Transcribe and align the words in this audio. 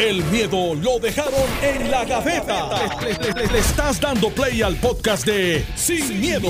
El 0.00 0.24
miedo 0.24 0.74
lo 0.76 0.98
dejaron 0.98 1.34
en 1.62 1.90
la 1.90 2.06
gaveta. 2.06 2.70
Le, 3.02 3.46
le 3.52 3.58
estás 3.58 4.00
dando 4.00 4.30
play 4.30 4.62
al 4.62 4.76
podcast 4.76 5.26
de 5.26 5.62
Sin, 5.74 6.18
miedo, 6.18 6.48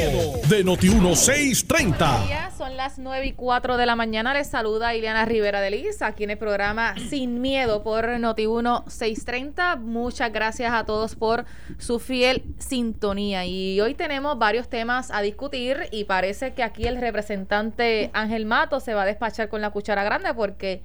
de 0.48 0.64
Noti1630. 0.64 2.52
Son 2.56 2.76
las 2.76 3.00
9 3.00 3.26
y 3.26 3.32
4 3.32 3.76
de 3.76 3.86
la 3.86 3.96
mañana. 3.96 4.32
Les 4.34 4.46
saluda 4.46 4.94
Ileana 4.94 5.24
Rivera 5.24 5.60
de 5.60 5.72
Liz 5.72 6.00
aquí 6.00 6.22
en 6.22 6.30
el 6.30 6.38
programa 6.38 6.94
Sin 7.08 7.40
Miedo 7.40 7.82
por 7.82 8.04
Noti1630. 8.06 9.80
Muchas 9.80 10.32
gracias 10.32 10.72
a 10.72 10.84
todos 10.84 11.16
por 11.16 11.44
su 11.78 11.98
fiel 11.98 12.44
sintonía. 12.58 13.46
Y 13.46 13.80
hoy 13.80 13.94
tenemos 13.94 14.38
varios 14.38 14.68
temas 14.68 15.10
a 15.10 15.22
discutir 15.22 15.88
y 15.90 16.04
parece 16.04 16.54
que 16.54 16.62
aquí 16.62 16.86
el 16.86 17.00
representante 17.00 18.10
Ángel 18.12 18.46
Mato 18.46 18.78
se 18.78 18.94
va 18.94 19.02
a 19.02 19.06
despachar 19.06 19.48
con 19.48 19.60
la 19.60 19.70
cuchara 19.70 20.04
grande 20.04 20.32
porque 20.34 20.82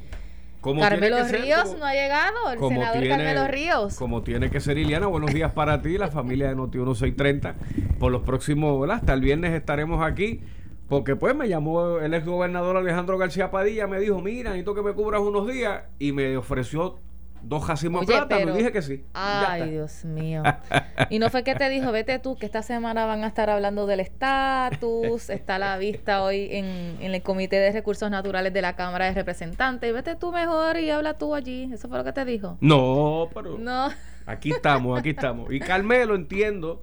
Carmelo 0.73 1.23
Ríos 1.27 1.75
no 1.77 1.85
ha 1.85 1.93
llegado, 1.93 2.51
el 2.51 2.59
senador 2.59 3.07
Carmelo 3.07 3.47
Ríos. 3.47 3.95
Como 3.97 4.23
tiene 4.23 4.49
que 4.49 4.59
ser, 4.59 4.77
Iliana, 4.77 5.07
buenos 5.07 5.33
días 5.33 5.51
para 5.51 5.81
ti, 5.81 5.97
la 5.97 6.09
familia 6.09 6.49
de 6.49 6.55
Noti 6.55 6.77
1630. 6.77 7.55
Por 7.99 8.11
los 8.11 8.23
próximos, 8.23 8.79
¿verdad? 8.79 8.97
Hasta 8.97 9.13
el 9.13 9.21
viernes 9.21 9.53
estaremos 9.53 10.03
aquí. 10.03 10.41
Porque 10.87 11.15
pues 11.15 11.35
me 11.35 11.49
llamó 11.49 11.97
el 11.97 12.13
ex 12.13 12.25
gobernador 12.25 12.77
Alejandro 12.77 13.17
García 13.17 13.49
Padilla, 13.49 13.87
me 13.87 13.99
dijo, 13.99 14.21
mira, 14.21 14.51
necesito 14.51 14.75
que 14.75 14.83
me 14.83 14.93
cubras 14.93 15.21
unos 15.21 15.47
días, 15.47 15.83
y 15.97 16.11
me 16.11 16.37
ofreció 16.37 16.99
dos 17.47 17.63
jacimos 17.63 18.05
de 18.05 18.13
plata, 18.13 18.45
me 18.45 18.51
dije 18.51 18.71
que 18.71 18.81
sí. 18.81 19.05
Ay, 19.13 19.69
Dios 19.69 20.05
mío. 20.05 20.43
y 21.09 21.19
no 21.19 21.29
fue 21.29 21.43
que 21.43 21.55
te 21.55 21.69
dijo, 21.69 21.91
vete 21.91 22.19
tú, 22.19 22.35
que 22.37 22.45
esta 22.45 22.61
semana 22.61 23.05
van 23.05 23.23
a 23.23 23.27
estar 23.27 23.49
hablando 23.49 23.85
del 23.85 23.99
estatus, 23.99 25.29
está 25.29 25.59
la 25.59 25.77
vista 25.77 26.23
hoy 26.23 26.49
en, 26.51 26.97
en, 26.99 27.13
el 27.13 27.21
Comité 27.21 27.57
de 27.57 27.71
Recursos 27.71 28.09
Naturales 28.09 28.53
de 28.53 28.61
la 28.61 28.75
Cámara 28.75 29.05
de 29.05 29.13
Representantes, 29.13 29.93
vete 29.93 30.15
tú 30.15 30.31
mejor 30.31 30.77
y 30.77 30.89
habla 30.89 31.17
tú 31.17 31.35
allí. 31.35 31.69
¿Eso 31.71 31.87
fue 31.87 31.97
lo 31.97 32.03
que 32.03 32.13
te 32.13 32.25
dijo? 32.25 32.57
No, 32.61 33.29
pero... 33.33 33.57
No. 33.57 33.89
Aquí 34.25 34.51
estamos, 34.51 34.97
aquí 34.97 35.09
estamos. 35.09 35.53
Y 35.53 35.59
Carmelo, 35.59 36.15
entiendo 36.15 36.81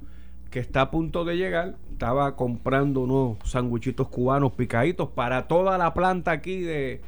que 0.50 0.60
está 0.60 0.82
a 0.82 0.90
punto 0.90 1.24
de 1.24 1.36
llegar, 1.36 1.76
estaba 1.90 2.36
comprando 2.36 3.00
unos 3.00 3.38
sandwichitos 3.44 4.08
cubanos 4.08 4.52
picaditos 4.52 5.08
para 5.08 5.48
toda 5.48 5.78
la 5.78 5.94
planta 5.94 6.30
aquí 6.30 6.60
de 6.60 7.00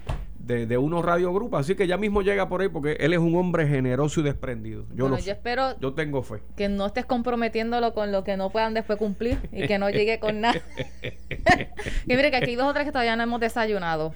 de, 0.47 0.67
de 0.67 0.79
unos 0.79 1.05
radiogrupos. 1.05 1.61
Así 1.61 1.75
que 1.75 1.87
ya 1.87 1.97
mismo 1.97 2.23
llega 2.23 2.49
por 2.49 2.61
ahí 2.61 2.69
porque 2.69 2.97
él 3.01 3.13
es 3.13 3.19
un 3.19 3.35
hombre 3.37 3.67
generoso 3.67 4.21
y 4.21 4.23
desprendido. 4.23 4.85
Yo, 4.95 5.17
yo 5.19 5.33
espero 5.33 5.79
yo 5.81 5.95
tengo 5.95 6.23
fe. 6.23 6.43
que 6.57 6.69
no 6.69 6.87
estés 6.87 7.07
comprometiéndolo 7.07 7.95
con 7.95 8.13
lo 8.13 8.25
que 8.25 8.37
no 8.37 8.51
puedan 8.51 8.75
después 8.75 8.99
cumplir 8.99 9.39
y 9.53 9.67
que 9.67 9.79
no 9.79 9.91
llegue 9.91 10.19
con 10.19 10.41
nada. 10.41 10.61
y 12.07 12.17
mire 12.17 12.31
que 12.31 12.37
aquí 12.37 12.51
hay 12.51 12.57
dos 12.57 12.69
o 12.69 12.75
tres 12.75 12.87
que 12.87 12.93
todavía 12.93 13.17
no 13.17 13.23
hemos 13.23 13.41
desayunado. 13.41 14.13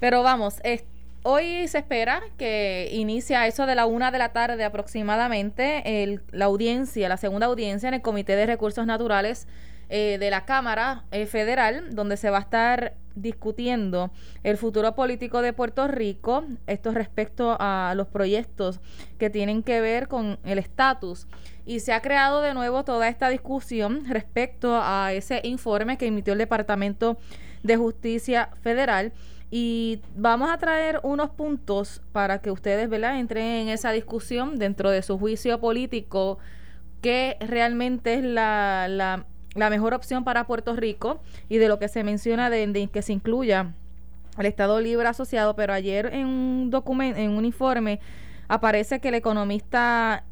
Pero 0.00 0.22
vamos, 0.22 0.60
hoy 1.22 1.68
se 1.68 1.78
espera 1.78 2.22
que 2.36 2.88
inicia 2.92 3.46
eso 3.46 3.66
de 3.66 3.74
la 3.74 3.86
una 3.86 4.10
de 4.10 4.18
la 4.18 4.30
tarde 4.30 4.64
aproximadamente 4.64 6.02
el, 6.02 6.22
la 6.32 6.46
audiencia, 6.46 7.08
la 7.08 7.16
segunda 7.16 7.46
audiencia 7.46 7.88
en 7.88 7.94
el 7.94 8.02
Comité 8.02 8.34
de 8.34 8.46
Recursos 8.46 8.86
Naturales 8.86 9.46
eh, 9.88 10.16
de 10.18 10.30
la 10.30 10.44
Cámara 10.44 11.04
eh, 11.12 11.26
Federal, 11.26 11.94
donde 11.94 12.16
se 12.16 12.30
va 12.30 12.38
a 12.38 12.40
estar 12.40 12.94
discutiendo 13.14 14.10
el 14.42 14.56
futuro 14.56 14.94
político 14.94 15.42
de 15.42 15.52
Puerto 15.52 15.88
Rico, 15.88 16.44
esto 16.66 16.92
respecto 16.92 17.56
a 17.58 17.94
los 17.96 18.06
proyectos 18.08 18.80
que 19.18 19.30
tienen 19.30 19.62
que 19.62 19.80
ver 19.80 20.08
con 20.08 20.38
el 20.44 20.58
estatus. 20.58 21.26
Y 21.64 21.80
se 21.80 21.92
ha 21.92 22.02
creado 22.02 22.40
de 22.40 22.54
nuevo 22.54 22.84
toda 22.84 23.08
esta 23.08 23.28
discusión 23.28 24.04
respecto 24.08 24.80
a 24.82 25.12
ese 25.12 25.40
informe 25.44 25.96
que 25.96 26.06
emitió 26.06 26.32
el 26.32 26.38
Departamento 26.38 27.18
de 27.62 27.76
Justicia 27.76 28.50
Federal. 28.62 29.12
Y 29.50 30.00
vamos 30.16 30.50
a 30.50 30.58
traer 30.58 30.98
unos 31.02 31.30
puntos 31.30 32.00
para 32.12 32.40
que 32.40 32.50
ustedes 32.50 32.88
¿verdad? 32.88 33.18
entren 33.20 33.44
en 33.44 33.68
esa 33.68 33.92
discusión 33.92 34.58
dentro 34.58 34.90
de 34.90 35.02
su 35.02 35.18
juicio 35.18 35.60
político, 35.60 36.38
que 37.02 37.36
realmente 37.40 38.14
es 38.14 38.24
la, 38.24 38.86
la 38.88 39.26
la 39.54 39.70
mejor 39.70 39.94
opción 39.94 40.24
para 40.24 40.46
Puerto 40.46 40.74
Rico 40.76 41.20
y 41.48 41.58
de 41.58 41.68
lo 41.68 41.78
que 41.78 41.88
se 41.88 42.04
menciona 42.04 42.50
de, 42.50 42.88
que 42.92 43.02
se 43.02 43.12
incluya 43.12 43.74
el 44.38 44.46
Estado 44.46 44.80
Libre 44.80 45.06
Asociado, 45.06 45.54
pero 45.56 45.72
ayer 45.72 46.06
en 46.12 46.26
un 46.26 46.70
documento, 46.70 47.20
en 47.20 47.32
un 47.32 47.44
informe 47.44 48.00
aparece 48.48 49.00
que 49.00 49.08
el 49.08 49.14
economista 49.14 50.24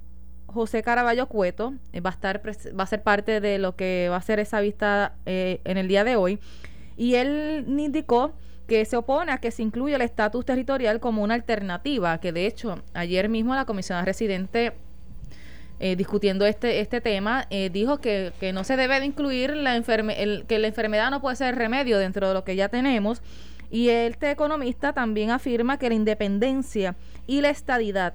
José 0.46 0.82
Caraballo 0.82 1.26
Cueto 1.26 1.74
eh, 1.92 2.00
va 2.00 2.10
a 2.10 2.12
estar 2.12 2.42
va 2.46 2.82
a 2.82 2.86
ser 2.86 3.02
parte 3.02 3.40
de 3.40 3.58
lo 3.58 3.76
que 3.76 4.08
va 4.10 4.16
a 4.16 4.22
ser 4.22 4.40
esa 4.40 4.60
vista 4.60 5.14
eh, 5.26 5.60
en 5.64 5.76
el 5.76 5.88
día 5.88 6.04
de 6.04 6.16
hoy. 6.16 6.38
Y 6.96 7.14
él 7.14 7.64
indicó 7.68 8.32
que 8.66 8.84
se 8.84 8.96
opone 8.96 9.32
a 9.32 9.38
que 9.38 9.50
se 9.50 9.62
incluya 9.62 9.96
el 9.96 10.02
estatus 10.02 10.44
territorial 10.44 11.00
como 11.00 11.22
una 11.22 11.34
alternativa, 11.34 12.18
que 12.18 12.32
de 12.32 12.46
hecho 12.46 12.82
ayer 12.94 13.28
mismo 13.28 13.54
la 13.54 13.64
comisionada 13.64 14.04
residente 14.04 14.74
eh, 15.82 15.96
discutiendo 15.96 16.44
este, 16.44 16.80
este 16.80 17.00
tema, 17.00 17.46
eh, 17.48 17.70
dijo 17.70 18.02
que, 18.02 18.34
que, 18.38 18.52
no 18.52 18.64
se 18.64 18.76
debe 18.76 19.00
de 19.00 19.06
incluir 19.06 19.56
la 19.56 19.74
el, 19.74 20.44
que 20.46 20.58
la 20.58 20.66
enfermedad 20.66 21.10
no 21.10 21.22
puede 21.22 21.36
ser 21.36 21.56
remedio 21.56 21.98
dentro 21.98 22.28
de 22.28 22.34
lo 22.34 22.44
que 22.44 22.54
ya 22.54 22.68
tenemos. 22.68 23.22
Y 23.70 23.88
este 23.88 24.30
economista 24.30 24.92
también 24.92 25.30
afirma 25.30 25.78
que 25.78 25.88
la 25.88 25.94
independencia 25.94 26.96
y 27.26 27.40
la 27.40 27.48
estadidad 27.48 28.12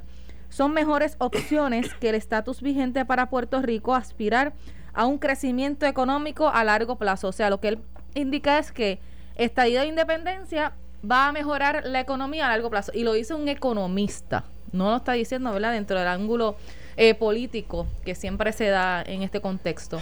son 0.50 0.74
mejores 0.74 1.16
opciones 1.18 1.92
que 1.96 2.10
el 2.10 2.16
estatus 2.16 2.62
vigente 2.62 3.04
para 3.04 3.32
Puerto 3.32 3.60
Rico 3.64 3.96
aspirar 3.96 4.54
a 4.94 5.08
un 5.08 5.18
crecimiento 5.18 5.88
económico 5.88 6.50
a 6.50 6.64
largo 6.64 6.98
plazo. 6.98 7.30
O 7.30 7.32
sea, 7.32 7.50
lo 7.50 7.60
que 7.62 7.70
él 7.70 7.80
indica 8.14 8.60
es 8.60 8.72
que 8.72 9.00
estadidad 9.38 9.86
e 9.86 9.88
independencia 9.88 10.74
va 11.10 11.30
a 11.30 11.32
mejorar 11.32 11.84
la 11.86 12.00
economía 12.00 12.46
a 12.46 12.50
largo 12.50 12.70
plazo. 12.70 12.92
Y 12.94 13.04
lo 13.04 13.14
dice 13.14 13.34
un 13.34 13.48
economista, 13.48 14.44
no 14.72 14.92
lo 14.92 14.98
está 14.98 15.14
diciendo, 15.14 15.52
¿verdad? 15.52 15.72
Dentro 15.72 15.98
del 15.98 16.08
ángulo 16.08 16.58
eh, 16.98 17.14
político 17.16 17.88
que 18.04 18.16
siempre 18.16 18.52
se 18.52 18.68
da 18.68 19.02
en 19.02 19.22
este 19.22 19.42
contexto. 19.42 20.00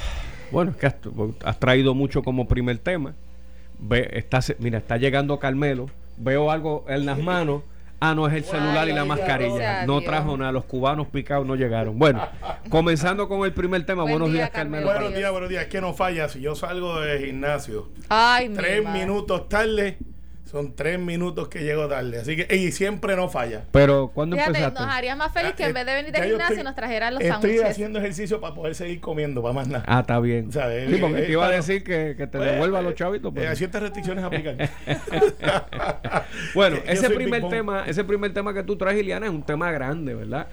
Bueno, 0.51 0.71
es 0.71 0.77
que 0.77 0.85
has, 1.43 1.59
traído 1.59 1.95
mucho 1.95 2.23
como 2.23 2.47
primer 2.47 2.77
tema. 2.77 3.15
Ve, 3.79 4.09
está, 4.13 4.39
mira, 4.59 4.77
está 4.77 4.97
llegando 4.97 5.39
Carmelo, 5.39 5.89
veo 6.17 6.51
algo 6.51 6.85
en 6.87 7.05
las 7.05 7.17
manos. 7.17 7.63
Ah, 7.99 8.13
no, 8.13 8.27
es 8.27 8.33
el 8.33 8.43
celular 8.43 8.89
y 8.89 8.91
la 8.91 9.05
mascarilla. 9.05 9.85
No 9.85 10.01
trajo 10.01 10.35
nada, 10.35 10.51
los 10.51 10.65
cubanos 10.65 11.07
picados 11.07 11.47
no 11.47 11.55
llegaron. 11.55 11.97
Bueno, 11.97 12.21
comenzando 12.69 13.29
con 13.29 13.45
el 13.45 13.53
primer 13.53 13.85
tema. 13.85 14.03
buenos 14.03 14.31
días, 14.31 14.49
Carmelo. 14.49 14.87
Buenos 14.87 15.15
días, 15.15 15.31
buenos 15.31 15.49
días. 15.49 15.63
Es 15.63 15.69
que 15.69 15.79
no 15.79 15.93
falla. 15.93 16.27
Si 16.27 16.41
yo 16.41 16.53
salgo 16.53 16.99
del 16.99 17.25
gimnasio, 17.25 17.89
tres 18.53 18.89
minutos 18.89 19.47
tarde, 19.47 19.97
son 20.53 20.75
tres 20.75 20.99
minutos 20.99 21.47
que 21.47 21.63
llego 21.63 21.87
tarde. 21.87 22.19
Así 22.19 22.35
que, 22.35 22.55
y 22.55 22.71
siempre 22.71 23.15
no 23.15 23.27
falla. 23.27 23.63
Pero, 23.71 24.11
¿cuándo 24.13 24.35
Fíjate, 24.35 24.59
empezaste? 24.59 24.79
Nos 24.81 24.93
haría 24.93 25.15
más 25.15 25.33
feliz 25.33 25.53
que 25.53 25.63
en 25.63 25.73
vez 25.73 25.83
de 25.83 25.95
venir 25.95 26.11
del 26.11 26.23
gimnasio 26.25 26.63
nos 26.63 26.75
trajeran 26.75 27.15
los 27.15 27.23
sándwiches. 27.23 27.55
Estoy 27.55 27.71
haciendo 27.71 27.97
ejercicio 27.97 28.39
para 28.39 28.53
poder 28.53 28.75
seguir 28.75 29.01
comiendo, 29.01 29.41
para 29.41 29.55
más 29.55 29.67
nada. 29.67 29.83
Ah, 29.87 30.01
está 30.01 30.19
bien. 30.19 30.51
Sí, 30.51 30.59
porque 31.01 31.23
te 31.23 31.31
iba 31.31 31.47
a 31.47 31.49
decir 31.49 31.83
que, 31.83 32.13
que 32.15 32.27
te 32.27 32.37
pues, 32.37 32.51
devuelva 32.51 32.83
los 32.83 32.93
chavitos. 32.93 33.33
Pero... 33.33 33.47
Eh, 33.47 33.49
hay 33.49 33.55
ciertas 33.55 33.81
restricciones 33.81 34.23
aplican. 34.23 34.57
bueno, 36.53 36.77
ese 36.85 37.09
primer 37.09 37.49
tema, 37.49 37.85
ese 37.87 38.03
primer 38.03 38.31
tema 38.31 38.53
que 38.53 38.61
tú 38.61 38.75
traes, 38.75 38.99
Iliana, 38.99 39.25
es 39.25 39.31
un 39.31 39.41
tema 39.41 39.71
grande, 39.71 40.13
¿verdad? 40.13 40.45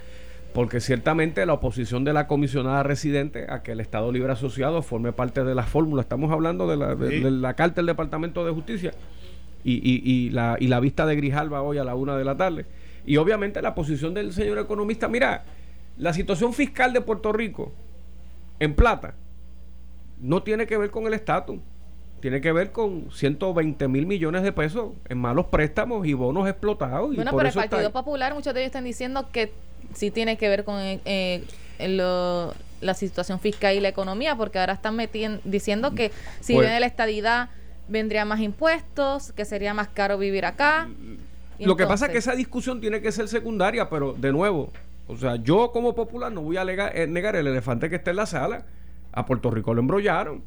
porque 0.54 0.80
ciertamente 0.80 1.44
la 1.46 1.52
oposición 1.52 2.04
de 2.04 2.12
la 2.12 2.26
comisionada 2.26 2.82
residente 2.82 3.46
a 3.48 3.62
que 3.62 3.72
el 3.72 3.80
Estado 3.80 4.10
Libre 4.10 4.32
Asociado 4.32 4.82
forme 4.82 5.12
parte 5.12 5.44
de 5.44 5.54
la 5.54 5.62
fórmula, 5.62 6.02
estamos 6.02 6.32
hablando 6.32 6.66
de 6.66 6.76
la, 6.76 6.96
de 6.96 7.30
la 7.30 7.54
carta 7.54 7.76
del 7.76 7.86
Departamento 7.86 8.44
de 8.44 8.50
Justicia, 8.50 8.92
y, 9.64 9.74
y, 9.74 10.02
y, 10.04 10.30
la, 10.30 10.56
y 10.58 10.68
la 10.68 10.80
vista 10.80 11.06
de 11.06 11.16
Grijalba 11.16 11.62
hoy 11.62 11.78
a 11.78 11.84
la 11.84 11.94
una 11.94 12.16
de 12.16 12.24
la 12.24 12.36
tarde. 12.36 12.66
Y 13.06 13.16
obviamente 13.16 13.62
la 13.62 13.74
posición 13.74 14.14
del 14.14 14.32
señor 14.32 14.58
economista, 14.58 15.08
mira, 15.08 15.44
la 15.96 16.12
situación 16.12 16.52
fiscal 16.52 16.92
de 16.92 17.00
Puerto 17.00 17.32
Rico 17.32 17.72
en 18.58 18.74
plata 18.74 19.14
no 20.20 20.42
tiene 20.42 20.66
que 20.66 20.76
ver 20.76 20.90
con 20.90 21.06
el 21.06 21.14
estatus, 21.14 21.58
tiene 22.20 22.40
que 22.40 22.52
ver 22.52 22.72
con 22.72 23.10
120 23.10 23.88
mil 23.88 24.06
millones 24.06 24.42
de 24.42 24.52
pesos 24.52 24.92
en 25.08 25.18
malos 25.18 25.46
préstamos 25.46 26.06
y 26.06 26.12
bonos 26.12 26.48
explotados. 26.48 27.14
Bueno, 27.14 27.32
pero 27.34 27.48
el 27.48 27.54
Partido 27.54 27.90
Popular, 27.90 28.34
muchos 28.34 28.52
de 28.52 28.60
ellos 28.60 28.68
están 28.68 28.84
diciendo 28.84 29.28
que 29.32 29.52
sí 29.94 30.10
tiene 30.10 30.36
que 30.36 30.48
ver 30.48 30.64
con 30.64 30.76
eh, 30.78 31.44
la 31.78 32.94
situación 32.94 33.40
fiscal 33.40 33.74
y 33.74 33.80
la 33.80 33.88
economía, 33.88 34.36
porque 34.36 34.58
ahora 34.58 34.74
están 34.74 34.96
metiendo, 34.96 35.40
diciendo 35.44 35.94
que 35.94 36.10
si 36.40 36.54
pues 36.54 36.66
viene 36.66 36.80
la 36.80 36.86
estadidad 36.86 37.48
vendría 37.90 38.24
más 38.24 38.40
impuestos, 38.40 39.32
que 39.32 39.44
sería 39.44 39.74
más 39.74 39.88
caro 39.88 40.16
vivir 40.16 40.44
acá. 40.46 40.88
Lo 41.58 41.76
que 41.76 41.86
pasa 41.86 42.06
es 42.06 42.12
que 42.12 42.18
esa 42.18 42.34
discusión 42.34 42.80
tiene 42.80 43.02
que 43.02 43.12
ser 43.12 43.28
secundaria, 43.28 43.90
pero 43.90 44.14
de 44.14 44.32
nuevo, 44.32 44.72
o 45.06 45.16
sea, 45.16 45.36
yo 45.36 45.72
como 45.72 45.94
popular 45.94 46.32
no 46.32 46.40
voy 46.40 46.56
a 46.56 46.62
eh, 46.62 47.06
negar 47.06 47.36
el 47.36 47.46
elefante 47.46 47.90
que 47.90 47.96
está 47.96 48.10
en 48.10 48.16
la 48.16 48.26
sala. 48.26 48.64
A 49.12 49.26
Puerto 49.26 49.50
Rico 49.50 49.74
lo 49.74 49.80
embrollaron. 49.80 50.42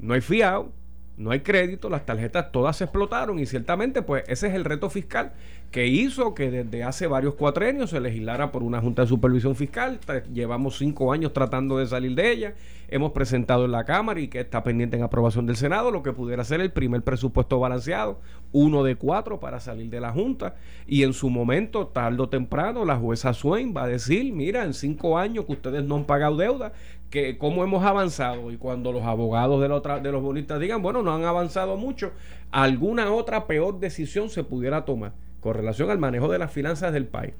No 0.00 0.14
hay 0.14 0.22
fiado, 0.22 0.72
no 1.16 1.30
hay 1.30 1.40
crédito, 1.40 1.88
las 1.88 2.04
tarjetas 2.04 2.50
todas 2.50 2.76
se 2.76 2.84
explotaron 2.84 3.38
y 3.38 3.46
ciertamente 3.46 4.02
pues 4.02 4.24
ese 4.26 4.48
es 4.48 4.54
el 4.54 4.64
reto 4.64 4.90
fiscal 4.90 5.32
que 5.74 5.88
hizo 5.88 6.34
que 6.34 6.52
desde 6.52 6.84
hace 6.84 7.08
varios 7.08 7.34
cuatrenios 7.34 7.90
se 7.90 8.00
legislara 8.00 8.52
por 8.52 8.62
una 8.62 8.80
Junta 8.80 9.02
de 9.02 9.08
Supervisión 9.08 9.56
Fiscal. 9.56 9.98
Llevamos 10.32 10.78
cinco 10.78 11.12
años 11.12 11.32
tratando 11.32 11.78
de 11.78 11.86
salir 11.86 12.14
de 12.14 12.30
ella. 12.30 12.54
Hemos 12.86 13.10
presentado 13.10 13.64
en 13.64 13.72
la 13.72 13.82
Cámara 13.82 14.20
y 14.20 14.28
que 14.28 14.38
está 14.38 14.62
pendiente 14.62 14.96
en 14.96 15.02
aprobación 15.02 15.46
del 15.46 15.56
Senado 15.56 15.90
lo 15.90 16.04
que 16.04 16.12
pudiera 16.12 16.44
ser 16.44 16.60
el 16.60 16.70
primer 16.70 17.02
presupuesto 17.02 17.58
balanceado, 17.58 18.20
uno 18.52 18.84
de 18.84 18.94
cuatro 18.94 19.40
para 19.40 19.58
salir 19.58 19.90
de 19.90 20.00
la 20.00 20.12
Junta. 20.12 20.54
Y 20.86 21.02
en 21.02 21.12
su 21.12 21.28
momento, 21.28 21.88
tarde 21.88 22.22
o 22.22 22.28
temprano, 22.28 22.84
la 22.84 22.96
jueza 22.96 23.34
Swain 23.34 23.74
va 23.76 23.82
a 23.82 23.88
decir, 23.88 24.32
mira, 24.32 24.64
en 24.64 24.74
cinco 24.74 25.18
años 25.18 25.44
que 25.44 25.54
ustedes 25.54 25.82
no 25.82 25.96
han 25.96 26.04
pagado 26.04 26.36
deuda, 26.36 26.72
que 27.14 27.38
cómo 27.38 27.62
hemos 27.62 27.84
avanzado. 27.84 28.50
Y 28.50 28.56
cuando 28.56 28.90
los 28.90 29.04
abogados 29.04 29.62
de, 29.62 29.68
la 29.68 30.00
de 30.00 30.10
los 30.10 30.20
bonistas 30.20 30.58
digan, 30.58 30.82
bueno, 30.82 31.00
no 31.00 31.14
han 31.14 31.24
avanzado 31.24 31.76
mucho, 31.76 32.10
alguna 32.50 33.12
otra 33.12 33.46
peor 33.46 33.78
decisión 33.78 34.28
se 34.30 34.42
pudiera 34.42 34.84
tomar 34.84 35.12
con 35.40 35.54
relación 35.54 35.90
al 35.90 35.98
manejo 35.98 36.28
de 36.28 36.40
las 36.40 36.50
finanzas 36.50 36.92
del 36.92 37.06
país. 37.06 37.32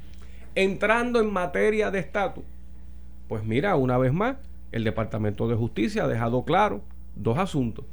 Entrando 0.54 1.20
en 1.20 1.32
materia 1.32 1.90
de 1.90 1.98
estatus, 1.98 2.44
pues 3.26 3.42
mira, 3.44 3.74
una 3.74 3.98
vez 3.98 4.12
más, 4.12 4.36
el 4.70 4.84
Departamento 4.84 5.48
de 5.48 5.56
Justicia 5.56 6.04
ha 6.04 6.08
dejado 6.08 6.44
claro 6.44 6.80
dos 7.16 7.36
asuntos. 7.38 7.84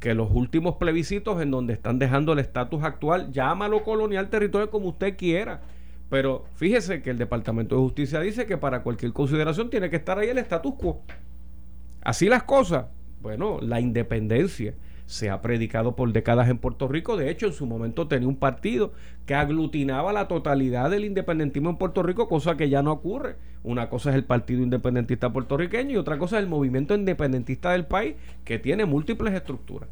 Que 0.00 0.14
los 0.14 0.30
últimos 0.32 0.76
plebiscitos 0.76 1.40
en 1.40 1.50
donde 1.50 1.72
están 1.72 1.98
dejando 1.98 2.34
el 2.34 2.40
estatus 2.40 2.82
actual, 2.82 3.32
llámalo 3.32 3.84
colonial 3.84 4.28
territorial 4.28 4.68
como 4.68 4.88
usted 4.88 5.16
quiera. 5.16 5.62
Pero 6.12 6.44
fíjese 6.56 7.00
que 7.00 7.08
el 7.08 7.16
Departamento 7.16 7.74
de 7.74 7.80
Justicia 7.80 8.20
dice 8.20 8.44
que 8.44 8.58
para 8.58 8.82
cualquier 8.82 9.14
consideración 9.14 9.70
tiene 9.70 9.88
que 9.88 9.96
estar 9.96 10.18
ahí 10.18 10.28
el 10.28 10.36
status 10.36 10.74
quo. 10.74 11.00
Así 12.02 12.28
las 12.28 12.42
cosas. 12.42 12.84
Bueno, 13.22 13.60
la 13.62 13.80
independencia 13.80 14.74
se 15.06 15.30
ha 15.30 15.40
predicado 15.40 15.96
por 15.96 16.12
décadas 16.12 16.50
en 16.50 16.58
Puerto 16.58 16.86
Rico. 16.86 17.16
De 17.16 17.30
hecho, 17.30 17.46
en 17.46 17.54
su 17.54 17.64
momento 17.64 18.08
tenía 18.08 18.28
un 18.28 18.36
partido 18.36 18.92
que 19.24 19.34
aglutinaba 19.34 20.12
la 20.12 20.28
totalidad 20.28 20.90
del 20.90 21.06
independentismo 21.06 21.70
en 21.70 21.78
Puerto 21.78 22.02
Rico, 22.02 22.28
cosa 22.28 22.58
que 22.58 22.68
ya 22.68 22.82
no 22.82 22.92
ocurre. 22.92 23.36
Una 23.62 23.88
cosa 23.88 24.10
es 24.10 24.16
el 24.16 24.24
Partido 24.24 24.62
Independentista 24.62 25.32
Puertorriqueño 25.32 25.92
y 25.92 25.96
otra 25.96 26.18
cosa 26.18 26.36
es 26.36 26.42
el 26.42 26.50
movimiento 26.50 26.94
independentista 26.94 27.72
del 27.72 27.86
país, 27.86 28.16
que 28.44 28.58
tiene 28.58 28.84
múltiples 28.84 29.32
estructuras. 29.32 29.88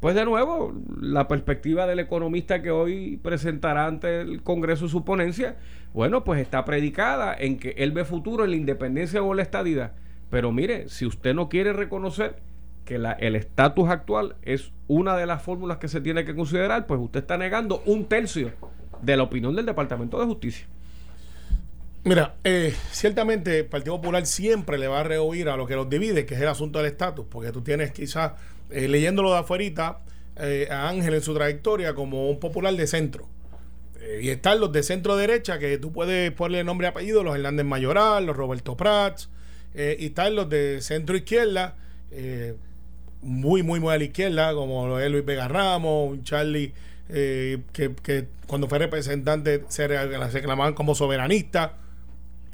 Pues 0.00 0.14
de 0.14 0.24
nuevo, 0.24 0.74
la 1.00 1.26
perspectiva 1.26 1.86
del 1.86 2.00
economista 2.00 2.62
que 2.62 2.70
hoy 2.70 3.18
presentará 3.22 3.86
ante 3.86 4.20
el 4.20 4.42
Congreso 4.42 4.88
su 4.88 5.04
ponencia, 5.04 5.56
bueno, 5.94 6.22
pues 6.22 6.40
está 6.40 6.64
predicada 6.64 7.34
en 7.34 7.58
que 7.58 7.70
él 7.78 7.92
ve 7.92 8.04
futuro 8.04 8.44
en 8.44 8.50
la 8.50 8.56
independencia 8.56 9.22
o 9.22 9.32
la 9.32 9.42
estadidad. 9.42 9.92
Pero 10.30 10.52
mire, 10.52 10.88
si 10.88 11.06
usted 11.06 11.34
no 11.34 11.48
quiere 11.48 11.72
reconocer 11.72 12.36
que 12.84 12.96
el 12.96 13.36
estatus 13.36 13.88
actual 13.88 14.36
es 14.42 14.72
una 14.86 15.16
de 15.16 15.26
las 15.26 15.42
fórmulas 15.42 15.78
que 15.78 15.88
se 15.88 16.00
tiene 16.00 16.24
que 16.24 16.34
considerar, 16.34 16.86
pues 16.86 17.00
usted 17.00 17.20
está 17.20 17.36
negando 17.36 17.82
un 17.86 18.04
tercio 18.04 18.52
de 19.02 19.16
la 19.16 19.24
opinión 19.24 19.56
del 19.56 19.66
Departamento 19.66 20.18
de 20.20 20.26
Justicia. 20.26 20.66
Mira, 22.04 22.36
eh, 22.44 22.72
ciertamente 22.92 23.58
el 23.58 23.66
Partido 23.66 23.96
Popular 23.96 24.24
siempre 24.26 24.78
le 24.78 24.86
va 24.86 25.00
a 25.00 25.02
rehuir 25.02 25.48
a 25.48 25.56
lo 25.56 25.66
que 25.66 25.74
los 25.74 25.90
divide, 25.90 26.24
que 26.24 26.34
es 26.34 26.40
el 26.40 26.46
asunto 26.46 26.78
del 26.78 26.86
estatus, 26.86 27.26
porque 27.28 27.50
tú 27.50 27.62
tienes 27.62 27.90
quizás, 27.90 28.34
eh, 28.70 28.88
leyéndolo 28.88 29.32
de 29.32 29.38
afuera, 29.38 30.00
eh, 30.36 30.68
a 30.70 30.88
Ángel 30.88 31.14
en 31.14 31.22
su 31.22 31.34
trayectoria 31.34 31.94
como 31.94 32.28
un 32.30 32.38
popular 32.38 32.74
de 32.74 32.86
centro. 32.86 33.28
y 34.20 34.28
están 34.28 34.60
los 34.60 34.70
de 34.70 34.82
centro 34.82 35.16
derecha, 35.16 35.58
que 35.58 35.78
tú 35.78 35.92
puedes 35.92 36.30
ponerle 36.32 36.62
nombre 36.62 36.86
y 36.86 36.90
apellido, 36.90 37.24
los 37.24 37.34
Hernández 37.34 37.66
Mayoral, 37.66 38.26
los 38.26 38.36
Roberto 38.36 38.76
Prats, 38.76 39.28
y 39.74 40.06
están 40.06 40.36
los 40.36 40.48
de 40.48 40.80
centro 40.80 41.16
izquierda, 41.16 41.74
muy, 43.20 43.62
muy, 43.62 43.80
muy 43.80 43.92
a 43.92 43.98
la 43.98 44.04
izquierda, 44.04 44.54
como 44.54 44.86
lo 44.86 45.00
es 45.00 45.10
Luis 45.10 45.24
Vega 45.24 45.48
Ramos, 45.48 46.12
un 46.12 46.22
Charlie 46.22 46.72
eh, 47.08 47.62
que, 47.72 48.26
cuando 48.48 48.68
fue 48.68 48.78
representante 48.78 49.62
se 49.68 49.86
reclamaban 49.86 50.74
como 50.74 50.94
soberanista 50.94 51.74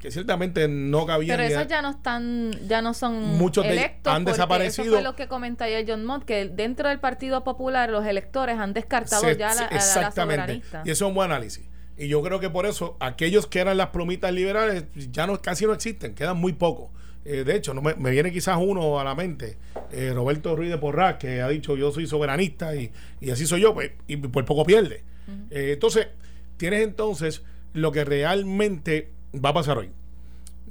que 0.03 0.11
ciertamente 0.11 0.67
no 0.67 1.05
cabía 1.05 1.37
pero 1.37 1.47
esos 1.47 1.65
ya 1.65 1.81
no 1.81 1.91
están 1.91 2.51
ya 2.67 2.81
no 2.81 2.93
son 2.93 3.37
muchos 3.37 3.65
electos 3.65 4.13
han 4.13 4.25
desaparecido 4.25 4.83
eso 4.83 4.93
fue 4.95 5.01
lo 5.01 5.15
que 5.15 5.29
comentaba 5.29 5.71
John 5.87 6.03
Mott 6.03 6.25
que 6.25 6.49
dentro 6.49 6.89
del 6.89 6.99
Partido 6.99 7.45
Popular 7.45 7.89
los 7.89 8.05
electores 8.05 8.59
han 8.59 8.73
descartado 8.73 9.31
ya 9.31 9.55
la, 9.55 9.67
exactamente. 9.67 10.61
y 10.83 10.91
eso 10.91 11.05
es 11.05 11.07
un 11.07 11.13
buen 11.13 11.31
análisis. 11.31 11.63
Y 11.97 12.09
yo 12.09 12.21
creo 12.21 12.41
que 12.41 12.49
por 12.49 12.65
eso 12.65 12.97
aquellos 12.99 13.47
que 13.47 13.59
eran 13.59 13.77
las 13.77 13.91
plumitas 13.91 14.33
liberales 14.33 14.87
ya 15.09 15.25
no 15.25 15.41
casi 15.41 15.65
no 15.65 15.71
existen 15.71 16.15
quedan 16.15 16.35
muy 16.35 16.51
pocos. 16.51 16.89
Eh, 17.23 17.45
de 17.45 17.55
hecho, 17.55 17.73
no 17.73 17.81
me, 17.81 17.93
viene 18.11 18.33
quizás 18.33 18.57
uno 18.59 18.99
a 18.99 19.05
la 19.05 19.15
mente, 19.15 19.57
eh, 19.93 20.11
Roberto 20.13 20.53
Ruiz 20.57 20.69
de 20.69 20.77
Porras, 20.77 21.15
que 21.15 21.41
ha 21.41 21.47
dicho 21.47 21.77
yo 21.77 21.93
soy 21.93 22.07
soberanista 22.07 22.75
y, 22.75 22.91
así 23.31 23.45
soy 23.45 23.61
yo, 23.61 23.73
pues, 23.73 23.91
y 24.07 24.17
por 24.17 24.43
poco 24.43 24.65
pierde. 24.65 25.05
Eh, 25.49 25.71
entonces, 25.71 26.07
tienes 26.57 26.81
entonces 26.81 27.43
lo 27.71 27.93
que 27.93 28.03
realmente 28.03 29.13
va 29.33 29.49
a 29.49 29.53
pasar 29.53 29.77
hoy. 29.77 29.91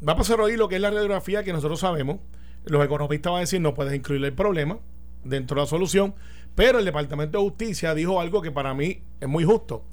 Va 0.07 0.13
a 0.15 0.17
pasar 0.17 0.41
hoy 0.41 0.57
lo 0.57 0.69
que 0.69 0.77
es 0.77 0.81
la 0.81 0.91
radiografía 0.91 1.45
que 1.45 1.53
nosotros 1.53 1.81
sabemos. 1.81 2.19
Los 2.65 2.85
economistas 2.85 3.31
van 3.31 3.39
a 3.39 3.41
decir 3.41 3.61
no 3.61 3.75
puedes 3.75 3.95
incluir 3.95 4.25
el 4.25 4.33
problema 4.33 4.79
dentro 5.25 5.55
de 5.55 5.63
la 5.63 5.67
solución, 5.67 6.15
pero 6.55 6.79
el 6.79 6.85
Departamento 6.85 7.39
de 7.39 7.45
Justicia 7.45 7.95
dijo 7.95 8.21
algo 8.21 8.43
que 8.43 8.51
para 8.51 8.75
mí 8.75 9.03
es 9.21 9.29
muy 9.29 9.45
justo. 9.45 9.85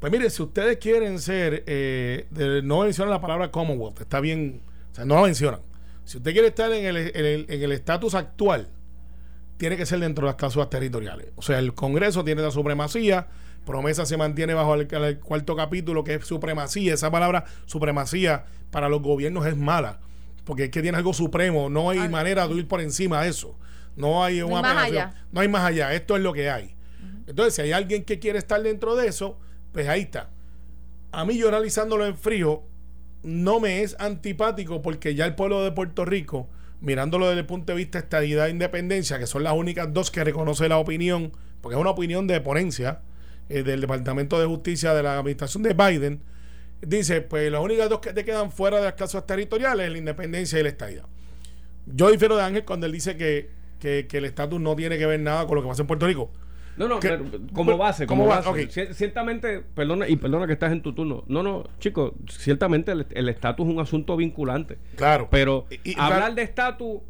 Pues 0.00 0.12
mire, 0.12 0.30
si 0.30 0.42
ustedes 0.42 0.78
quieren 0.78 1.18
ser, 1.18 1.64
no 2.62 2.82
mencionan 2.82 3.10
la 3.10 3.20
palabra 3.20 3.50
Commonwealth, 3.50 4.00
está 4.00 4.20
bien 4.20 4.62
no 5.04 5.16
lo 5.16 5.22
mencionan. 5.22 5.60
Si 6.04 6.16
usted 6.16 6.32
quiere 6.32 6.48
estar 6.48 6.72
en 6.72 6.86
el 6.86 7.72
estatus 7.72 8.14
actual, 8.14 8.68
tiene 9.56 9.76
que 9.76 9.86
ser 9.86 9.98
dentro 10.00 10.24
de 10.24 10.30
las 10.30 10.36
cláusulas 10.36 10.70
territoriales. 10.70 11.32
O 11.36 11.42
sea, 11.42 11.58
el 11.58 11.74
Congreso 11.74 12.24
tiene 12.24 12.42
la 12.42 12.50
supremacía, 12.50 13.26
promesa 13.64 14.06
se 14.06 14.16
mantiene 14.16 14.54
bajo 14.54 14.74
el, 14.74 15.18
cuarto 15.20 15.56
capítulo, 15.56 16.04
que 16.04 16.14
es 16.14 16.26
supremacía. 16.26 16.94
Esa 16.94 17.10
palabra 17.10 17.44
supremacía 17.66 18.46
para 18.70 18.88
los 18.88 19.02
gobiernos 19.02 19.46
es 19.46 19.56
mala, 19.56 20.00
porque 20.44 20.64
es 20.64 20.70
que 20.70 20.82
tiene 20.82 20.98
algo 20.98 21.12
supremo, 21.12 21.68
no 21.68 21.90
hay 21.90 22.08
manera 22.08 22.48
de 22.48 22.54
ir 22.54 22.68
por 22.68 22.80
encima 22.80 23.22
de 23.22 23.30
eso. 23.30 23.56
No 23.96 24.24
hay 24.24 24.42
una 24.42 24.62
no 24.62 24.68
hay 24.68 24.74
más 24.74 24.84
allá. 24.84 25.14
No 25.32 25.40
hay 25.40 25.48
más 25.48 25.64
allá, 25.64 25.92
esto 25.92 26.16
es 26.16 26.22
lo 26.22 26.32
que 26.32 26.50
hay. 26.50 26.74
Entonces, 27.26 27.54
si 27.54 27.62
hay 27.62 27.72
alguien 27.72 28.04
que 28.04 28.18
quiere 28.18 28.38
estar 28.38 28.62
dentro 28.62 28.96
de 28.96 29.08
eso, 29.08 29.38
pues 29.72 29.88
ahí 29.88 30.02
está. 30.02 30.30
A 31.12 31.24
mí 31.24 31.36
yo 31.36 31.48
analizándolo 31.48 32.06
en 32.06 32.16
frío, 32.16 32.62
no 33.22 33.60
me 33.60 33.82
es 33.82 33.96
antipático 33.98 34.80
porque 34.80 35.14
ya 35.14 35.26
el 35.26 35.34
pueblo 35.34 35.62
de 35.62 35.72
Puerto 35.72 36.04
Rico, 36.04 36.48
mirándolo 36.80 37.28
desde 37.28 37.40
el 37.40 37.46
punto 37.46 37.72
de 37.72 37.76
vista 37.76 37.98
de 37.98 38.04
estadidad 38.04 38.46
e 38.46 38.50
independencia, 38.50 39.18
que 39.18 39.26
son 39.26 39.42
las 39.42 39.52
únicas 39.52 39.92
dos 39.92 40.10
que 40.10 40.24
reconoce 40.24 40.68
la 40.68 40.78
opinión, 40.78 41.32
porque 41.60 41.76
es 41.76 41.80
una 41.80 41.90
opinión 41.90 42.26
de 42.26 42.40
ponencia 42.40 43.00
eh, 43.48 43.62
del 43.62 43.80
Departamento 43.80 44.38
de 44.38 44.46
Justicia 44.46 44.94
de 44.94 45.02
la 45.02 45.18
administración 45.18 45.62
de 45.62 45.74
Biden, 45.74 46.22
dice, 46.80 47.20
pues 47.20 47.50
las 47.50 47.60
únicas 47.60 47.88
dos 47.88 48.00
que 48.00 48.12
te 48.12 48.24
quedan 48.24 48.52
fuera 48.52 48.78
de 48.78 48.84
las 48.84 48.94
clases 48.94 49.24
territoriales 49.26 49.86
es 49.86 49.92
la 49.92 49.98
independencia 49.98 50.58
y 50.58 50.62
la 50.62 50.68
estadidad. 50.68 51.04
Yo 51.86 52.10
difiero 52.10 52.36
de 52.36 52.42
Ángel 52.42 52.64
cuando 52.64 52.86
él 52.86 52.92
dice 52.92 53.16
que, 53.16 53.50
que 53.80 54.06
el 54.12 54.24
estatus 54.24 54.60
no 54.60 54.76
tiene 54.76 54.98
que 54.98 55.06
ver 55.06 55.20
nada 55.20 55.46
con 55.46 55.56
lo 55.56 55.62
que 55.62 55.68
pasa 55.68 55.82
en 55.82 55.86
Puerto 55.86 56.06
Rico. 56.06 56.30
No, 56.78 56.86
no, 56.86 57.00
como 57.52 57.76
base, 57.76 58.06
como 58.06 58.26
base. 58.26 58.68
Ciertamente, 58.94 59.60
perdona, 59.74 60.08
y 60.08 60.14
perdona 60.14 60.46
que 60.46 60.52
estás 60.52 60.70
en 60.70 60.80
tu 60.80 60.92
turno. 60.94 61.24
No, 61.26 61.42
no, 61.42 61.64
chicos, 61.80 62.12
ciertamente 62.30 62.92
el 62.92 63.28
estatus 63.28 63.66
es 63.66 63.74
un 63.74 63.80
asunto 63.80 64.16
vinculante. 64.16 64.78
Claro. 64.94 65.26
Pero 65.28 65.66
hablar 65.96 66.36
de 66.36 66.42
estatus 66.42 67.00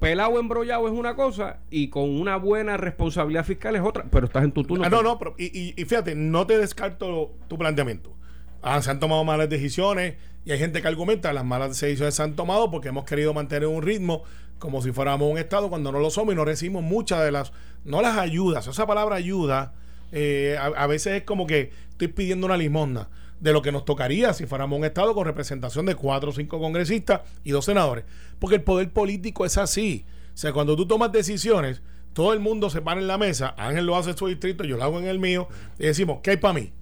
pelado 0.00 0.38
embrollado 0.38 0.86
es 0.86 0.94
una 0.94 1.14
cosa 1.14 1.58
y 1.70 1.88
con 1.88 2.08
una 2.08 2.36
buena 2.36 2.76
responsabilidad 2.76 3.44
fiscal 3.44 3.76
es 3.76 3.82
otra, 3.82 4.04
pero 4.10 4.26
estás 4.26 4.44
en 4.44 4.52
tu 4.52 4.62
turno. 4.64 4.84
Ah, 4.84 4.88
no, 4.88 5.02
no, 5.02 5.18
pero, 5.18 5.34
y, 5.38 5.74
y, 5.80 5.84
fíjate, 5.84 6.14
no 6.14 6.46
te 6.46 6.58
descarto 6.58 7.32
tu 7.48 7.58
planteamiento. 7.58 8.14
Ah, 8.62 8.80
se 8.82 8.90
han 8.90 9.00
tomado 9.00 9.24
malas 9.24 9.48
decisiones 9.48 10.16
y 10.44 10.52
hay 10.52 10.58
gente 10.58 10.82
que 10.82 10.88
argumenta 10.88 11.32
las 11.32 11.44
malas 11.44 11.80
decisiones 11.80 12.14
se 12.14 12.22
han 12.22 12.34
tomado 12.34 12.70
porque 12.70 12.88
hemos 12.88 13.04
querido 13.04 13.34
mantener 13.34 13.68
un 13.68 13.82
ritmo 13.82 14.22
como 14.58 14.82
si 14.82 14.92
fuéramos 14.92 15.30
un 15.30 15.38
Estado 15.38 15.68
cuando 15.68 15.92
no 15.92 16.00
lo 16.00 16.10
somos 16.10 16.32
y 16.32 16.36
no 16.36 16.44
recibimos 16.44 16.82
muchas 16.82 17.22
de 17.22 17.30
las, 17.30 17.52
no 17.84 18.02
las 18.02 18.18
ayudas, 18.18 18.66
esa 18.66 18.86
palabra 18.86 19.16
ayuda 19.16 19.72
eh, 20.10 20.56
a, 20.58 20.86
veces 20.86 21.18
es 21.18 21.22
como 21.24 21.46
que 21.46 21.70
estoy 21.90 22.08
pidiendo 22.08 22.46
una 22.46 22.56
limosna 22.56 23.08
de 23.40 23.52
lo 23.52 23.62
que 23.62 23.72
nos 23.72 23.84
tocaría 23.84 24.32
si 24.32 24.46
fuéramos 24.46 24.78
un 24.78 24.84
Estado 24.84 25.14
con 25.14 25.24
representación 25.24 25.86
de 25.86 25.94
cuatro 25.94 26.30
o 26.30 26.32
cinco 26.32 26.58
congresistas 26.58 27.22
y 27.44 27.50
dos 27.50 27.64
senadores. 27.64 28.04
Porque 28.38 28.56
el 28.56 28.62
poder 28.62 28.92
político 28.92 29.44
es 29.44 29.58
así. 29.58 30.04
O 30.34 30.36
sea, 30.36 30.52
cuando 30.52 30.76
tú 30.76 30.86
tomas 30.86 31.12
decisiones, 31.12 31.82
todo 32.12 32.32
el 32.32 32.40
mundo 32.40 32.70
se 32.70 32.80
para 32.80 33.00
en 33.00 33.06
la 33.06 33.18
mesa, 33.18 33.54
Ángel 33.56 33.86
lo 33.86 33.96
hace 33.96 34.10
en 34.10 34.16
su 34.16 34.26
distrito, 34.26 34.64
yo 34.64 34.76
lo 34.76 34.84
hago 34.84 34.98
en 34.98 35.06
el 35.06 35.18
mío, 35.18 35.48
y 35.78 35.84
decimos, 35.84 36.18
¿qué 36.22 36.30
hay 36.30 36.36
para 36.36 36.54
mí? 36.54 36.72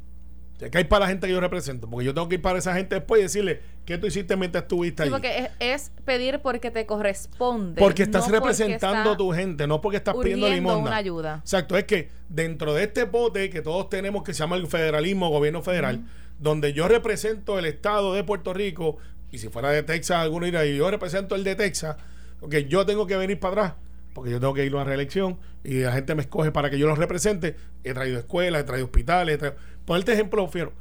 ¿Qué 0.58 0.78
hay 0.78 0.84
para 0.84 1.04
la 1.04 1.08
gente 1.08 1.26
que 1.26 1.34
yo 1.34 1.40
represento? 1.40 1.88
Porque 1.88 2.06
yo 2.06 2.14
tengo 2.14 2.28
que 2.28 2.36
ir 2.36 2.42
para 2.42 2.58
esa 2.58 2.74
gente 2.74 2.94
después 2.94 3.20
y 3.20 3.22
decirle, 3.24 3.60
¿qué 3.84 3.98
tú 3.98 4.06
hiciste 4.06 4.36
mientras 4.36 4.62
estuviste 4.62 5.02
ahí? 5.02 5.10
porque 5.10 5.50
es, 5.58 5.92
pedir 6.06 6.40
porque 6.40 6.70
te 6.70 6.86
corresponde. 6.86 7.78
Porque 7.78 8.04
estás 8.04 8.30
representando 8.30 9.12
a 9.12 9.16
tu 9.18 9.30
gente, 9.32 9.66
no 9.66 9.82
porque 9.82 9.98
estás 9.98 10.14
pidiendo 10.14 10.48
limosna. 10.48 10.88
una 10.88 10.96
ayuda. 10.96 11.40
Exacto, 11.42 11.76
es 11.76 11.84
que 11.84 12.08
dentro 12.30 12.72
de 12.72 12.84
este 12.84 13.04
bote 13.04 13.50
que 13.50 13.60
todos 13.60 13.90
tenemos 13.90 14.22
que 14.22 14.32
se 14.32 14.40
llama 14.40 14.56
el 14.56 14.66
federalismo, 14.66 15.28
gobierno 15.28 15.60
federal, 15.60 16.06
donde 16.38 16.72
yo 16.72 16.88
represento 16.88 17.58
el 17.58 17.66
estado 17.66 18.14
de 18.14 18.24
Puerto 18.24 18.52
Rico, 18.52 18.98
y 19.30 19.38
si 19.38 19.48
fuera 19.48 19.70
de 19.70 19.82
Texas 19.82 20.18
alguno 20.18 20.46
irá, 20.46 20.64
y 20.64 20.76
yo 20.76 20.90
represento 20.90 21.34
el 21.34 21.44
de 21.44 21.56
Texas, 21.56 21.96
porque 22.40 22.66
yo 22.66 22.86
tengo 22.86 23.06
que 23.06 23.16
venir 23.16 23.40
para 23.40 23.52
atrás 23.52 23.86
porque 24.16 24.30
yo 24.30 24.40
tengo 24.40 24.54
que 24.54 24.64
ir 24.64 24.72
a 24.72 24.76
una 24.76 24.84
reelección 24.84 25.38
y 25.62 25.80
la 25.80 25.92
gente 25.92 26.14
me 26.14 26.22
escoge 26.22 26.50
para 26.50 26.70
que 26.70 26.78
yo 26.78 26.86
los 26.86 26.96
represente. 26.96 27.54
He 27.84 27.92
traído 27.92 28.18
escuelas, 28.18 28.62
he 28.62 28.64
traído 28.64 28.86
hospitales, 28.86 29.34
he 29.34 29.38
traído... 29.38 29.58
Ponerte 29.84 30.14
ejemplo, 30.14 30.48
fiero. 30.48 30.72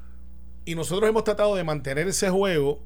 Y 0.64 0.76
nosotros 0.76 1.10
hemos 1.10 1.26
tratado 1.26 1.54
de 1.58 1.66
mantener 1.66 2.08
ese 2.08 2.30
juego 2.30 2.82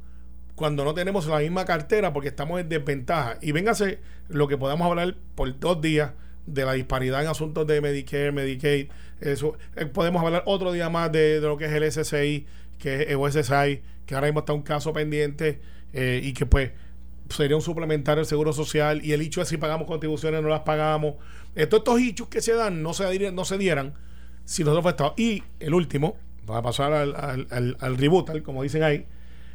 cuando 0.55 0.83
no 0.83 0.95
tenemos 0.95 1.27
la 1.27 1.38
misma 1.38 1.65
cartera 1.65 2.13
porque 2.13 2.29
estamos 2.29 2.59
en 2.59 2.67
desventaja. 2.67 3.38
Y 3.43 3.51
véngase 3.51 3.99
lo 4.27 4.47
que 4.47 4.57
podamos 4.57 4.88
hablar 4.88 5.17
por 5.35 5.59
dos 5.59 5.81
días 5.81 6.13
de 6.47 6.65
la 6.65 6.73
disparidad 6.73 7.21
en 7.21 7.27
asuntos 7.27 7.67
de 7.67 7.79
Medicare, 7.79 8.31
Medicaid. 8.31 8.89
Eso, 9.21 9.57
eh, 9.75 9.85
podemos 9.85 10.23
hablar 10.23 10.43
otro 10.45 10.71
día 10.71 10.89
más 10.89 11.11
de, 11.11 11.39
lo 11.41 11.57
que 11.57 11.65
es 11.65 11.71
el 11.71 11.91
SSI, 11.91 12.45
que 12.77 13.03
es 13.03 13.09
el 13.09 13.31
SSI, 13.31 13.81
que 14.05 14.15
ahora 14.15 14.27
mismo 14.27 14.39
está 14.39 14.53
un 14.53 14.61
caso 14.61 14.93
pendiente 14.93 15.61
eh, 15.93 16.21
y 16.23 16.33
que 16.33 16.45
pues 16.45 16.71
sería 17.29 17.55
un 17.55 17.61
suplementario 17.61 18.19
del 18.19 18.25
seguro 18.25 18.53
social 18.53 19.03
y 19.03 19.11
el 19.11 19.21
hecho 19.21 19.41
es 19.41 19.47
si 19.47 19.57
pagamos 19.57 19.88
contribuciones 19.88 20.41
no 20.41 20.49
las 20.49 20.61
pagamos. 20.61 21.15
Estos, 21.55 21.79
estos 21.79 21.99
hechos 21.99 22.27
que 22.27 22.41
se 22.41 22.53
dan 22.53 22.81
no 22.81 22.93
se, 22.93 23.31
no 23.31 23.45
se 23.45 23.57
dieran 23.57 23.93
si 24.45 24.63
nosotros 24.63 24.95
fuéramos 24.95 25.19
Y 25.19 25.43
el 25.59 25.73
último, 25.73 26.17
va 26.49 26.57
a 26.57 26.61
pasar 26.63 26.91
al, 26.93 27.15
al, 27.15 27.77
al, 27.79 27.97
reboot, 27.97 28.41
como 28.41 28.63
dicen 28.63 28.81
ahí, 28.81 29.05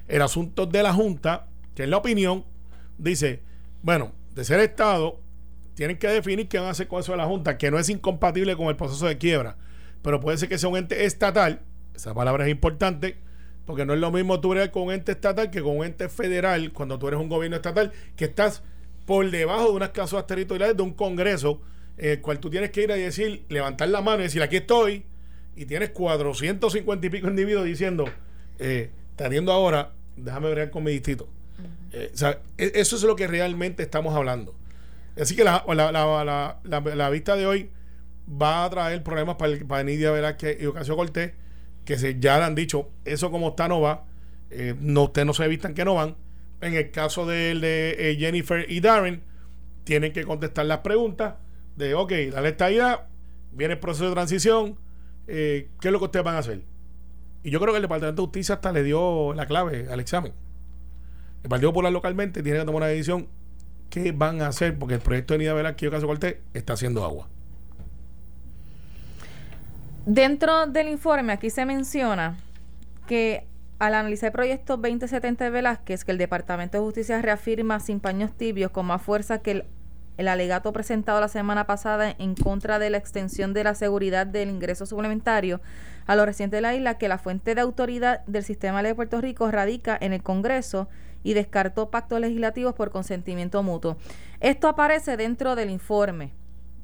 el 0.06 0.22
asunto 0.22 0.66
de 0.66 0.82
la 0.82 0.92
Junta, 0.92 1.48
que 1.74 1.84
en 1.84 1.90
la 1.90 1.96
opinión 1.96 2.44
dice, 2.98 3.42
bueno, 3.82 4.12
de 4.34 4.44
ser 4.44 4.60
Estado, 4.60 5.20
tienen 5.74 5.98
que 5.98 6.08
definir 6.08 6.48
qué 6.48 6.58
van 6.58 6.68
a 6.68 6.70
hacer 6.70 6.88
con 6.88 7.00
eso 7.00 7.12
de 7.12 7.18
la 7.18 7.26
Junta, 7.26 7.58
que 7.58 7.70
no 7.70 7.78
es 7.78 7.88
incompatible 7.88 8.56
con 8.56 8.68
el 8.68 8.76
proceso 8.76 9.06
de 9.06 9.18
quiebra, 9.18 9.56
pero 10.02 10.20
puede 10.20 10.38
ser 10.38 10.48
que 10.48 10.58
sea 10.58 10.68
un 10.68 10.76
ente 10.76 11.04
estatal, 11.04 11.60
esa 11.94 12.14
palabra 12.14 12.44
es 12.44 12.50
importante, 12.50 13.16
porque 13.66 13.86
no 13.86 13.94
es 13.94 14.00
lo 14.00 14.10
mismo 14.10 14.40
tú 14.40 14.52
eres 14.52 14.68
con 14.70 14.84
un 14.84 14.92
ente 14.92 15.12
estatal 15.12 15.50
que 15.50 15.62
con 15.62 15.78
un 15.78 15.84
ente 15.84 16.08
federal, 16.08 16.72
cuando 16.72 16.98
tú 16.98 17.08
eres 17.08 17.20
un 17.20 17.28
gobierno 17.28 17.56
estatal, 17.56 17.92
que 18.16 18.26
estás 18.26 18.62
por 19.06 19.30
debajo 19.30 19.70
de 19.70 19.72
unas 19.72 19.90
clases 19.90 20.26
territoriales 20.26 20.76
de 20.76 20.82
un 20.82 20.92
congreso, 20.92 21.60
en 21.96 22.10
el 22.10 22.20
cual 22.20 22.40
tú 22.40 22.50
tienes 22.50 22.70
que 22.70 22.82
ir 22.82 22.92
a 22.92 22.96
decir, 22.96 23.44
levantar 23.48 23.88
la 23.88 24.02
mano 24.02 24.20
y 24.20 24.24
decir, 24.24 24.42
aquí 24.42 24.56
estoy, 24.56 25.04
y 25.56 25.66
tienes 25.66 25.90
450 25.90 27.06
y 27.06 27.10
pico 27.10 27.28
individuos 27.28 27.64
diciendo, 27.64 28.04
eh, 28.58 28.90
teniendo 29.16 29.52
ahora, 29.52 29.92
déjame 30.16 30.52
ver 30.54 30.70
con 30.70 30.84
mi 30.84 30.92
distrito. 30.92 31.28
Eh, 31.92 32.10
o 32.12 32.16
sea, 32.16 32.40
e, 32.58 32.72
eso 32.74 32.96
es 32.96 33.02
lo 33.02 33.14
que 33.14 33.26
realmente 33.26 33.82
estamos 33.82 34.14
hablando. 34.14 34.54
Así 35.20 35.36
que 35.36 35.44
la, 35.44 35.64
la, 35.68 36.60
la, 36.64 37.10
vista 37.10 37.36
de 37.36 37.46
hoy 37.46 37.70
va 38.30 38.64
a 38.64 38.70
traer 38.70 39.02
problemas 39.02 39.36
para, 39.36 39.56
para 39.66 39.84
Nidia 39.84 40.10
Velázquez 40.10 40.60
y 40.60 40.66
Ocasio 40.66 40.96
Cortés, 40.96 41.32
que 41.84 41.98
se, 41.98 42.18
ya 42.18 42.38
le 42.38 42.44
han 42.44 42.54
dicho, 42.54 42.90
eso 43.04 43.30
como 43.30 43.50
está 43.50 43.68
no 43.68 43.80
va, 43.80 44.06
eh, 44.50 44.74
no, 44.80 45.04
ustedes 45.04 45.26
no 45.26 45.34
se 45.34 45.46
vistan 45.48 45.74
que 45.74 45.84
no 45.84 45.94
van. 45.94 46.16
En 46.60 46.74
el 46.74 46.90
caso 46.90 47.26
de, 47.26 47.54
de 47.54 48.10
eh, 48.10 48.16
Jennifer 48.16 48.64
y 48.68 48.80
Darren, 48.80 49.22
tienen 49.84 50.12
que 50.12 50.24
contestar 50.24 50.66
las 50.66 50.78
preguntas 50.78 51.34
de, 51.76 51.94
ok, 51.94 52.12
la 52.32 52.48
estadía, 52.48 53.06
viene 53.52 53.74
el 53.74 53.80
proceso 53.80 54.08
de 54.08 54.12
transición, 54.12 54.78
eh, 55.26 55.70
¿qué 55.80 55.88
es 55.88 55.92
lo 55.92 55.98
que 55.98 56.06
ustedes 56.06 56.24
van 56.24 56.36
a 56.36 56.38
hacer? 56.38 56.62
Y 57.42 57.50
yo 57.50 57.60
creo 57.60 57.72
que 57.72 57.76
el 57.78 57.82
Departamento 57.82 58.22
de 58.22 58.26
Justicia 58.26 58.56
hasta 58.56 58.72
le 58.72 58.82
dio 58.82 59.34
la 59.34 59.46
clave 59.46 59.86
al 59.90 60.00
examen. 60.00 60.32
El 61.42 61.50
Partido 61.50 61.70
Popular 61.70 61.92
localmente 61.92 62.42
tiene 62.42 62.58
que 62.58 62.64
tomar 62.64 62.82
una 62.82 62.86
decisión 62.86 63.28
qué 63.94 64.10
van 64.10 64.42
a 64.42 64.48
hacer, 64.48 64.76
porque 64.76 64.94
el 64.94 65.00
proyecto 65.00 65.34
de 65.34 65.38
Nida 65.38 65.54
Velázquez 65.54 65.88
Caso 65.88 66.08
Cortés 66.08 66.38
está 66.52 66.72
haciendo 66.72 67.04
agua. 67.04 67.28
Dentro 70.04 70.66
del 70.66 70.88
informe 70.88 71.32
aquí 71.32 71.48
se 71.48 71.64
menciona 71.64 72.36
que 73.06 73.46
al 73.78 73.94
analizar 73.94 74.28
el 74.28 74.32
proyecto 74.32 74.78
2070 74.78 75.44
de 75.44 75.50
Velázquez, 75.50 76.04
que 76.04 76.10
el 76.10 76.18
Departamento 76.18 76.76
de 76.76 76.82
Justicia 76.82 77.22
reafirma 77.22 77.78
sin 77.78 78.00
paños 78.00 78.32
tibios 78.32 78.72
con 78.72 78.86
más 78.86 79.00
fuerza 79.00 79.38
que 79.42 79.52
el, 79.52 79.64
el, 80.16 80.26
alegato 80.26 80.72
presentado 80.72 81.20
la 81.20 81.28
semana 81.28 81.68
pasada 81.68 82.16
en 82.18 82.34
contra 82.34 82.80
de 82.80 82.90
la 82.90 82.98
extensión 82.98 83.54
de 83.54 83.62
la 83.62 83.76
seguridad 83.76 84.26
del 84.26 84.50
ingreso 84.50 84.86
suplementario 84.86 85.60
a 86.06 86.16
los 86.16 86.26
residentes 86.26 86.58
de 86.58 86.62
la 86.62 86.74
isla, 86.74 86.98
que 86.98 87.08
la 87.08 87.18
fuente 87.18 87.54
de 87.54 87.60
autoridad 87.60 88.24
del 88.26 88.42
sistema 88.42 88.82
de 88.82 88.94
Puerto 88.94 89.20
Rico 89.20 89.48
radica 89.52 89.96
en 90.00 90.12
el 90.12 90.22
Congreso 90.24 90.88
y 91.24 91.34
descartó 91.34 91.90
pactos 91.90 92.20
legislativos 92.20 92.74
por 92.74 92.92
consentimiento 92.92 93.64
mutuo. 93.64 93.96
Esto 94.38 94.68
aparece 94.68 95.16
dentro 95.16 95.56
del 95.56 95.70
informe 95.70 96.30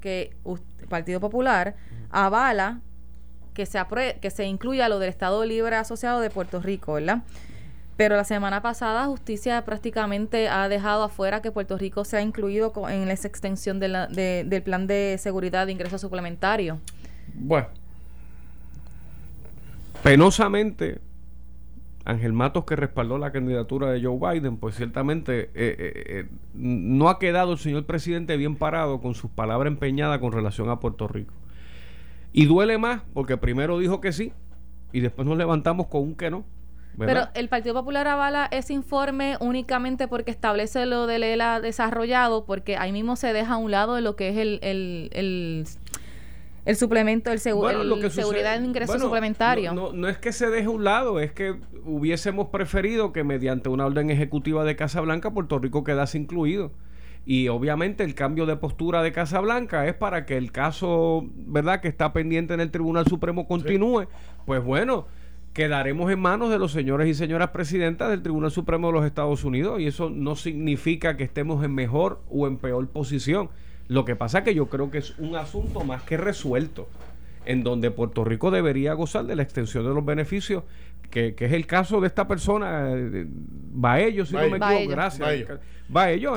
que 0.01 0.35
el 0.81 0.87
Partido 0.89 1.21
Popular 1.21 1.75
avala 2.09 2.81
que 3.53 3.65
se, 3.65 3.79
que 4.19 4.29
se 4.29 4.45
incluya 4.45 4.89
lo 4.89 4.99
del 4.99 5.09
Estado 5.09 5.45
Libre 5.45 5.75
Asociado 5.75 6.19
de 6.19 6.29
Puerto 6.29 6.59
Rico, 6.59 6.93
¿verdad? 6.93 7.19
Pero 7.97 8.15
la 8.15 8.23
semana 8.23 8.61
pasada 8.63 9.05
Justicia 9.05 9.63
prácticamente 9.63 10.49
ha 10.49 10.67
dejado 10.69 11.03
afuera 11.03 11.41
que 11.41 11.51
Puerto 11.51 11.77
Rico 11.77 12.03
sea 12.03 12.21
incluido 12.21 12.73
en 12.89 13.09
esa 13.09 13.27
extensión 13.27 13.79
de 13.79 13.89
la, 13.89 14.07
del 14.07 14.63
plan 14.63 14.87
de 14.87 15.17
seguridad 15.19 15.67
de 15.67 15.73
ingresos 15.73 16.01
suplementarios. 16.01 16.79
Bueno, 17.35 17.67
penosamente, 20.01 20.99
Ángel 22.05 22.33
Matos 22.33 22.65
que 22.65 22.75
respaldó 22.75 23.17
la 23.17 23.31
candidatura 23.31 23.91
de 23.91 24.03
Joe 24.03 24.17
Biden, 24.17 24.57
pues 24.57 24.75
ciertamente 24.75 25.41
eh, 25.41 25.49
eh, 25.55 26.03
eh, 26.07 26.29
no 26.53 27.09
ha 27.09 27.19
quedado 27.19 27.53
el 27.53 27.59
señor 27.59 27.85
presidente 27.85 28.37
bien 28.37 28.55
parado 28.55 29.01
con 29.01 29.13
sus 29.13 29.29
palabras 29.29 29.71
empeñadas 29.71 30.19
con 30.19 30.31
relación 30.31 30.69
a 30.69 30.79
Puerto 30.79 31.07
Rico. 31.07 31.33
Y 32.33 32.45
duele 32.45 32.77
más 32.77 33.01
porque 33.13 33.37
primero 33.37 33.77
dijo 33.77 34.01
que 34.01 34.11
sí 34.11 34.33
y 34.91 35.01
después 35.01 35.27
nos 35.27 35.37
levantamos 35.37 35.87
con 35.87 36.01
un 36.01 36.15
que 36.15 36.29
no. 36.29 36.45
Pero 36.97 37.27
el 37.35 37.47
Partido 37.47 37.73
Popular 37.75 38.07
avala 38.07 38.47
ese 38.51 38.73
informe 38.73 39.37
únicamente 39.39 40.07
porque 40.07 40.31
establece 40.31 40.85
lo 40.85 41.07
del 41.07 41.23
ELA 41.23 41.61
desarrollado, 41.61 42.45
porque 42.45 42.75
ahí 42.77 42.91
mismo 42.91 43.15
se 43.15 43.31
deja 43.31 43.53
a 43.53 43.57
un 43.57 43.71
lado 43.71 43.95
de 43.95 44.01
lo 44.01 44.15
que 44.15 44.29
es 44.29 44.37
el, 44.37 44.59
el, 44.61 45.09
el, 45.13 45.65
suplemento, 46.75 47.31
el, 47.31 47.39
seguridad 47.39 48.59
de 48.59 48.65
ingreso 48.65 48.99
suplementario. 48.99 49.73
No, 49.73 49.93
no, 49.93 50.07
es 50.07 50.17
que 50.17 50.31
se 50.31 50.49
deje 50.49 50.67
a 50.67 50.69
un 50.69 50.83
lado, 50.83 51.19
es 51.19 51.31
que 51.31 51.55
hubiésemos 51.83 52.49
preferido 52.49 53.11
que 53.13 53.23
mediante 53.23 53.69
una 53.69 53.85
orden 53.85 54.09
ejecutiva 54.11 54.63
de 54.63 54.75
Casa 54.75 55.01
Blanca 55.01 55.31
Puerto 55.31 55.59
Rico 55.59 55.83
quedase 55.83 56.17
incluido 56.17 56.71
y 57.25 57.49
obviamente 57.49 58.03
el 58.03 58.15
cambio 58.15 58.45
de 58.45 58.55
postura 58.55 59.03
de 59.03 59.11
Casablanca 59.11 59.87
es 59.87 59.93
para 59.93 60.25
que 60.25 60.37
el 60.37 60.51
caso, 60.51 61.25
¿verdad?, 61.35 61.79
que 61.79 61.87
está 61.87 62.13
pendiente 62.13 62.53
en 62.53 62.61
el 62.61 62.71
Tribunal 62.71 63.05
Supremo 63.05 63.47
continúe. 63.47 64.07
Pues 64.45 64.63
bueno, 64.63 65.05
quedaremos 65.53 66.11
en 66.11 66.19
manos 66.19 66.49
de 66.49 66.57
los 66.57 66.71
señores 66.71 67.07
y 67.07 67.13
señoras 67.13 67.49
presidentas 67.49 68.09
del 68.09 68.23
Tribunal 68.23 68.49
Supremo 68.49 68.87
de 68.87 68.93
los 68.93 69.05
Estados 69.05 69.43
Unidos 69.43 69.79
y 69.79 69.85
eso 69.85 70.09
no 70.09 70.35
significa 70.35 71.15
que 71.15 71.23
estemos 71.23 71.63
en 71.63 71.75
mejor 71.75 72.21
o 72.29 72.47
en 72.47 72.57
peor 72.57 72.87
posición. 72.89 73.49
Lo 73.87 74.05
que 74.05 74.15
pasa 74.15 74.39
es 74.39 74.43
que 74.45 74.55
yo 74.55 74.67
creo 74.67 74.89
que 74.91 74.99
es 74.99 75.17
un 75.17 75.35
asunto 75.35 75.83
más 75.83 76.03
que 76.03 76.17
resuelto 76.17 76.87
en 77.45 77.63
donde 77.63 77.91
Puerto 77.91 78.23
Rico 78.23 78.51
debería 78.51 78.93
gozar 78.93 79.25
de 79.25 79.35
la 79.35 79.43
extensión 79.43 79.83
de 79.85 79.93
los 79.93 80.05
beneficios, 80.05 80.63
que, 81.09 81.35
es 81.37 81.51
el 81.51 81.65
caso 81.65 81.99
de 81.99 82.07
esta 82.07 82.27
persona, 82.27 82.91
eh, 82.91 83.25
Baello, 83.27 84.25
si 84.25 84.33
no 84.33 84.41
me 84.41 84.57
equivoco, 84.57 84.89
gracias. 84.89 85.59
Baello. 85.89 86.35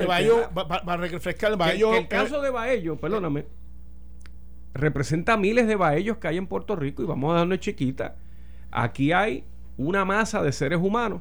para 0.66 0.96
refrescar, 0.96 1.56
Baello. 1.56 1.94
el 1.94 2.08
caso 2.08 2.40
de 2.40 2.50
Baello, 2.50 2.96
perdóname, 2.96 3.44
representa 4.72 5.36
miles 5.36 5.68
de 5.68 5.76
Baellos 5.76 6.16
que 6.16 6.28
hay 6.28 6.38
en 6.38 6.46
Puerto 6.46 6.74
Rico 6.74 7.02
y 7.02 7.06
vamos 7.06 7.32
a 7.34 7.38
darnos 7.38 7.60
chiquita. 7.60 8.16
Aquí 8.72 9.12
hay 9.12 9.44
una 9.76 10.04
masa 10.04 10.42
de 10.42 10.50
seres 10.50 10.80
humanos 10.80 11.20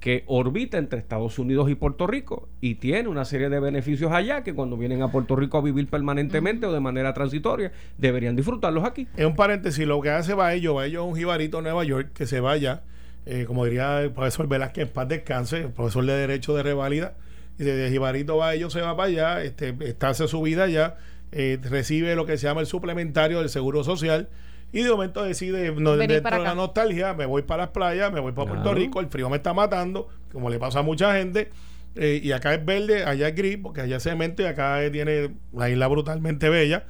que 0.00 0.24
orbita 0.26 0.78
entre 0.78 0.98
Estados 0.98 1.38
Unidos 1.38 1.70
y 1.70 1.74
Puerto 1.74 2.06
Rico 2.06 2.48
y 2.60 2.76
tiene 2.76 3.08
una 3.08 3.24
serie 3.24 3.48
de 3.48 3.58
beneficios 3.58 4.12
allá 4.12 4.42
que 4.44 4.54
cuando 4.54 4.76
vienen 4.76 5.02
a 5.02 5.10
Puerto 5.10 5.34
Rico 5.34 5.58
a 5.58 5.60
vivir 5.60 5.88
permanentemente 5.88 6.66
o 6.66 6.72
de 6.72 6.80
manera 6.80 7.14
transitoria 7.14 7.72
deberían 7.98 8.36
disfrutarlos 8.36 8.84
aquí. 8.84 9.08
Es 9.16 9.26
un 9.26 9.34
paréntesis, 9.34 9.86
lo 9.86 10.00
que 10.00 10.10
hace 10.10 10.34
Baello, 10.34 10.74
Baello 10.74 11.02
es 11.04 11.10
un 11.10 11.16
jibarito 11.16 11.58
en 11.58 11.64
Nueva 11.64 11.84
York 11.84 12.12
que 12.14 12.26
se 12.26 12.40
vaya, 12.40 12.82
eh, 13.26 13.44
como 13.46 13.64
diría 13.64 14.02
el 14.02 14.12
profesor 14.12 14.48
Velázquez, 14.48 14.88
en 14.88 14.92
paz 14.92 15.08
descanse, 15.08 15.62
el 15.62 15.72
profesor 15.72 16.06
de 16.06 16.12
Derecho 16.12 16.54
de 16.54 16.62
Revalida, 16.62 17.14
y 17.58 17.64
de 17.64 17.90
Jibarito 17.90 18.36
Baello 18.36 18.70
se 18.70 18.80
va 18.80 18.96
para 18.96 19.08
allá, 19.08 19.42
este, 19.42 19.74
está 19.80 20.10
hace 20.10 20.28
su 20.28 20.40
vida 20.42 20.64
allá, 20.64 20.96
eh, 21.32 21.58
recibe 21.62 22.14
lo 22.14 22.24
que 22.24 22.38
se 22.38 22.46
llama 22.46 22.60
el 22.60 22.66
suplementario 22.66 23.40
del 23.40 23.48
Seguro 23.48 23.82
Social 23.82 24.28
y 24.72 24.82
de 24.82 24.90
momento 24.90 25.22
decide, 25.22 25.72
no, 25.72 25.96
dentro 25.96 26.30
de 26.30 26.44
la 26.44 26.54
nostalgia, 26.54 27.14
me 27.14 27.24
voy 27.24 27.42
para 27.42 27.64
las 27.64 27.70
playas, 27.72 28.12
me 28.12 28.20
voy 28.20 28.32
para 28.32 28.48
Puerto 28.48 28.74
Rico, 28.74 29.00
el 29.00 29.08
frío 29.08 29.30
me 29.30 29.38
está 29.38 29.54
matando, 29.54 30.08
como 30.32 30.50
le 30.50 30.58
pasa 30.58 30.80
a 30.80 30.82
mucha 30.82 31.14
gente. 31.14 31.50
Eh, 31.94 32.20
y 32.22 32.32
acá 32.32 32.54
es 32.54 32.64
verde, 32.64 33.04
allá 33.04 33.28
es 33.28 33.34
gris, 33.34 33.58
porque 33.62 33.80
allá 33.80 33.96
es 33.96 34.02
cemento 34.02 34.42
y 34.42 34.44
acá 34.44 34.80
tiene 34.92 35.34
la 35.52 35.70
isla 35.70 35.88
brutalmente 35.88 36.48
bella. 36.48 36.86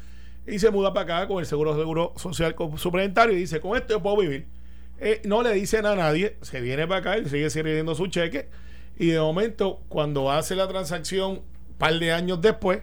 Y 0.46 0.58
se 0.58 0.70
muda 0.70 0.92
para 0.92 1.18
acá 1.18 1.28
con 1.28 1.38
el 1.38 1.46
seguro, 1.46 1.76
seguro 1.76 2.14
social 2.16 2.54
suplementario 2.76 3.34
y 3.34 3.40
dice: 3.40 3.60
Con 3.60 3.76
esto 3.76 3.94
yo 3.94 4.02
puedo 4.02 4.16
vivir. 4.16 4.46
Eh, 4.98 5.22
no 5.24 5.42
le 5.42 5.52
dicen 5.52 5.86
a 5.86 5.94
nadie, 5.94 6.36
se 6.42 6.60
viene 6.60 6.86
para 6.88 7.00
acá 7.00 7.18
y 7.18 7.28
sigue 7.28 7.48
sirviendo 7.48 7.94
su 7.94 8.08
cheque. 8.08 8.48
Y 8.98 9.08
de 9.08 9.20
momento, 9.20 9.80
cuando 9.88 10.32
hace 10.32 10.56
la 10.56 10.66
transacción, 10.66 11.30
un 11.30 11.74
par 11.78 11.94
de 11.98 12.12
años 12.12 12.40
después, 12.40 12.80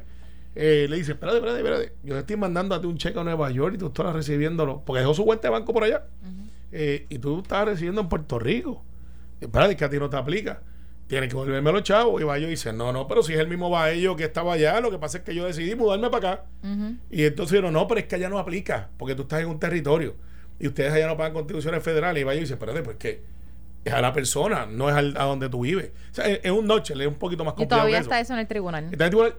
eh, 0.55 0.87
le 0.89 0.95
dice, 0.97 1.11
espérate, 1.13 1.37
espérate, 1.37 1.59
espérate, 1.59 1.93
yo 2.03 2.13
te 2.13 2.19
estoy 2.21 2.37
mandando 2.37 2.75
a 2.75 2.81
ti 2.81 2.87
un 2.87 2.97
cheque 2.97 3.19
a 3.19 3.23
Nueva 3.23 3.51
York 3.51 3.75
y 3.75 3.77
tú 3.77 3.87
estás 3.87 4.13
recibiéndolo, 4.13 4.81
porque 4.85 5.01
dejó 5.01 5.13
su 5.13 5.25
cuenta 5.25 5.47
de 5.47 5.51
banco 5.51 5.73
por 5.73 5.83
allá, 5.83 6.05
eh, 6.71 7.05
y 7.09 7.19
tú 7.19 7.39
estás 7.39 7.65
recibiendo 7.65 8.01
en 8.01 8.09
Puerto 8.09 8.39
Rico. 8.39 8.83
Espérate, 9.41 9.75
que 9.75 9.85
a 9.85 9.89
ti 9.89 9.97
no 9.99 10.09
te 10.09 10.17
aplica. 10.17 10.61
tiene 11.07 11.27
que 11.27 11.35
volverme 11.35 11.71
los 11.71 11.83
chavos. 11.83 12.19
Y 12.19 12.23
Bayo 12.25 12.47
dice, 12.47 12.73
no, 12.73 12.91
no, 12.91 13.07
pero 13.07 13.21
si 13.21 13.33
es 13.33 13.39
el 13.39 13.47
mismo 13.47 13.69
Baello 13.69 14.15
que 14.15 14.23
estaba 14.23 14.53
allá, 14.53 14.79
lo 14.81 14.89
que 14.89 14.97
pasa 14.97 15.19
es 15.19 15.23
que 15.23 15.35
yo 15.35 15.45
decidí 15.45 15.75
mudarme 15.75 16.09
para 16.09 16.31
acá. 16.31 16.43
Y 17.11 17.25
entonces 17.25 17.51
dijeron, 17.51 17.73
no, 17.73 17.87
pero 17.87 17.99
es 17.99 18.07
que 18.07 18.15
allá 18.15 18.27
no 18.27 18.39
aplica, 18.39 18.89
porque 18.97 19.13
tú 19.13 19.21
estás 19.21 19.41
en 19.41 19.49
un 19.49 19.59
territorio 19.59 20.15
y 20.59 20.65
ustedes 20.67 20.91
allá 20.93 21.05
no 21.05 21.15
pagan 21.15 21.33
contribuciones 21.33 21.83
federales. 21.83 22.21
Y 22.21 22.23
Bayo 22.23 22.39
dice, 22.39 22.53
espérate, 22.53 22.81
pues 22.81 22.97
que 22.97 23.21
es 23.83 23.93
a 23.93 24.01
la 24.01 24.11
persona, 24.13 24.65
no 24.65 24.89
es 24.89 24.95
al- 24.95 25.15
a 25.17 25.25
donde 25.25 25.47
tú 25.47 25.61
vives. 25.61 25.91
O 26.11 26.15
sea, 26.15 26.25
es, 26.25 26.39
es 26.41 26.51
un 26.51 26.65
noche, 26.65 26.95
es 26.99 27.07
un 27.07 27.13
poquito 27.19 27.43
más 27.45 27.51
Y 27.53 27.57
complicado. 27.57 27.81
todavía 27.81 27.97
que 27.97 28.01
eso. 28.01 28.09
está 28.09 28.19
eso 28.21 28.33
en 28.33 28.39
el 28.39 28.47
tribunal. 28.47 28.85
Está 28.85 28.95
en 28.95 29.01
el 29.03 29.09
tribunal. 29.11 29.35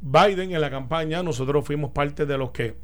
Biden 0.00 0.52
en 0.52 0.60
la 0.60 0.70
campaña, 0.70 1.22
nosotros 1.22 1.64
fuimos 1.64 1.90
parte 1.92 2.26
de 2.26 2.38
los 2.38 2.50
que 2.50 2.76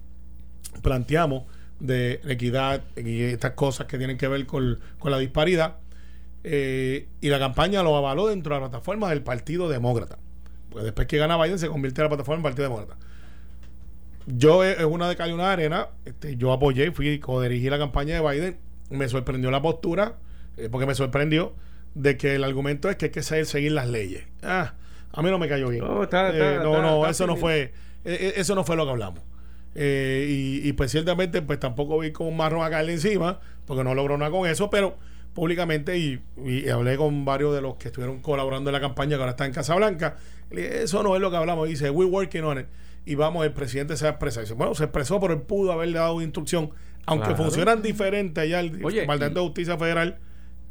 planteamos 0.83 1.45
de 1.79 2.21
equidad 2.25 2.83
y 2.97 3.23
estas 3.23 3.53
cosas 3.53 3.87
que 3.87 3.99
tienen 3.99 4.17
que 4.17 4.29
ver 4.29 4.47
con, 4.47 4.79
con 4.99 5.11
la 5.11 5.19
disparidad. 5.19 5.77
Eh, 6.43 7.09
y 7.21 7.29
la 7.29 7.39
campaña 7.39 7.83
lo 7.83 7.97
avaló 7.97 8.29
dentro 8.29 8.55
de 8.55 8.61
la 8.61 8.69
plataforma 8.69 9.11
del 9.11 9.23
Partido 9.23 9.69
Demócrata. 9.69 10.19
Pues 10.71 10.85
después 10.85 11.07
que 11.07 11.19
gana 11.19 11.43
Biden 11.43 11.59
se 11.59 11.69
convierte 11.69 12.01
en 12.01 12.05
la 12.05 12.09
plataforma 12.11 12.37
del 12.37 12.43
Partido 12.43 12.69
Demócrata. 12.69 12.97
Yo 14.27 14.65
eh, 14.65 14.77
es 14.79 14.85
una 14.85 15.09
de 15.09 15.17
Cali 15.17 15.33
una 15.33 15.53
arena, 15.53 15.89
este, 16.05 16.37
yo 16.37 16.53
apoyé, 16.53 16.93
fui 16.93 17.19
codirigí 17.19 17.69
la 17.69 17.79
campaña 17.79 18.15
de 18.15 18.29
Biden, 18.29 18.59
me 18.91 19.09
sorprendió 19.09 19.51
la 19.51 19.61
postura, 19.61 20.17
eh, 20.57 20.69
porque 20.71 20.87
me 20.87 20.95
sorprendió 20.95 21.55
de 21.95 22.17
que 22.17 22.37
el 22.37 22.45
argumento 22.45 22.89
es 22.89 22.97
que 22.97 23.07
hay 23.07 23.11
que 23.11 23.23
seguir 23.23 23.73
las 23.73 23.89
leyes. 23.89 24.25
Ah, 24.43 24.75
a 25.13 25.23
mí 25.23 25.31
no 25.31 25.39
me 25.39 25.49
cayó 25.49 25.69
bien. 25.69 25.85
No, 25.85 26.03
está- 26.03 26.29
Eh, 26.31 26.33
está- 26.33 26.63
no, 26.65 26.71
está- 26.77 26.83
no, 26.83 26.97
está 26.99 27.11
eso 27.11 27.27
no 27.27 27.37
fue, 27.37 27.61
eh, 27.63 27.73
eh, 28.05 28.33
eso 28.37 28.55
no 28.55 28.65
fue 28.65 28.77
lo 28.77 28.85
que 28.85 28.91
hablamos. 28.93 29.21
Eh, 29.75 30.27
y, 30.63 30.69
y 30.69 30.73
pues 30.73 30.91
ciertamente 30.91 31.43
pues 31.43 31.61
tampoco 31.61 31.99
vi 32.01 32.11
con 32.13 32.27
un 32.27 32.37
marrón 32.37 32.65
a 32.65 32.71
caerle 32.71 32.93
encima, 32.95 33.41
porque 33.67 33.85
no 33.85 33.95
logró 33.95 34.19
nada 34.19 34.31
con 34.31 34.49
eso, 34.49 34.69
pero 34.71 34.97
públicamente 35.35 35.97
y, 35.97 36.21
y 36.45 36.69
hablé 36.69 36.97
con 36.97 37.25
varios 37.25 37.55
de 37.55 37.61
los 37.63 37.77
que 37.77 37.89
estuvieron 37.89 38.21
colaborando 38.21 38.71
en 38.71 38.75
la 38.75 38.81
campaña 38.81 39.11
que 39.17 39.21
ahora 39.23 39.31
están 39.31 39.47
en 39.49 39.53
Casablanca. 39.55 40.17
Eso 40.51 41.03
no 41.05 41.15
es 41.15 41.21
lo 41.23 41.31
que 41.31 41.37
hablamos. 41.37 41.69
Dice, 41.69 41.89
we're 41.91 42.11
working 42.11 42.43
on 42.43 42.59
it. 42.59 42.67
Y 43.07 43.15
vamos, 43.15 43.47
el 43.47 43.53
presidente 43.53 43.97
se 43.97 44.05
va 44.05 44.11
a 44.11 44.13
expresar. 44.15 44.43
Dice, 44.43 44.55
bueno, 44.55 44.75
se 44.75 44.85
expresó, 44.85 45.21
pero 45.21 45.35
él 45.35 45.43
pudo 45.43 45.71
haberle 45.73 45.99
dado 45.99 46.15
una 46.15 46.25
instrucción, 46.25 46.71
aunque 47.07 47.29
Claro. 47.29 47.45
funcionan 47.45 47.81
diferente 47.81 48.41
allá 48.41 48.59
el 48.61 48.73
Departamento 48.73 49.41
de 49.41 49.47
Justicia 49.47 49.79
Federal 49.79 50.19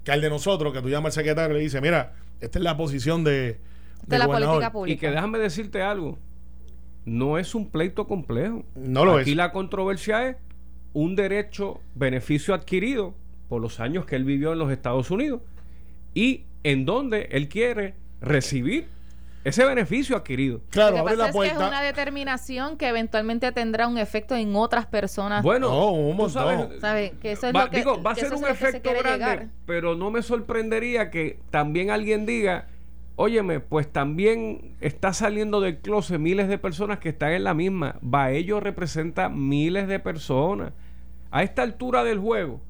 que 0.04 0.12
al 0.12 0.20
de 0.22 0.30
nosotros, 0.30 0.74
que 0.74 0.82
tú 0.82 0.90
llamas 0.90 1.18
al 1.18 1.24
secretario 1.24 1.56
y 1.56 1.60
le 1.60 1.64
dice, 1.64 1.80
mira, 1.80 2.14
esta 2.42 2.60
es 2.60 2.64
la 2.64 2.76
posición 2.76 3.24
de, 3.24 3.60
De 4.08 4.18
la 4.20 4.26
gobernador". 4.26 4.56
política 4.56 4.68
Y 4.68 4.72
pública. 4.72 5.00
que 5.02 5.12
déjame 5.12 5.40
decirte 5.40 5.82
algo. 5.82 6.18
No 7.06 7.38
es 7.38 7.56
un 7.56 7.70
pleito 7.70 8.08
complejo. 8.08 8.64
No 8.76 9.06
lo 9.06 9.18
Aquí 9.18 9.32
es. 9.32 9.36
la 9.38 9.52
controversia 9.52 10.28
es 10.30 10.38
un 10.94 11.16
derecho, 11.16 11.80
beneficio 11.96 12.54
adquirido 12.54 13.14
por 13.48 13.62
los 13.62 13.80
años 13.80 14.06
que 14.06 14.16
él 14.16 14.24
vivió 14.26 14.54
en 14.54 14.60
los 14.60 14.72
Estados 14.72 15.10
Unidos 15.12 15.42
y 16.14 16.46
en 16.64 16.86
donde 16.86 17.30
él 17.32 17.48
quiere 17.48 17.96
recibir 18.22 18.88
ese 19.46 19.64
beneficio 19.66 20.18
adquirido. 20.18 20.60
Claro, 20.70 20.90
Lo 20.90 20.96
que 20.96 21.00
abre 21.00 21.12
pasa 21.14 21.24
la 21.24 21.30
es 21.30 21.36
que 21.36 21.48
es 21.48 21.54
puerta. 21.54 21.68
una 21.70 21.82
determinación 21.82 22.78
que 22.78 22.88
eventualmente 22.90 23.52
tendrá 23.54 23.88
un 23.88 23.98
efecto 23.98 24.36
en 24.36 24.54
otras 24.56 24.86
personas. 24.86 25.42
Bueno, 25.42 25.70
No, 25.70 25.92
un 25.92 26.12
tú 26.12 26.18
montón. 26.24 26.30
sabes, 26.34 26.82
¿Sabe? 26.82 27.14
Que 27.22 27.32
eso 27.32 27.48
es 27.48 27.56
va, 27.56 27.66
lo 27.66 27.72
que, 27.72 27.78
digo, 27.78 28.04
va 28.04 28.12
a 28.12 28.16
ser 28.16 28.26
es 28.26 28.32
un 28.34 28.46
efecto 28.48 28.90
grande, 28.92 29.12
llegar. 29.14 29.48
pero 29.66 29.96
no 29.96 30.12
me 30.12 30.22
sorprendería 30.22 31.10
que 31.10 31.40
también 31.52 31.90
alguien 31.90 32.26
diga, 32.26 32.68
óyeme, 33.20 33.60
pues 33.60 33.92
también 33.92 34.76
está 34.80 35.12
saliendo 35.12 35.60
del 35.60 35.80
closet 35.80 36.18
miles 36.18 36.48
de 36.48 36.58
personas 36.58 37.00
que 37.00 37.10
están 37.10 37.34
en 37.34 37.44
la 37.44 37.54
misma. 37.54 37.98
Baello 38.02 38.62
representa 38.62 39.28
miles 39.28 39.90
de 39.90 40.00
personas. 40.00 40.72
A 41.30 41.44
esta 41.44 41.62
altura 41.64 42.06
del 42.06 42.18
juego, 42.18 42.62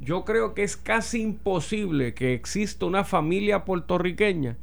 yo 0.00 0.24
creo 0.24 0.54
que 0.54 0.64
es 0.64 0.76
casi 0.76 1.22
imposible 1.22 2.14
que 2.14 2.34
exista 2.34 2.84
una 2.84 3.04
familia 3.04 3.64
puertorriqueña 3.64 4.56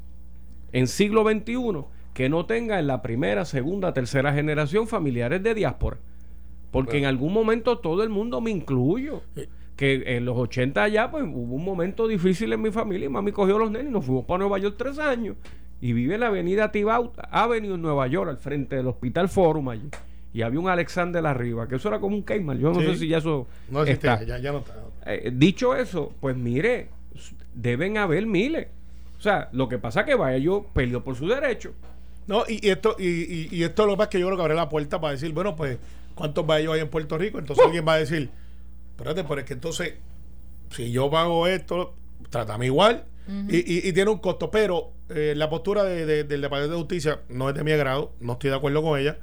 en 0.73 0.87
siglo 0.87 1.23
XXI 1.23 1.85
que 2.13 2.27
no 2.27 2.45
tenga 2.45 2.77
en 2.77 2.87
la 2.87 3.01
primera, 3.01 3.45
segunda, 3.45 3.93
tercera 3.93 4.33
generación 4.33 4.89
familiares 4.89 5.41
de 5.41 5.53
diáspora. 5.53 5.99
Porque 6.69 6.97
en 6.97 7.05
algún 7.05 7.31
momento 7.31 7.79
todo 7.79 8.03
el 8.03 8.09
mundo 8.09 8.41
me 8.41 8.51
incluyo. 8.51 9.23
Que 9.81 10.03
en 10.15 10.25
los 10.25 10.37
80 10.37 10.89
ya, 10.89 11.09
pues 11.09 11.23
hubo 11.23 11.55
un 11.55 11.65
momento 11.65 12.07
difícil 12.07 12.53
en 12.53 12.61
mi 12.61 12.69
familia 12.69 13.07
y 13.07 13.09
mami 13.09 13.31
cogió 13.31 13.55
a 13.55 13.59
los 13.59 13.71
nenes 13.71 13.87
y 13.87 13.91
nos 13.91 14.05
fuimos 14.05 14.25
para 14.25 14.37
Nueva 14.37 14.59
York 14.59 14.75
tres 14.77 14.99
años. 14.99 15.37
Y 15.81 15.93
vive 15.93 16.13
en 16.13 16.19
la 16.19 16.27
avenida 16.27 16.71
Tibaut 16.71 17.17
Avenue 17.31 17.73
en 17.73 17.81
Nueva 17.81 18.05
York, 18.05 18.29
al 18.29 18.37
frente 18.37 18.75
del 18.75 18.85
Hospital 18.85 19.27
Forum 19.27 19.69
allí. 19.69 19.89
Y 20.33 20.43
había 20.43 20.59
un 20.59 20.69
Alexander 20.69 21.25
arriba, 21.25 21.67
que 21.67 21.77
eso 21.77 21.87
era 21.87 21.99
como 21.99 22.15
un 22.15 22.21
Kmart. 22.21 22.59
Yo 22.59 22.71
no 22.71 22.79
Sí. 22.79 22.85
sé 22.85 22.95
si 22.97 23.07
ya 23.07 23.17
eso 23.17 23.47
No 23.71 23.81
existe, 23.81 24.07
está. 24.07 24.23
ya, 24.23 24.37
ya 24.37 24.51
no 24.51 24.59
está. 24.59 24.75
Eh, 25.07 25.31
dicho 25.33 25.75
eso, 25.75 26.13
pues 26.21 26.37
mire, 26.37 26.89
deben 27.55 27.97
haber 27.97 28.27
miles. 28.27 28.67
O 29.17 29.21
sea, 29.21 29.49
lo 29.51 29.67
que 29.67 29.79
pasa 29.79 30.01
es 30.01 30.05
que 30.05 30.13
Baello 30.13 30.67
peleó 30.75 31.03
por 31.03 31.15
su 31.15 31.27
derecho. 31.27 31.73
No, 32.27 32.43
y, 32.47 32.65
y 32.65 32.69
esto, 32.69 32.95
y, 32.99 33.07
y- 33.07 33.47
y 33.51 33.63
esto 33.63 33.87
lo 33.87 33.93
que 33.93 33.97
pasa 33.97 34.09
es 34.09 34.11
que 34.11 34.19
yo 34.19 34.27
creo 34.27 34.37
que 34.37 34.43
abre 34.43 34.53
la 34.53 34.69
puerta 34.69 35.01
para 35.01 35.13
decir, 35.13 35.33
bueno, 35.33 35.55
pues, 35.55 35.79
¿cuántos 36.13 36.45
vallos 36.45 36.75
hay 36.75 36.81
en 36.81 36.89
Puerto 36.89 37.17
Rico? 37.17 37.39
Entonces 37.39 37.65
alguien 37.65 37.83
va 37.87 37.93
a 37.95 37.97
decir, 37.97 38.29
espérate, 39.01 39.27
pero 39.27 39.41
es 39.41 39.45
que 39.47 39.53
entonces, 39.53 39.93
si 40.69 40.91
yo 40.91 41.09
pago 41.09 41.47
esto, 41.47 41.93
trátame 42.29 42.67
igual. 42.67 43.05
y, 43.49 43.57
y- 43.57 43.87
y 43.87 43.93
tiene 43.93 44.09
un 44.11 44.17
costo, 44.17 44.49
pero 44.51 44.91
eh, 45.09 45.33
la 45.37 45.49
postura 45.49 45.83
de- 45.83 46.05
de- 46.05 46.23
del 46.23 46.41
Departamento 46.41 46.73
de 46.75 46.81
Justicia 46.81 47.19
no 47.29 47.49
es 47.49 47.55
de 47.55 47.63
mi 47.63 47.71
agrado, 47.71 48.13
no 48.19 48.33
estoy 48.33 48.49
de 48.49 48.55
acuerdo 48.55 48.81
con 48.81 48.99
ella. 48.99 49.19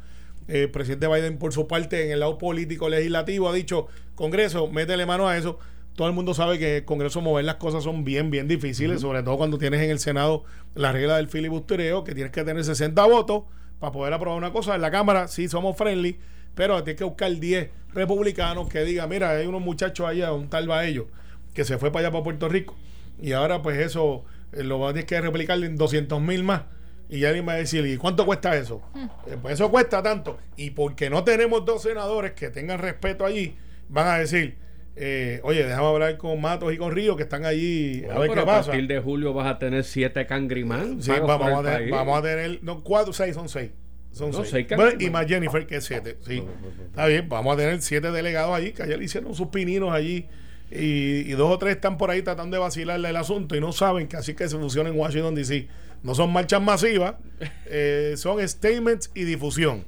Eh, 0.47 0.63
el 0.63 0.71
presidente 0.71 1.09
Biden, 1.09 1.37
por 1.39 1.53
su 1.53 1.67
parte, 1.67 2.05
en 2.07 2.13
el 2.13 2.21
lado 2.21 2.39
político 2.39 2.89
legislativo, 2.89 3.49
ha 3.49 3.53
dicho, 3.53 3.89
Congreso, 4.15 4.69
métele 4.69 5.05
mano 5.05 5.29
a 5.29 5.37
eso. 5.37 5.59
Todo 5.97 6.07
el 6.09 6.15
mundo 6.15 6.33
sabe 6.33 6.59
que 6.61 6.77
el 6.79 6.85
Congreso 6.85 7.21
mover 7.21 7.45
las 7.45 7.57
cosas 7.57 7.83
son 7.83 8.05
bien, 8.05 8.31
bien 8.31 8.47
difíciles, 8.47 9.01
sobre 9.01 9.23
todo 9.25 9.37
cuando 9.37 9.59
tienes 9.59 9.83
en 9.83 9.91
el 9.91 9.99
Senado 9.99 10.45
la 10.75 10.93
regla 10.93 11.17
del 11.17 11.29
filibustereo, 11.29 12.05
que 12.05 12.15
tienes 12.15 12.33
que 12.33 12.45
tener 12.45 12.65
60 12.65 13.05
votos 13.05 13.43
para 13.81 13.93
poder 13.93 14.15
aprobar 14.15 14.39
una 14.39 14.53
cosa. 14.53 14.77
En 14.77 14.81
la 14.81 14.91
Cámara 14.93 15.27
sí 15.29 15.49
somos 15.49 15.77
friendly, 15.77 16.19
pero 16.55 16.83
tienes 16.85 16.99
que 16.99 17.05
buscar 17.05 17.33
10 17.33 17.71
republicanos 17.95 18.69
que 18.69 18.85
digan, 18.85 19.09
mira, 19.09 19.31
hay 19.31 19.47
unos 19.47 19.61
muchachos 19.61 20.07
allá, 20.07 20.33
un 20.33 20.49
tal 20.49 20.69
ellos 20.85 21.07
que 21.55 21.65
se 21.65 21.79
fue 21.79 21.91
para 21.91 22.07
allá, 22.07 22.13
para 22.13 22.25
Puerto 22.25 22.49
Rico, 22.49 22.77
y 23.21 23.33
ahora 23.33 23.63
pues 23.63 23.79
eso 23.79 24.25
eh, 24.53 24.63
lo 24.63 24.79
va 24.79 24.91
a 24.91 24.93
tener 24.93 25.07
que 25.07 25.21
replicar 25.21 25.59
en 25.63 25.77
200 25.77 26.21
mil 26.21 26.45
más. 26.45 26.63
Y 27.11 27.21
ya 27.21 27.29
alguien 27.29 27.49
va 27.49 27.53
a 27.53 27.57
decir, 27.57 27.87
¿y 27.87 27.97
cuánto 27.97 28.27
cuesta 28.27 28.55
eso? 28.55 28.83
Eh, 29.27 29.37
pues 29.41 29.55
eso 29.55 29.71
cuesta 29.71 30.03
tanto. 30.03 30.39
Y 30.59 30.71
porque 30.71 31.09
no 31.09 31.25
tenemos 31.25 31.65
dos 31.65 31.83
senadores 31.83 32.33
que 32.33 32.51
tengan 32.51 32.79
respeto 32.81 33.25
allí, 33.25 33.57
van 33.89 34.09
a 34.09 34.19
decir, 34.19 34.57
eh, 34.95 35.41
oye, 35.43 35.65
déjame 35.65 35.87
hablar 35.87 36.19
con 36.19 36.39
Matos 36.41 36.71
y 36.73 36.77
con 36.77 36.93
Río 36.93 37.17
que 37.17 37.23
están 37.23 37.47
allí 37.47 38.05
a 38.05 38.09
Bueno, 38.17 38.21
ver 38.21 38.31
pero 38.31 38.45
qué 38.45 38.51
a 38.51 38.55
pasa. 38.57 38.71
partir 38.73 38.89
de 38.89 39.01
julio 39.01 39.33
vas 39.33 39.47
a 39.47 39.59
tener 39.59 39.85
siete 39.85 40.27
cangrimán. 40.27 41.03
Sí, 41.03 41.11
vamos, 41.11 41.41
a 41.41 41.59
el 41.61 41.65
tener, 41.79 41.91
vamos 41.93 42.19
a 42.19 42.23
tener, 42.23 42.59
no, 42.63 42.83
cuatro, 42.85 43.13
seis, 43.15 43.35
son 43.35 43.49
seis. 43.49 43.71
Son 44.19 44.31
No, 44.31 44.39
seis. 44.39 44.51
seis 44.51 44.67
Bueno, 44.77 44.93
y 45.01 45.09
más 45.11 45.27
Jennifer, 45.27 45.67
que 45.67 45.77
es 45.77 45.85
siete. 45.85 46.17
Sí. 46.27 46.43
Está 46.87 47.07
bien, 47.07 47.29
vamos 47.29 47.55
a 47.55 47.57
tener 47.57 47.81
siete 47.81 48.11
delegados 48.11 48.55
allí, 48.55 48.73
que 48.73 48.83
ayer 48.83 48.99
le 48.99 49.05
hicieron 49.05 49.35
sus 49.35 49.49
pininos 49.49 49.93
allí. 49.93 50.27
Y, 50.71 51.21
y 51.21 51.31
dos 51.33 51.51
o 51.51 51.59
tres 51.59 51.77
están 51.77 51.97
por 51.97 52.11
ahí 52.11 52.21
tratando 52.21 52.55
de 52.57 52.61
vacilarle 52.61 53.09
el 53.09 53.17
asunto 53.17 53.57
y 53.57 53.61
no 53.61 53.73
saben 53.73 54.07
que 54.07 54.19
así 54.19 54.35
que 54.35 54.47
se 54.51 54.59
funciona 54.59 54.91
en 54.91 54.97
Washington 54.99 55.35
DC. 55.35 55.67
No 56.03 56.15
son 56.15 56.31
marchas 56.33 56.61
masivas, 56.61 57.15
eh, 57.67 58.15
son 58.19 58.47
statements 58.47 59.11
y 59.15 59.25
difusión. 59.25 59.85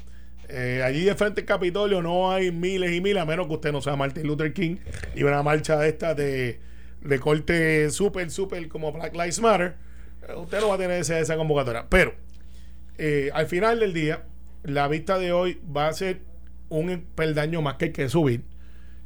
Eh, 0.48 0.82
allí 0.84 1.04
de 1.04 1.14
frente 1.14 1.42
al 1.42 1.46
Capitolio 1.46 2.00
no 2.02 2.32
hay 2.32 2.50
miles 2.50 2.92
y 2.92 3.00
miles, 3.00 3.22
a 3.22 3.26
menos 3.26 3.46
que 3.46 3.52
usted 3.54 3.72
no 3.72 3.80
sea 3.82 3.94
Martin 3.94 4.26
Luther 4.26 4.52
King 4.52 4.76
y 5.14 5.22
una 5.22 5.42
marcha 5.42 5.76
de 5.78 5.88
esta 5.88 6.14
de, 6.14 6.58
de 7.02 7.18
corte 7.20 7.90
súper, 7.90 8.30
súper 8.30 8.66
como 8.68 8.90
Black 8.90 9.12
Lives 9.12 9.40
Matter. 9.40 9.74
eh, 10.28 10.34
Usted 10.34 10.60
no 10.60 10.68
va 10.70 10.74
a 10.76 10.78
tener 10.78 10.98
esa, 11.00 11.20
esa 11.20 11.36
convocatoria. 11.36 11.84
Pero 11.88 12.14
eh, 13.00 13.30
al 13.32 13.46
final 13.46 13.80
del 13.80 13.92
día, 13.94 14.24
la 14.62 14.86
vista 14.88 15.18
de 15.18 15.32
hoy 15.32 15.58
va 15.74 15.88
a 15.88 15.92
ser 15.92 16.20
un 16.68 17.04
peldaño 17.14 17.62
más 17.62 17.74
que 17.76 17.86
hay 17.86 17.92
que 17.92 18.08
subir. 18.08 18.42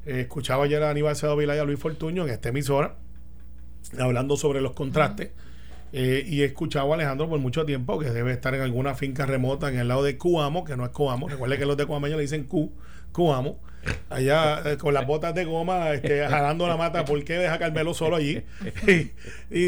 Eh, 0.04 0.20
escuchaba 0.20 0.64
ayer 0.64 0.82
a 0.82 0.90
Aníbal 0.90 1.16
Cedo 1.16 1.36
Vilay 1.36 1.56
y 1.56 1.60
a 1.60 1.64
Luis 1.64 1.78
Fortuño 1.78 2.24
en 2.24 2.30
esta 2.30 2.50
emisora 2.50 2.96
hablando 3.98 4.36
sobre 4.36 4.60
los 4.60 4.72
contrastes. 4.72 5.30
Eh, 5.92 6.24
y 6.26 6.42
he 6.42 6.46
escuchado 6.46 6.90
a 6.90 6.96
Alejandro 6.96 7.28
por 7.28 7.38
mucho 7.38 7.64
tiempo 7.64 8.00
que 8.00 8.10
debe 8.10 8.32
estar 8.32 8.52
en 8.54 8.62
alguna 8.62 8.94
finca 8.96 9.26
remota 9.26 9.68
en 9.68 9.78
el 9.78 9.86
lado 9.86 10.02
de 10.02 10.18
Cuamo, 10.18 10.64
que 10.64 10.76
no 10.76 10.84
es 10.84 10.90
Coamo. 10.90 11.28
Recuerde 11.28 11.56
que 11.56 11.66
los 11.66 11.76
de 11.76 11.86
Cuameños 11.86 12.16
le 12.16 12.22
dicen 12.22 12.44
Cu, 12.44 12.72
Cuamo. 13.12 13.60
Allá 14.10 14.76
con 14.78 14.92
las 14.92 15.06
botas 15.06 15.34
de 15.34 15.44
goma, 15.44 15.92
este, 15.92 16.26
jalando 16.26 16.66
la 16.66 16.76
mata. 16.76 17.04
¿Por 17.04 17.22
qué 17.22 17.34
deja 17.34 17.58
Carmelo 17.58 17.94
solo 17.94 18.16
allí? 18.16 18.42
y, 19.50 19.58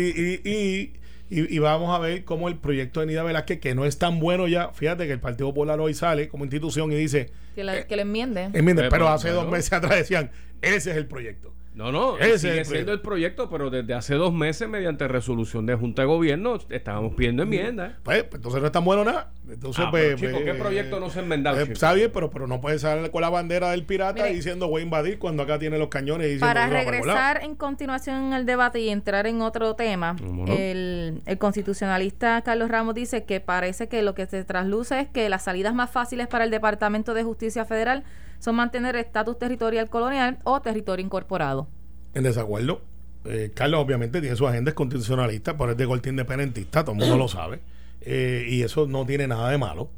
y- 0.50 0.92
y 1.28 1.58
vamos 1.58 1.94
a 1.94 1.98
ver 1.98 2.24
cómo 2.24 2.48
el 2.48 2.56
proyecto 2.56 3.00
de 3.00 3.06
Nida 3.06 3.22
Velázquez, 3.24 3.58
que 3.60 3.74
no 3.74 3.84
es 3.84 3.98
tan 3.98 4.20
bueno 4.20 4.46
ya, 4.46 4.70
fíjate 4.72 5.06
que 5.06 5.12
el 5.12 5.20
Partido 5.20 5.48
Popular 5.48 5.80
hoy 5.80 5.92
sale 5.94 6.28
como 6.28 6.44
institución 6.44 6.92
y 6.92 6.94
dice, 6.96 7.30
Que, 7.54 7.64
la- 7.64 7.86
que 7.86 7.96
le 7.96 8.02
enmiende. 8.02 8.44
enmienden, 8.52 8.84
Eh, 8.84 8.88
pero 8.88 9.06
pero, 9.06 9.08
hace 9.08 9.30
dos 9.30 9.48
meses 9.50 9.72
atrás 9.72 9.96
decían, 9.96 10.30
ese 10.62 10.90
es 10.92 10.96
el 10.96 11.06
proyecto. 11.06 11.52
No, 11.76 11.92
no, 11.92 12.16
Ese 12.16 12.34
es 12.34 12.40
sigue 12.40 12.58
el 12.60 12.64
siendo 12.64 12.70
proyecto. 12.86 12.92
el 12.92 13.00
proyecto, 13.00 13.50
pero 13.50 13.68
desde 13.70 13.92
hace 13.92 14.14
dos 14.14 14.32
meses, 14.32 14.66
mediante 14.66 15.06
resolución 15.08 15.66
de 15.66 15.74
Junta 15.74 16.02
de 16.02 16.08
Gobierno, 16.08 16.58
estábamos 16.70 17.12
pidiendo 17.14 17.42
enmiendas. 17.42 17.92
Pues, 18.02 18.22
pues, 18.24 18.36
entonces 18.36 18.62
no 18.62 18.66
es 18.66 18.72
tan 18.72 18.82
bueno 18.84 19.04
nada. 19.04 19.30
Entonces, 19.46 19.84
Ah, 19.86 19.90
pues, 19.90 20.16
chico, 20.16 20.38
¿qué 20.38 20.44
pues, 20.46 20.56
proyecto 20.56 20.98
no 21.00 21.10
se 21.10 21.18
ha 21.18 21.22
enmendado, 21.22 21.60
eh? 21.60 21.68
Está 21.70 21.92
bien, 21.92 22.10
pero, 22.14 22.30
pero 22.30 22.46
no 22.46 22.62
puede 22.62 22.78
salir 22.78 23.10
con 23.10 23.20
la 23.20 23.28
bandera 23.28 23.70
del 23.72 23.84
pirata 23.84 24.22
Mire. 24.22 24.34
diciendo 24.34 24.68
voy 24.68 24.80
a 24.80 24.84
invadir 24.84 25.18
cuando 25.18 25.42
acá 25.42 25.58
tiene 25.58 25.76
los 25.78 25.88
cañones 25.88 26.28
y 26.28 26.30
diciendo 26.34 26.46
Para 26.54 26.66
regresar 26.66 27.42
en 27.44 27.54
continuación 27.54 28.24
en 28.24 28.32
el 28.32 28.46
debate 28.46 28.80
y 28.80 28.88
entrar 28.88 29.26
en 29.26 29.42
otro 29.42 29.74
tema, 29.76 30.16
el, 30.48 31.20
el 31.26 31.38
constitucionalista 31.38 32.40
Carlos 32.42 32.70
Ramos 32.70 32.94
dice 32.94 33.24
que 33.24 33.40
parece 33.40 33.88
que 33.88 34.00
lo 34.02 34.14
que 34.14 34.24
se 34.26 34.44
trasluce 34.44 34.98
es 35.00 35.08
que 35.08 35.28
las 35.28 35.44
salidas 35.44 35.74
más 35.74 35.90
fáciles 35.90 36.26
para 36.26 36.44
el 36.44 36.50
Departamento 36.50 37.12
de 37.12 37.22
Justicia 37.22 37.64
Federal 37.66 38.02
son 38.38 38.56
mantener 38.56 38.96
estatus 38.96 39.38
territorial 39.38 39.88
colonial 39.88 40.38
o 40.44 40.60
territorio 40.60 41.04
incorporado. 41.04 41.68
En 42.14 42.22
desacuerdo. 42.22 42.82
Eh, 43.24 43.50
Carlos 43.54 43.80
obviamente 43.80 44.20
tiene 44.20 44.36
su 44.36 44.46
agenda 44.46 44.70
es 44.70 44.74
constitucionalista, 44.74 45.56
pero 45.56 45.72
es 45.72 45.76
de 45.76 45.86
corte 45.86 46.08
independentista, 46.08 46.84
todo 46.84 46.92
el 46.92 46.98
mundo 46.98 47.16
lo 47.16 47.28
sabe. 47.28 47.60
Eh, 48.00 48.46
y 48.48 48.62
eso 48.62 48.86
no 48.86 49.04
tiene 49.04 49.26
nada 49.26 49.50
de 49.50 49.58
malo. 49.58 49.90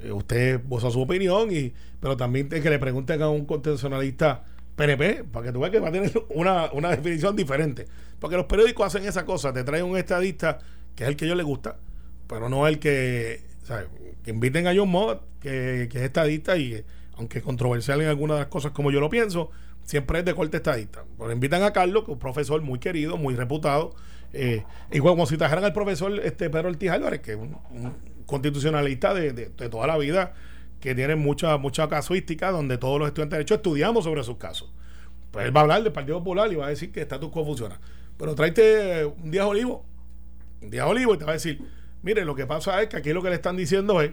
Eh, 0.00 0.10
usted 0.10 0.60
voza 0.64 0.90
su 0.90 1.00
opinión, 1.00 1.52
y 1.52 1.72
pero 2.00 2.16
también 2.16 2.48
que 2.48 2.68
le 2.68 2.78
pregunten 2.78 3.22
a 3.22 3.28
un 3.28 3.46
constitucionalista 3.46 4.44
PNP, 4.76 5.24
para 5.24 5.46
que 5.46 5.52
tú 5.52 5.60
veas 5.60 5.70
que 5.70 5.78
va 5.78 5.88
a 5.88 5.92
tener 5.92 6.12
una, 6.30 6.72
una 6.72 6.90
definición 6.90 7.36
diferente. 7.36 7.86
Porque 8.18 8.36
los 8.36 8.46
periódicos 8.46 8.86
hacen 8.86 9.06
esa 9.06 9.24
cosa, 9.24 9.52
te 9.52 9.62
traen 9.62 9.84
un 9.84 9.96
estadista 9.96 10.58
que 10.96 11.04
es 11.04 11.08
el 11.08 11.16
que 11.16 11.24
a 11.24 11.26
ellos 11.26 11.36
les 11.36 11.46
gusta, 11.46 11.76
pero 12.26 12.48
no 12.48 12.66
el 12.66 12.78
que, 12.78 13.42
¿sabes? 13.64 13.86
que 14.22 14.30
inviten 14.30 14.66
a 14.66 14.74
John 14.74 14.88
Mott, 14.88 15.22
que, 15.40 15.88
que 15.90 15.98
es 15.98 16.04
estadista 16.04 16.56
y 16.56 16.84
aunque 17.16 17.42
controversial 17.42 18.00
en 18.00 18.08
algunas 18.08 18.36
de 18.36 18.40
las 18.42 18.48
cosas 18.48 18.72
como 18.72 18.90
yo 18.90 19.00
lo 19.00 19.08
pienso, 19.10 19.50
siempre 19.84 20.20
es 20.20 20.24
de 20.24 20.34
corte 20.34 20.56
estadista. 20.58 21.04
Pero 21.18 21.32
invitan 21.32 21.62
a 21.62 21.72
Carlos, 21.72 22.04
que 22.04 22.10
es 22.10 22.14
un 22.14 22.18
profesor 22.18 22.60
muy 22.62 22.78
querido, 22.78 23.16
muy 23.16 23.34
reputado, 23.34 23.94
eh, 24.32 24.64
igual 24.92 25.14
como 25.14 25.26
si 25.26 25.36
trajeran 25.36 25.64
al 25.64 25.72
profesor 25.72 26.12
este 26.24 26.50
Pedro 26.50 26.68
Ortiz 26.68 26.90
Álvarez, 26.90 27.20
que 27.20 27.32
es 27.32 27.38
un, 27.38 27.56
constitucionalista 28.26 29.12
de, 29.14 29.32
de- 29.32 29.68
toda 29.68 29.86
la 29.86 29.98
vida, 29.98 30.34
que 30.80 30.94
tiene 30.94 31.14
mucha, 31.14 31.56
mucha 31.58 31.88
casuística, 31.88 32.50
donde 32.50 32.78
todos 32.78 32.98
los 32.98 33.06
estudiantes 33.08 33.32
de 33.32 33.36
derecho 33.38 33.54
estudiamos 33.56 34.04
sobre 34.04 34.22
sus 34.24 34.38
casos. 34.38 34.72
Pues 35.30 35.46
él 35.46 35.54
va 35.56 35.60
a 35.60 35.62
hablar 35.62 35.82
del 35.82 35.92
Partido 35.92 36.18
Popular 36.18 36.50
y 36.52 36.56
va 36.56 36.66
a 36.66 36.70
decir 36.70 36.90
que 36.92 37.00
estatus 37.02 37.30
quo 37.30 37.44
funciona. 37.44 37.80
Pero 38.16 38.34
tráete 38.34 39.04
un 39.04 39.30
día 39.30 39.46
olivo, 39.46 39.84
un 40.62 40.70
día 40.70 40.86
olivo 40.86 41.14
y 41.14 41.18
te 41.18 41.24
va 41.24 41.30
a 41.32 41.34
decir, 41.34 41.60
mire, 42.02 42.24
lo 42.24 42.34
que 42.34 42.46
pasa 42.46 42.80
es 42.82 42.88
que 42.88 42.96
aquí 42.96 43.12
lo 43.12 43.22
que 43.22 43.28
le 43.28 43.34
están 43.36 43.56
diciendo 43.56 44.00
es 44.00 44.12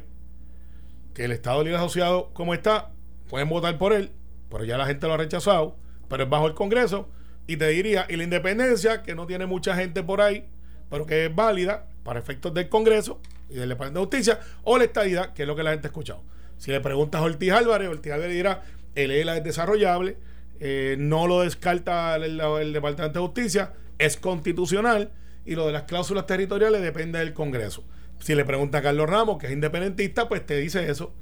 que 1.13 1.25
el 1.25 1.31
Estado 1.31 1.63
Libre 1.63 1.77
Asociado, 1.77 2.31
como 2.33 2.53
está, 2.53 2.91
pueden 3.29 3.49
votar 3.49 3.77
por 3.77 3.93
él, 3.93 4.11
pero 4.49 4.63
ya 4.63 4.77
la 4.77 4.85
gente 4.85 5.07
lo 5.07 5.13
ha 5.13 5.17
rechazado, 5.17 5.75
pero 6.07 6.23
es 6.23 6.29
bajo 6.29 6.47
el 6.47 6.53
Congreso, 6.53 7.09
y 7.47 7.57
te 7.57 7.67
diría, 7.67 8.05
y 8.09 8.15
la 8.15 8.23
independencia, 8.23 9.03
que 9.03 9.15
no 9.15 9.25
tiene 9.25 9.45
mucha 9.45 9.75
gente 9.75 10.03
por 10.03 10.21
ahí, 10.21 10.45
pero 10.89 11.05
que 11.05 11.25
es 11.25 11.35
válida 11.35 11.87
para 12.03 12.19
efectos 12.19 12.53
del 12.53 12.69
Congreso 12.69 13.19
y 13.49 13.55
del 13.55 13.69
Departamento 13.69 13.99
de 13.99 14.05
Justicia, 14.05 14.39
o 14.63 14.77
la 14.77 14.83
estadidad, 14.85 15.33
que 15.33 15.43
es 15.43 15.47
lo 15.47 15.55
que 15.55 15.63
la 15.63 15.71
gente 15.71 15.87
ha 15.87 15.89
escuchado. 15.89 16.21
Si 16.57 16.71
le 16.71 16.79
preguntas 16.79 17.21
a 17.21 17.23
Ortiz 17.23 17.51
Álvarez, 17.51 17.89
Ortiz 17.89 18.13
Álvarez 18.13 18.35
dirá, 18.35 18.61
el 18.95 19.11
ELA 19.11 19.37
es 19.37 19.43
desarrollable, 19.43 20.17
eh, 20.59 20.95
no 20.99 21.25
lo 21.27 21.41
descarta 21.41 22.15
el, 22.17 22.37
Departamento 22.73 23.19
de 23.19 23.25
Justicia, 23.25 23.73
es 23.97 24.17
constitucional, 24.17 25.11
y 25.45 25.55
lo 25.55 25.65
de 25.65 25.73
las 25.73 25.83
cláusulas 25.83 26.27
territoriales 26.27 26.81
depende 26.81 27.19
del 27.19 27.33
Congreso. 27.33 27.83
Si 28.21 28.35
le 28.35 28.45
pregunta 28.45 28.77
a 28.77 28.81
Carlos 28.81 29.09
Ramos, 29.09 29.37
que 29.37 29.47
es 29.47 29.53
independentista, 29.53 30.29
pues 30.29 30.45
te 30.45 30.57
dice 30.57 30.89
eso. 30.89 31.13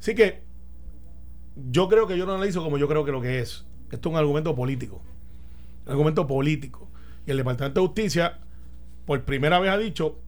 Así 0.00 0.14
que 0.14 0.42
yo 1.70 1.88
creo 1.88 2.06
que 2.06 2.16
yo 2.18 2.26
no 2.26 2.34
analizo 2.34 2.62
como 2.62 2.78
yo 2.78 2.88
creo 2.88 3.04
que 3.04 3.12
lo 3.12 3.20
que 3.20 3.40
es. 3.40 3.64
Esto 3.90 4.08
es 4.08 4.12
un 4.14 4.18
argumento 4.18 4.54
político. 4.54 5.02
Un 5.84 5.92
argumento 5.92 6.26
político. 6.26 6.88
Y 7.26 7.30
el 7.30 7.36
Departamento 7.36 7.80
de 7.80 7.86
Justicia, 7.86 8.38
por 9.04 9.22
primera 9.24 9.58
vez 9.58 9.70
ha 9.70 9.78
dicho, 9.78 10.18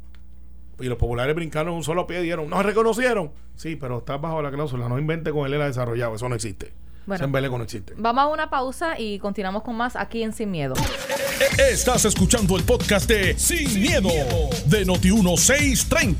y 0.78 0.86
los 0.86 0.98
populares 0.98 1.34
brincaron 1.34 1.74
un 1.74 1.82
solo 1.82 2.06
pie 2.06 2.20
y 2.20 2.24
dijeron, 2.24 2.48
¿nos 2.48 2.64
reconocieron? 2.64 3.32
Sí, 3.56 3.76
pero 3.76 3.98
está 3.98 4.16
bajo 4.18 4.42
la 4.42 4.50
cláusula, 4.50 4.88
no 4.88 4.98
invente 4.98 5.32
con 5.32 5.46
el 5.46 5.54
ELA 5.54 5.66
desarrollado, 5.66 6.14
eso 6.14 6.28
no 6.28 6.34
existe. 6.34 6.72
Bueno. 7.06 7.16
Eso 7.16 7.24
en 7.24 7.32
Beleco 7.32 7.56
no 7.56 7.64
existe. 7.64 7.94
Vamos 7.96 8.24
a 8.24 8.28
una 8.28 8.50
pausa 8.50 8.98
y 8.98 9.18
continuamos 9.18 9.62
con 9.62 9.76
más 9.76 9.96
aquí 9.96 10.22
en 10.22 10.32
Sin 10.32 10.50
Miedo. 10.50 10.74
Estás 11.40 12.04
escuchando 12.04 12.56
el 12.56 12.64
podcast 12.64 13.08
de 13.08 13.38
Sin, 13.38 13.80
miedo, 13.80 14.08
de 14.66 14.84
Noti1630. 14.84 16.18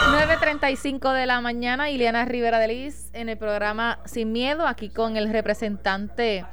9.35 0.00 1.14
de 1.14 1.24
la 1.26 1.40
mañana, 1.40 1.88
Ileana 1.90 2.26
Rivera 2.26 2.58
de 2.58 2.68
Liz 2.68 3.08
en 3.14 3.28
el 3.30 3.38
programa 3.38 3.98
Sin 4.04 4.32
Miedo, 4.32 4.66
aquí 4.66 4.90
con 4.90 5.16
el 5.16 5.32
representante 5.32 6.44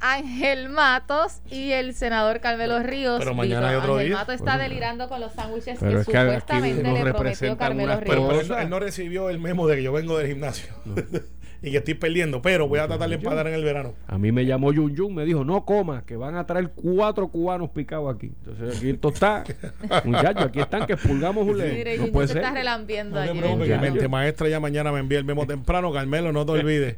Ángel 0.00 0.70
Matos 0.70 1.40
y 1.50 1.72
el 1.72 1.94
senador 1.94 2.40
Carmelo 2.40 2.78
Ríos. 2.82 3.18
Pero 3.18 3.34
mañana 3.34 3.68
hay 3.68 3.76
otro 3.76 3.94
Ángel 3.94 4.08
día. 4.08 4.16
Matos 4.16 4.34
está 4.36 4.56
delirando 4.56 5.08
con 5.08 5.20
los 5.20 5.32
sándwiches 5.34 5.78
que 5.78 5.86
es 5.94 6.06
que 6.06 6.16
aquí 6.18 6.28
supuestamente 6.30 6.92
le 7.04 7.12
prometió 7.12 7.58
Carmelo 7.58 8.00
Ríos. 8.00 8.16
Pero, 8.30 8.42
no- 8.48 8.58
él 8.58 8.70
no 8.70 8.78
recibió 8.80 9.28
el 9.28 9.38
memo 9.40 9.66
de 9.66 9.76
que 9.76 9.82
yo 9.82 9.92
vengo 9.92 10.16
del 10.18 10.28
gimnasio 10.28 10.68
y 11.64 11.70
que 11.70 11.78
estoy 11.78 11.94
perdiendo, 11.94 12.42
pero 12.42 12.68
voy 12.68 12.78
a 12.78 12.86
tratar 12.86 13.08
de 13.08 13.14
empatar 13.14 13.46
en 13.46 13.54
el 13.54 13.64
verano. 13.64 13.94
A 14.06 14.18
mí 14.18 14.30
me 14.32 14.44
llamó 14.44 14.70
Yun 14.70 14.94
Yun, 14.94 15.14
me 15.14 15.24
dijo, 15.24 15.44
no 15.46 15.64
coma, 15.64 16.04
que 16.04 16.14
van 16.14 16.36
a 16.36 16.44
traer 16.46 16.72
cuatro 16.74 17.28
cubanos 17.28 17.70
picados 17.70 18.14
aquí. 18.14 18.32
Entonces 18.44 18.76
aquí 18.76 18.90
esto 18.90 19.08
está, 19.08 19.44
muchachos, 20.04 20.44
aquí 20.44 20.60
están 20.60 20.86
que 20.86 20.92
expulgamos 20.92 21.46
un 21.46 21.56
Mire, 21.56 21.96
No 21.96 22.08
puede 22.08 22.28
se 22.28 22.34
ser. 22.34 22.42
está 22.42 22.54
relambiendo 22.54 23.16
No 23.16 23.22
allí. 23.22 23.66
que 23.66 23.78
mente 23.78 24.08
maestra 24.08 24.46
ya 24.50 24.60
mañana 24.60 24.92
me 24.92 24.98
envía 24.98 25.18
el 25.18 25.24
memo 25.24 25.46
temprano, 25.46 25.90
Carmelo, 25.90 26.32
no 26.32 26.44
te 26.44 26.52
olvides. 26.52 26.96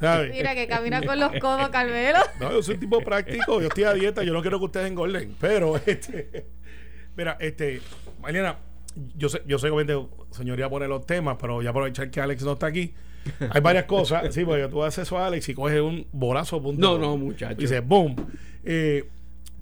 ¿Sabes? 0.00 0.30
Mira 0.32 0.54
que 0.54 0.68
camina 0.68 1.02
con 1.02 1.18
los 1.18 1.32
codos, 1.40 1.68
Carmelo. 1.70 2.18
No, 2.40 2.52
yo 2.52 2.62
soy 2.62 2.74
un 2.74 2.80
tipo 2.80 3.00
práctico, 3.00 3.60
yo 3.60 3.66
estoy 3.66 3.84
a 3.84 3.92
dieta, 3.92 4.22
yo 4.22 4.32
no 4.32 4.40
quiero 4.40 4.60
que 4.60 4.66
ustedes 4.66 4.86
engorden, 4.86 5.34
pero 5.40 5.76
este, 5.86 6.46
mira, 7.16 7.36
este, 7.40 7.80
Mariana, 8.22 8.58
yo 9.16 9.28
sé, 9.28 9.42
yo 9.46 9.58
sé 9.58 9.68
que 9.68 10.06
señoría 10.30 10.70
pone 10.70 10.86
los 10.86 11.04
temas, 11.06 11.38
pero 11.40 11.60
ya 11.60 11.70
aprovechar 11.70 12.08
que 12.08 12.20
Alex 12.20 12.44
no 12.44 12.52
está 12.52 12.66
aquí. 12.66 12.94
Hay 13.50 13.60
varias 13.60 13.84
cosas, 13.84 14.34
sí, 14.34 14.44
porque 14.44 14.68
tú 14.68 14.82
haces 14.82 15.06
eso 15.06 15.18
a 15.18 15.26
Alex 15.26 15.48
y 15.48 15.54
coges 15.54 15.80
un 15.80 16.06
bolazo. 16.12 16.60
Punto, 16.62 16.80
No, 16.80 16.98
no, 16.98 17.16
muchacho. 17.16 17.54
Y 17.58 17.62
dices, 17.62 17.86
boom. 17.86 18.16
Eh, 18.64 19.04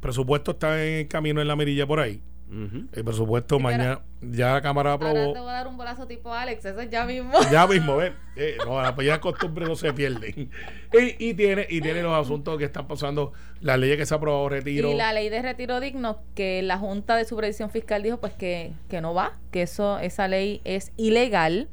presupuesto 0.01 0.53
está 0.53 0.83
en 0.85 1.07
camino 1.07 1.41
en 1.41 1.49
la 1.49 1.57
mirilla 1.57 1.87
por 1.87 2.01
ahí. 2.01 2.21
Ujú. 2.47 2.85
El 2.93 3.05
presupuesto 3.05 3.57
Sí, 3.57 3.63
pero- 3.65 3.77
mañana, 3.77 4.01
ya 4.21 4.53
la 4.53 4.61
Cámara 4.63 4.93
Ahora 4.93 5.09
aprobó. 5.11 5.33
te 5.33 5.41
voy 5.41 5.49
a 5.49 5.53
dar 5.55 5.67
un 5.67 5.77
bolazo 5.77 6.07
tipo 6.07 6.33
Alex, 6.33 6.65
eso 6.65 6.81
es 6.81 6.91
ya 6.91 7.05
mismo. 7.05 7.33
Ya 7.51 7.67
mismo, 7.67 7.97
¿ves? 7.97 8.13
Eh, 8.37 8.57
no, 8.65 8.81
las 8.81 8.95
bellas 8.95 9.19
costumbres 9.19 9.69
no 9.69 9.75
se 9.77 9.93
pierden. 9.93 10.51
Y, 10.93 11.31
y 11.31 11.35
tiene 11.35 11.67
y 11.69 11.81
tiene 11.81 12.03
los 12.03 12.13
asuntos 12.15 12.57
que 12.57 12.65
están 12.65 12.87
pasando, 12.87 13.33
las 13.61 13.77
leyes 13.81 13.97
que 13.97 14.07
se 14.07 14.15
ha 14.15 14.19
aprobado, 14.19 14.49
retiro. 14.49 14.93
Y 14.93 14.95
la 14.95 15.13
ley 15.13 15.29
de 15.29 15.43
retiro 15.43 15.81
digno, 15.81 16.19
que 16.37 16.63
la 16.63 16.79
Junta 16.79 17.17
de 17.17 17.25
Supervisión 17.25 17.69
Fiscal 17.71 18.05
dijo 18.05 18.19
pues 18.21 18.33
que, 18.35 18.71
que 18.89 19.01
no 19.01 19.13
va, 19.13 19.33
que 19.51 19.63
eso 19.63 19.99
esa 19.99 20.29
ley 20.29 20.61
es 20.63 20.93
ilegal 20.97 21.69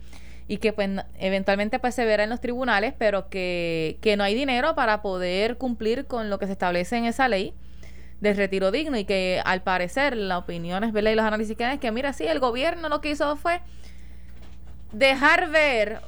y 0.52 0.58
que 0.58 0.74
pues 0.74 0.90
eventualmente 1.18 1.80
pues 1.80 1.96
se 1.96 2.04
verá 2.04 2.26
en 2.26 2.30
los 2.30 2.42
tribunales, 2.42 2.94
pero 2.98 3.30
que, 3.30 3.98
que 4.02 4.18
no 4.18 4.26
hay 4.26 4.36
dinero 4.36 4.76
para 4.76 5.02
poder 5.02 5.58
cumplir 5.58 6.08
con 6.08 6.30
lo 6.30 6.40
que 6.40 6.46
se 6.46 6.52
establece 6.52 6.98
en 6.98 7.06
esa 7.06 7.30
ley 7.30 7.54
del 8.20 8.36
retiro 8.36 8.70
digno 8.70 8.98
y 8.98 9.06
que 9.06 9.42
al 9.46 9.64
parecer 9.64 10.18
la 10.18 10.38
opinión 10.38 10.84
es 10.84 10.94
y 10.94 11.16
los 11.16 11.24
análisis 11.24 11.56
que 11.56 11.64
dan 11.64 11.76
es 11.76 11.80
que 11.80 11.94
mira, 11.94 12.12
sí, 12.12 12.26
el 12.28 12.42
gobierno 12.42 12.90
lo 12.90 13.00
que 13.00 13.12
hizo 13.12 13.38
fue 13.38 13.62
dejar 14.92 15.52
ver 15.52 16.02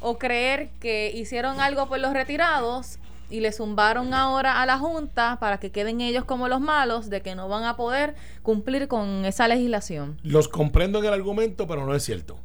o 0.00 0.18
creer 0.18 0.68
que 0.78 1.10
hicieron 1.14 1.58
algo 1.58 1.88
por 1.88 1.98
los 1.98 2.12
retirados 2.12 2.98
y 3.30 3.40
le 3.40 3.50
zumbaron 3.50 4.12
ahora 4.12 4.60
a 4.60 4.66
la 4.66 4.78
Junta 4.78 5.38
para 5.40 5.58
que 5.58 5.72
queden 5.72 6.02
ellos 6.02 6.26
como 6.26 6.48
los 6.48 6.60
malos 6.60 7.08
de 7.08 7.22
que 7.22 7.34
no 7.34 7.48
van 7.48 7.64
a 7.64 7.76
poder 7.76 8.14
cumplir 8.42 8.88
con 8.88 9.24
esa 9.24 9.48
legislación. 9.48 10.18
Los 10.22 10.48
comprendo 10.48 10.98
en 10.98 11.06
el 11.06 11.14
argumento, 11.14 11.66
pero 11.66 11.86
no 11.86 11.94
es 11.94 12.02
cierto. 12.02 12.36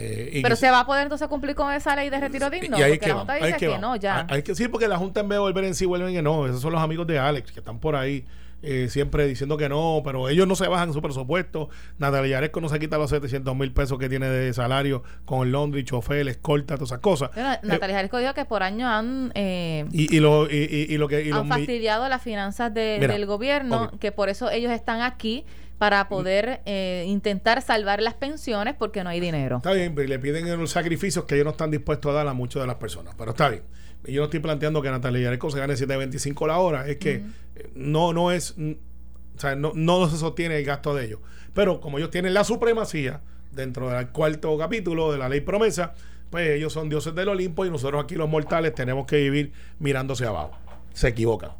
Eh, 0.00 0.40
Pero 0.42 0.54
que- 0.54 0.60
se 0.60 0.70
va 0.70 0.80
a 0.80 0.86
poder 0.86 1.02
entonces 1.04 1.26
cumplir 1.28 1.54
con 1.54 1.72
esa 1.72 1.96
ley 1.96 2.10
de 2.10 2.20
retiro 2.20 2.50
digno, 2.50 2.78
y 2.78 2.82
ahí 2.82 2.92
porque 2.92 2.98
que 3.00 3.08
la 3.08 3.14
Junta 3.18 3.34
dice 3.34 3.56
que, 3.56 3.66
vamos. 3.68 3.80
no, 3.82 3.96
ya. 3.96 4.20
Ah, 4.20 4.26
Hay 4.30 4.42
que 4.42 4.54
sí, 4.54 4.68
porque 4.68 4.86
la 4.88 4.96
Junta 4.98 5.20
en 5.20 5.28
vez 5.28 5.36
de 5.36 5.40
volver 5.40 5.64
en 5.64 5.74
sí 5.74 5.86
vuelven 5.86 6.14
que 6.14 6.22
no. 6.22 6.46
Esos 6.46 6.60
son 6.60 6.72
los 6.72 6.80
amigos 6.82 7.06
de 7.06 7.18
Alex 7.18 7.52
que 7.52 7.60
están 7.60 7.78
por 7.80 7.96
ahí 7.96 8.24
eh, 8.60 8.88
siempre 8.90 9.24
diciendo 9.28 9.56
que 9.56 9.68
no, 9.68 10.00
pero 10.04 10.28
ellos 10.28 10.44
no 10.48 10.56
se 10.56 10.66
bajan 10.66 10.92
su 10.92 11.00
presupuesto. 11.00 11.68
Natalia 11.98 12.30
Yaresco 12.32 12.60
no 12.60 12.68
se 12.68 12.80
quita 12.80 12.98
los 12.98 13.08
700 13.10 13.54
mil 13.54 13.70
pesos 13.72 13.98
que 14.00 14.08
tiene 14.08 14.26
de 14.28 14.52
salario 14.52 15.04
con 15.24 15.46
el 15.46 15.52
Londres, 15.52 15.84
chofer, 15.84 16.26
escolta, 16.26 16.74
todas 16.74 16.88
esas 16.90 16.98
cosas. 16.98 17.30
Eh, 17.36 17.58
Natalia 17.62 17.94
Jalisco 17.94 18.18
dijo 18.18 18.34
que 18.34 18.44
por 18.46 18.64
año 18.64 18.88
han, 18.88 19.30
eh, 19.36 19.84
y, 19.92 20.16
y, 20.16 20.18
lo, 20.18 20.50
y, 20.50 20.56
y- 20.56 20.92
y 20.92 20.98
lo 20.98 21.06
que 21.06 21.24
los 21.26 21.38
han 21.38 21.48
fastidiado 21.48 22.08
las 22.08 22.20
finanzas 22.20 22.74
de- 22.74 22.96
Mira, 23.00 23.12
del 23.14 23.26
gobierno, 23.26 23.92
que 24.00 24.10
por 24.10 24.28
eso 24.28 24.50
ellos 24.50 24.72
están 24.72 25.02
aquí 25.02 25.44
para 25.78 26.08
poder 26.08 26.60
eh, 26.66 27.04
intentar 27.06 27.62
salvar 27.62 28.02
las 28.02 28.14
pensiones 28.14 28.74
porque 28.76 29.04
no 29.04 29.10
hay 29.10 29.20
dinero. 29.20 29.58
Está 29.58 29.72
bien, 29.72 29.94
pero 29.94 30.08
le 30.08 30.18
piden 30.18 30.52
unos 30.52 30.72
sacrificios 30.72 31.24
que 31.24 31.36
ellos 31.36 31.44
no 31.44 31.52
están 31.52 31.70
dispuestos 31.70 32.10
a 32.10 32.14
dar 32.14 32.28
a 32.28 32.34
muchas 32.34 32.62
de 32.62 32.66
las 32.66 32.76
personas. 32.76 33.14
Pero 33.16 33.30
está 33.30 33.48
bien. 33.48 33.62
Yo 34.04 34.20
no 34.20 34.24
estoy 34.24 34.40
planteando 34.40 34.82
que 34.82 34.90
Natalia 34.90 35.22
Yaresco 35.22 35.50
se 35.50 35.58
gane 35.58 35.74
7.25 35.74 36.46
la 36.46 36.58
hora. 36.58 36.88
Es 36.88 36.96
que 36.96 37.22
eh, 37.56 37.70
no, 37.74 38.12
no 38.12 38.32
es. 38.32 38.56
O 38.58 39.40
sea, 39.40 39.54
no, 39.54 39.72
no 39.74 40.08
se 40.08 40.16
sostiene 40.16 40.58
el 40.58 40.64
gasto 40.64 40.94
de 40.94 41.06
ellos. 41.06 41.20
Pero 41.54 41.80
como 41.80 41.98
ellos 41.98 42.10
tienen 42.10 42.34
la 42.34 42.44
supremacía 42.44 43.20
dentro 43.52 43.88
del 43.88 44.08
cuarto 44.08 44.56
capítulo 44.58 45.12
de 45.12 45.18
la 45.18 45.28
ley 45.28 45.40
promesa, 45.40 45.94
pues 46.30 46.50
ellos 46.50 46.72
son 46.72 46.88
dioses 46.88 47.14
del 47.14 47.28
Olimpo 47.28 47.64
y 47.64 47.70
nosotros 47.70 48.02
aquí 48.02 48.16
los 48.16 48.28
mortales 48.28 48.74
tenemos 48.74 49.06
que 49.06 49.16
vivir 49.16 49.52
mirándose 49.78 50.26
abajo. 50.26 50.58
se 50.92 51.08
equivocan. 51.08 51.52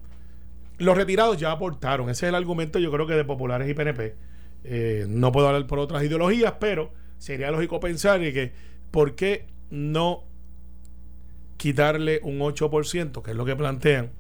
Los 0.79 0.97
retirados 0.97 1.37
ya 1.37 1.51
aportaron. 1.51 2.09
Ese 2.09 2.27
es 2.27 2.29
el 2.31 2.35
argumento, 2.35 2.79
yo 2.79 2.91
creo 2.91 3.07
que 3.07 3.15
de 3.15 3.25
populares 3.25 3.69
y 3.69 3.75
PNP. 3.75 4.15
Eh, 4.65 5.07
no 5.09 5.33
puedo 5.33 5.49
hablar 5.49 5.67
por 5.67 5.79
otras 5.79 6.03
ideologías, 6.03 6.55
pero 6.61 6.93
sería 7.19 7.51
lógico 7.51 7.81
pensar 7.81 8.21
que 8.21 8.53
por 8.91 9.15
qué 9.15 9.47
no 9.71 10.25
quitarle 11.57 12.21
un 12.23 12.39
8%, 12.39 13.23
que 13.23 13.31
es 13.33 13.37
lo 13.37 13.45
que 13.45 13.57
plantean, 13.57 14.11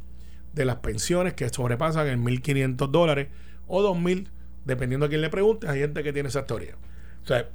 de 0.52 0.64
las 0.64 0.76
pensiones 0.76 1.34
que 1.34 1.48
sobrepasan 1.48 2.08
en 2.08 2.24
1.500 2.24 2.90
dólares 2.90 3.28
o 3.66 3.82
2.000, 3.82 4.28
dependiendo 4.64 5.06
a 5.06 5.08
quién 5.08 5.20
le 5.20 5.30
pregunte, 5.30 5.68
hay 5.68 5.80
gente 5.80 6.02
que 6.02 6.12
tiene 6.12 6.28
esa 6.28 6.44
teoría. 6.44 6.74
O 7.22 7.26
sea, 7.26 7.48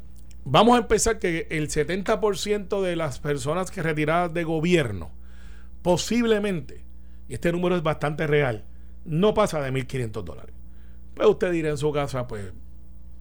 vamos 0.46 0.76
a 0.76 0.82
empezar 0.82 1.20
que 1.20 1.48
el 1.50 1.68
70% 1.68 2.82
de 2.82 2.96
las 2.96 3.20
personas 3.20 3.72
que 3.72 3.84
retiradas 3.84 4.34
de 4.34 4.44
gobierno, 4.44 5.12
posiblemente, 5.82 6.86
y 7.28 7.34
este 7.34 7.52
número 7.52 7.76
es 7.76 7.84
bastante 7.84 8.26
real, 8.26 8.66
no 9.06 9.34
pasa 9.34 9.62
de 9.62 9.72
1.500 9.72 10.24
dólares. 10.24 10.56
Pues 11.14 11.28
usted 11.28 11.52
dirá 11.52 11.70
en 11.70 11.78
su 11.78 11.92
casa, 11.92 12.28
pues, 12.28 12.52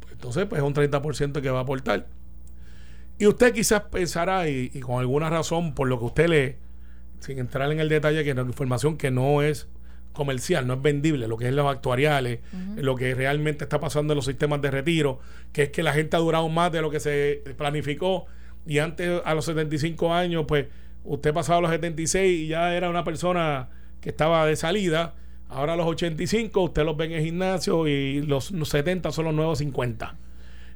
pues 0.01 0.13
entonces 0.13 0.47
pues 0.47 0.61
es 0.61 0.67
un 0.67 0.75
30% 0.75 1.41
que 1.41 1.51
va 1.51 1.61
a 1.61 1.63
aportar. 1.63 2.07
Y 3.19 3.27
usted 3.27 3.53
quizás 3.53 3.83
pensará, 3.83 4.49
y, 4.49 4.69
con 4.81 4.99
alguna 4.99 5.31
razón, 5.31 5.75
por 5.75 5.89
lo 5.89 5.99
que 5.99 6.05
usted 6.07 6.29
lee, 6.29 6.57
sin 7.21 7.39
entrar 7.39 7.71
en 7.71 7.79
el 7.79 7.89
detalle, 7.89 8.25
que 8.25 8.31
es 8.31 8.37
información 8.37 8.97
que 8.97 9.11
no 9.11 9.43
es 9.43 9.69
comercial, 10.13 10.67
no 10.67 10.75
es 10.75 10.83
vendible, 10.83 11.29
lo 11.29 11.37
que 11.37 11.49
es 11.49 11.55
los 11.55 11.67
actuariales, 11.67 12.41
lo 12.77 12.97
que 12.97 13.15
realmente 13.15 13.65
está 13.65 13.81
pasando 13.81 14.13
en 14.13 14.17
los 14.17 14.27
sistemas 14.27 14.61
de 14.61 14.71
retiro, 14.71 15.21
que 15.53 15.65
es 15.65 15.69
que 15.71 15.83
la 15.83 15.93
gente 15.93 16.17
ha 16.17 16.21
durado 16.21 16.49
más 16.49 16.73
de 16.73 16.83
lo 16.83 16.91
que 16.91 17.01
se 17.01 17.43
planificó 17.57 18.27
y 18.67 18.79
antes 18.79 19.23
a 19.25 19.35
los 19.35 19.45
75 19.45 20.13
años, 20.13 20.45
pues 20.47 20.67
usted 21.05 21.33
pasaba 21.33 21.59
a 21.59 21.63
los 21.63 21.71
76 21.71 22.41
y 22.41 22.47
ya 22.49 22.75
era 22.75 22.89
una 22.89 23.05
persona 23.05 23.69
que 24.01 24.11
estaba 24.11 24.47
de 24.47 24.57
salida, 24.57 25.15
ahora 25.53 25.77
los 25.77 25.87
85 25.87 26.63
usted 26.63 26.85
los 26.85 26.97
ve 26.97 27.07
en 27.07 27.13
el 27.13 27.25
gimnasio 27.25 27.87
y 27.87 28.23
los 28.23 28.53
70 28.63 29.13
son 29.13 29.27
los 29.27 29.35
nuevos 29.35 29.59
50. 29.59 30.17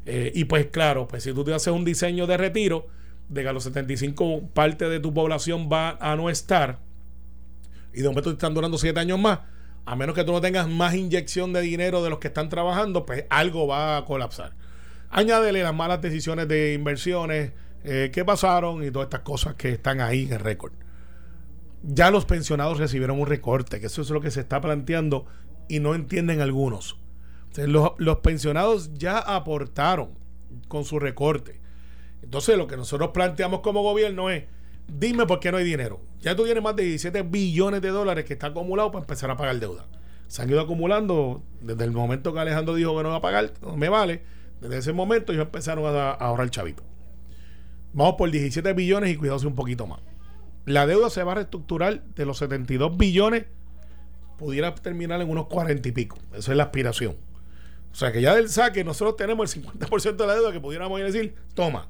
Eh, 0.06 0.32
y 0.34 0.44
pues 0.44 0.66
claro, 0.66 1.08
pues 1.08 1.24
si 1.24 1.32
tú 1.32 1.44
te 1.44 1.52
haces 1.52 1.72
un 1.72 1.84
diseño 1.84 2.26
de 2.26 2.36
retiro, 2.36 2.86
de 3.28 3.42
que 3.42 3.48
a 3.48 3.52
los 3.52 3.64
75 3.64 4.50
parte 4.54 4.88
de 4.88 5.00
tu 5.00 5.12
población 5.12 5.68
va 5.70 5.98
a 6.00 6.14
no 6.14 6.30
estar, 6.30 6.78
y 7.92 8.02
de 8.02 8.08
momento 8.08 8.30
te 8.30 8.34
están 8.34 8.54
durando 8.54 8.78
7 8.78 8.98
años 9.00 9.18
más, 9.18 9.40
a 9.84 9.96
menos 9.96 10.14
que 10.14 10.24
tú 10.24 10.32
no 10.32 10.40
tengas 10.40 10.68
más 10.68 10.94
inyección 10.94 11.52
de 11.52 11.60
dinero 11.60 12.02
de 12.02 12.10
los 12.10 12.18
que 12.18 12.28
están 12.28 12.48
trabajando, 12.48 13.06
pues 13.06 13.24
algo 13.30 13.66
va 13.66 13.96
a 13.96 14.04
colapsar. 14.04 14.52
Añádele 15.10 15.62
las 15.62 15.74
malas 15.74 16.02
decisiones 16.02 16.48
de 16.48 16.74
inversiones 16.74 17.52
eh, 17.84 18.10
que 18.12 18.24
pasaron 18.24 18.84
y 18.84 18.90
todas 18.90 19.06
estas 19.06 19.20
cosas 19.20 19.54
que 19.54 19.70
están 19.70 20.00
ahí 20.00 20.24
en 20.24 20.32
el 20.32 20.40
récord. 20.40 20.72
Ya 21.88 22.10
los 22.10 22.24
pensionados 22.24 22.78
recibieron 22.78 23.20
un 23.20 23.28
recorte, 23.28 23.78
que 23.78 23.86
eso 23.86 24.02
es 24.02 24.10
lo 24.10 24.20
que 24.20 24.32
se 24.32 24.40
está 24.40 24.60
planteando 24.60 25.26
y 25.68 25.78
no 25.78 25.94
entienden 25.94 26.40
algunos. 26.40 26.98
Los, 27.56 28.18
pensionados 28.22 28.92
ya 28.94 29.18
aportaron 29.18 30.10
con 30.66 30.84
su 30.84 30.98
recorte. 30.98 31.60
Entonces, 32.22 32.58
lo 32.58 32.66
que 32.66 32.76
nosotros 32.76 33.10
planteamos 33.14 33.60
como 33.60 33.82
gobierno 33.82 34.30
es: 34.30 34.44
dime 34.88 35.26
por 35.26 35.38
qué 35.38 35.52
no 35.52 35.58
hay 35.58 35.64
dinero. 35.64 36.00
Ya 36.20 36.34
tú 36.34 36.44
tienes 36.44 36.62
más 36.62 36.74
de 36.74 36.82
17 36.82 37.22
billones 37.22 37.80
de 37.80 37.88
dólares 37.90 38.24
que 38.24 38.32
está 38.32 38.48
acumulado 38.48 38.90
para 38.90 39.04
empezar 39.04 39.30
a 39.30 39.36
pagar 39.36 39.58
deuda. 39.60 39.86
Se 40.26 40.42
han 40.42 40.50
ido 40.50 40.60
acumulando 40.60 41.42
desde 41.60 41.84
el 41.84 41.92
momento 41.92 42.34
que 42.34 42.40
Alejandro 42.40 42.74
dijo 42.74 42.96
que 42.96 43.04
no 43.04 43.10
va 43.10 43.16
a 43.16 43.22
pagar, 43.22 43.52
no 43.62 43.76
me 43.76 43.88
vale. 43.88 44.22
Desde 44.60 44.78
ese 44.78 44.92
momento 44.92 45.32
ellos 45.32 45.44
empezaron 45.44 45.86
a, 45.86 46.10
a 46.10 46.14
ahorrar 46.14 46.50
chavito. 46.50 46.82
Vamos 47.92 48.16
por 48.18 48.28
17 48.28 48.72
billones 48.72 49.10
y 49.10 49.16
cuidados 49.16 49.44
un 49.44 49.54
poquito 49.54 49.86
más. 49.86 50.00
La 50.66 50.86
deuda 50.86 51.10
se 51.10 51.22
va 51.22 51.32
a 51.32 51.34
reestructurar 51.36 52.02
de 52.02 52.26
los 52.26 52.38
72 52.38 52.96
billones, 52.96 53.46
pudiera 54.36 54.74
terminar 54.74 55.20
en 55.22 55.30
unos 55.30 55.46
40 55.46 55.88
y 55.88 55.92
pico. 55.92 56.18
Esa 56.34 56.50
es 56.50 56.56
la 56.56 56.64
aspiración. 56.64 57.16
O 57.92 57.94
sea 57.94 58.12
que 58.12 58.20
ya 58.20 58.34
del 58.34 58.50
saque 58.50 58.84
nosotros 58.84 59.16
tenemos 59.16 59.56
el 59.56 59.62
50% 59.62 60.16
de 60.16 60.26
la 60.26 60.34
deuda 60.34 60.52
que 60.52 60.60
pudiéramos 60.60 61.00
decir, 61.00 61.34
toma, 61.54 61.88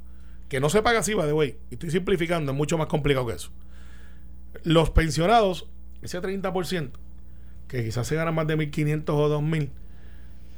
que 0.48 0.60
no 0.60 0.68
se 0.68 0.82
paga 0.82 1.00
así, 1.00 1.14
va 1.14 1.26
de 1.26 1.32
way. 1.32 1.58
Y 1.70 1.74
estoy 1.74 1.90
simplificando, 1.90 2.52
es 2.52 2.56
mucho 2.56 2.78
más 2.78 2.86
complicado 2.86 3.26
que 3.26 3.32
eso. 3.32 3.50
Los 4.62 4.90
pensionados, 4.90 5.66
ese 6.02 6.20
30%, 6.20 6.90
que 7.68 7.84
quizás 7.84 8.06
se 8.06 8.14
ganan 8.14 8.34
más 8.34 8.46
de 8.46 8.56
1.500 8.56 9.04
o 9.08 9.40
2.000, 9.40 9.70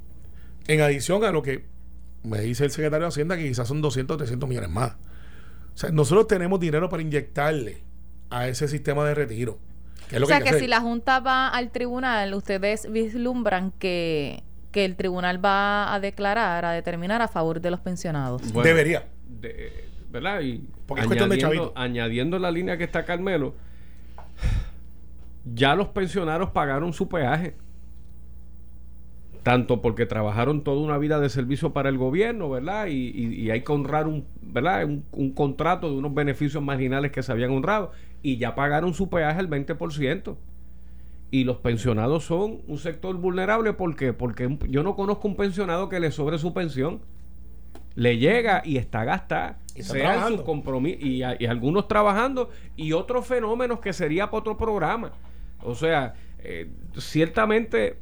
En 0.65 0.79
adición 0.79 1.25
a 1.25 1.33
lo 1.33 1.41
que 1.41 1.65
me 2.23 2.39
dice 2.39 2.63
el 2.63 2.71
secretario 2.71 3.03
de 3.03 3.09
Hacienda, 3.09 3.35
que 3.35 3.45
quizás 3.45 3.67
son 3.67 3.81
200 3.81 4.15
300 4.15 4.47
millones 4.47 4.69
más. 4.69 4.93
O 5.75 5.77
sea, 5.77 5.91
nosotros 5.91 6.27
tenemos 6.27 6.57
dinero 6.57 6.87
para 6.87 7.03
inyectarle 7.03 7.83
a 8.29 8.47
ese 8.47 8.69
sistema 8.69 9.03
de 9.03 9.15
retiro. 9.15 9.59
o 10.15 10.25
sea, 10.25 10.39
que, 10.39 10.59
si 10.59 10.67
la 10.67 10.79
Junta 10.79 11.19
va 11.19 11.49
al 11.49 11.71
tribunal, 11.71 12.33
ustedes 12.33 12.89
vislumbran 12.89 13.71
que, 13.71 14.43
el 14.73 14.95
tribunal 14.95 15.43
va 15.43 15.93
a 15.93 15.99
declarar, 15.99 16.65
a 16.65 16.71
determinar 16.71 17.21
a 17.21 17.27
favor 17.27 17.61
de 17.61 17.71
los 17.71 17.79
pensionados. 17.79 18.41
Debería. 18.53 19.07
¿Verdad? 20.09 20.41
Y 20.41 20.67
Porque 20.85 21.03
añadiendo, 21.03 21.73
añadiendo 21.75 22.39
la 22.39 22.51
línea 22.51 22.77
que 22.77 22.83
está 22.83 23.05
Carmelo, 23.05 23.55
ya 25.45 25.75
los 25.75 25.87
pensionados 25.89 26.49
pagaron 26.51 26.93
su 26.93 27.07
peaje 27.07 27.55
tanto 29.43 29.81
porque 29.81 30.05
trabajaron 30.05 30.63
toda 30.63 30.81
una 30.81 30.97
vida 30.97 31.19
de 31.19 31.29
servicio 31.29 31.73
para 31.73 31.89
el 31.89 31.97
gobierno, 31.97 32.49
¿verdad? 32.49 32.87
Y, 32.87 33.49
hay 33.49 33.61
que 33.61 33.71
honrar 33.71 34.07
un, 34.07 34.25
¿verdad? 34.41 34.85
Un, 34.85 35.31
contrato 35.31 35.89
de 35.89 35.97
unos 35.97 36.13
beneficios 36.13 36.61
marginales 36.61 37.11
que 37.11 37.23
se 37.23 37.31
habían 37.31 37.51
honrado 37.51 37.91
y 38.21 38.37
ya 38.37 38.53
pagaron 38.53 38.93
su 38.93 39.09
peaje 39.09 39.39
el 39.39 39.49
20%. 39.49 40.35
Y 41.31 41.45
los 41.45 41.57
pensionados 41.57 42.25
son 42.25 42.59
un 42.67 42.77
sector 42.77 43.15
vulnerable, 43.15 43.73
¿por 43.73 43.95
qué? 43.95 44.13
Porque 44.13 44.57
yo 44.67 44.83
no 44.83 44.95
conozco 44.95 45.27
un 45.27 45.35
pensionado 45.35 45.89
que 45.89 45.99
le 45.99 46.11
sobre 46.11 46.37
su 46.37 46.53
pensión. 46.53 47.01
Le 47.95 48.17
llega 48.17 48.61
y 48.63 48.77
está 48.77 49.03
gastada, 49.03 49.59
y 49.75 49.83
sea 49.83 50.27
su 50.27 50.43
compromiso, 50.43 50.99
y, 51.01 51.23
y, 51.39 51.45
algunos 51.45 51.87
trabajando, 51.89 52.49
y 52.77 52.93
otros 52.93 53.25
fenómenos 53.27 53.79
que 53.79 53.91
sería 53.91 54.27
para 54.27 54.39
otro 54.39 54.57
programa. 54.57 55.11
O 55.63 55.75
sea, 55.75 56.13
eh, 56.39 56.69
ciertamente 56.97 57.97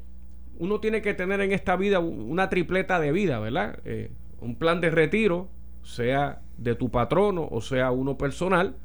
uno 0.60 0.80
tiene 0.80 1.02
que 1.02 1.14
tener 1.14 1.42
en 1.42 1.52
esta 1.52 1.76
vida 1.76 2.00
una 2.00 2.50
tripleta 2.50 3.00
de 3.00 3.12
vida, 3.12 3.40
¿verdad? 3.40 3.80
Eh, 3.86 4.12
un 4.42 4.56
plan 4.56 4.82
de 4.82 4.90
retiro, 4.90 5.50
sea 5.84 6.42
de 6.58 6.76
tu 6.76 6.90
patrono 6.90 7.48
o 7.50 7.62
sea 7.62 7.92
uno 7.92 8.18
personal. 8.18 8.76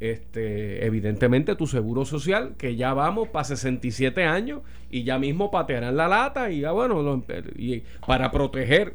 Este, 0.00 0.86
evidentemente 0.86 1.56
tu 1.56 1.66
seguro 1.66 2.04
social, 2.04 2.54
que 2.56 2.76
ya 2.76 2.94
vamos 2.94 3.28
para 3.28 3.44
67 3.44 4.24
años 4.24 4.62
y 4.90 5.02
ya 5.02 5.18
mismo 5.18 5.50
patearán 5.50 5.96
la 5.96 6.06
lata 6.06 6.50
y 6.50 6.60
ya 6.60 6.70
bueno, 6.70 7.24
y 7.56 7.82
para 8.06 8.30
proteger 8.30 8.92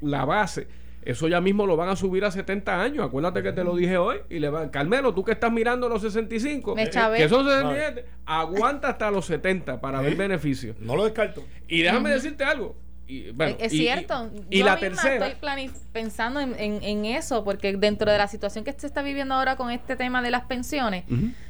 la 0.00 0.24
base 0.26 0.68
eso 1.06 1.28
ya 1.28 1.40
mismo 1.40 1.66
lo 1.66 1.76
van 1.76 1.88
a 1.88 1.94
subir 1.94 2.24
a 2.24 2.32
70 2.32 2.82
años. 2.82 3.06
Acuérdate 3.06 3.40
que 3.40 3.52
te 3.52 3.62
lo 3.62 3.76
dije 3.76 3.96
hoy. 3.96 4.16
Y 4.28 4.40
le 4.40 4.50
van, 4.50 4.70
Carmelo, 4.70 5.14
tú 5.14 5.24
que 5.24 5.30
estás 5.32 5.52
mirando 5.52 5.88
los 5.88 6.02
65, 6.02 6.74
que 6.74 7.28
son 7.28 7.46
67, 7.46 8.04
aguanta 8.26 8.88
hasta 8.88 9.12
los 9.12 9.24
70 9.26 9.80
para 9.80 10.00
ver 10.00 10.16
beneficios. 10.16 10.76
No 10.80 10.96
lo 10.96 11.04
descarto. 11.04 11.44
Y 11.68 11.82
déjame 11.82 12.10
decirte 12.10 12.42
algo. 12.42 12.76
Es 13.08 13.72
cierto. 13.72 14.30
Y, 14.50 14.62
la 14.62 14.78
tercera. 14.78 15.28
Estoy 15.28 15.70
pensando 15.92 16.40
en, 16.40 17.04
eso, 17.04 17.44
porque 17.44 17.76
dentro 17.76 18.10
de 18.10 18.18
la 18.18 18.28
situación 18.28 18.64
que 18.64 18.72
se 18.72 18.86
está 18.86 19.02
viviendo 19.02 19.34
ahora 19.34 19.56
con 19.56 19.70
este 19.70 19.96
tema 19.96 20.22
de 20.22 20.30
las 20.30 20.44
pensiones, 20.44 21.04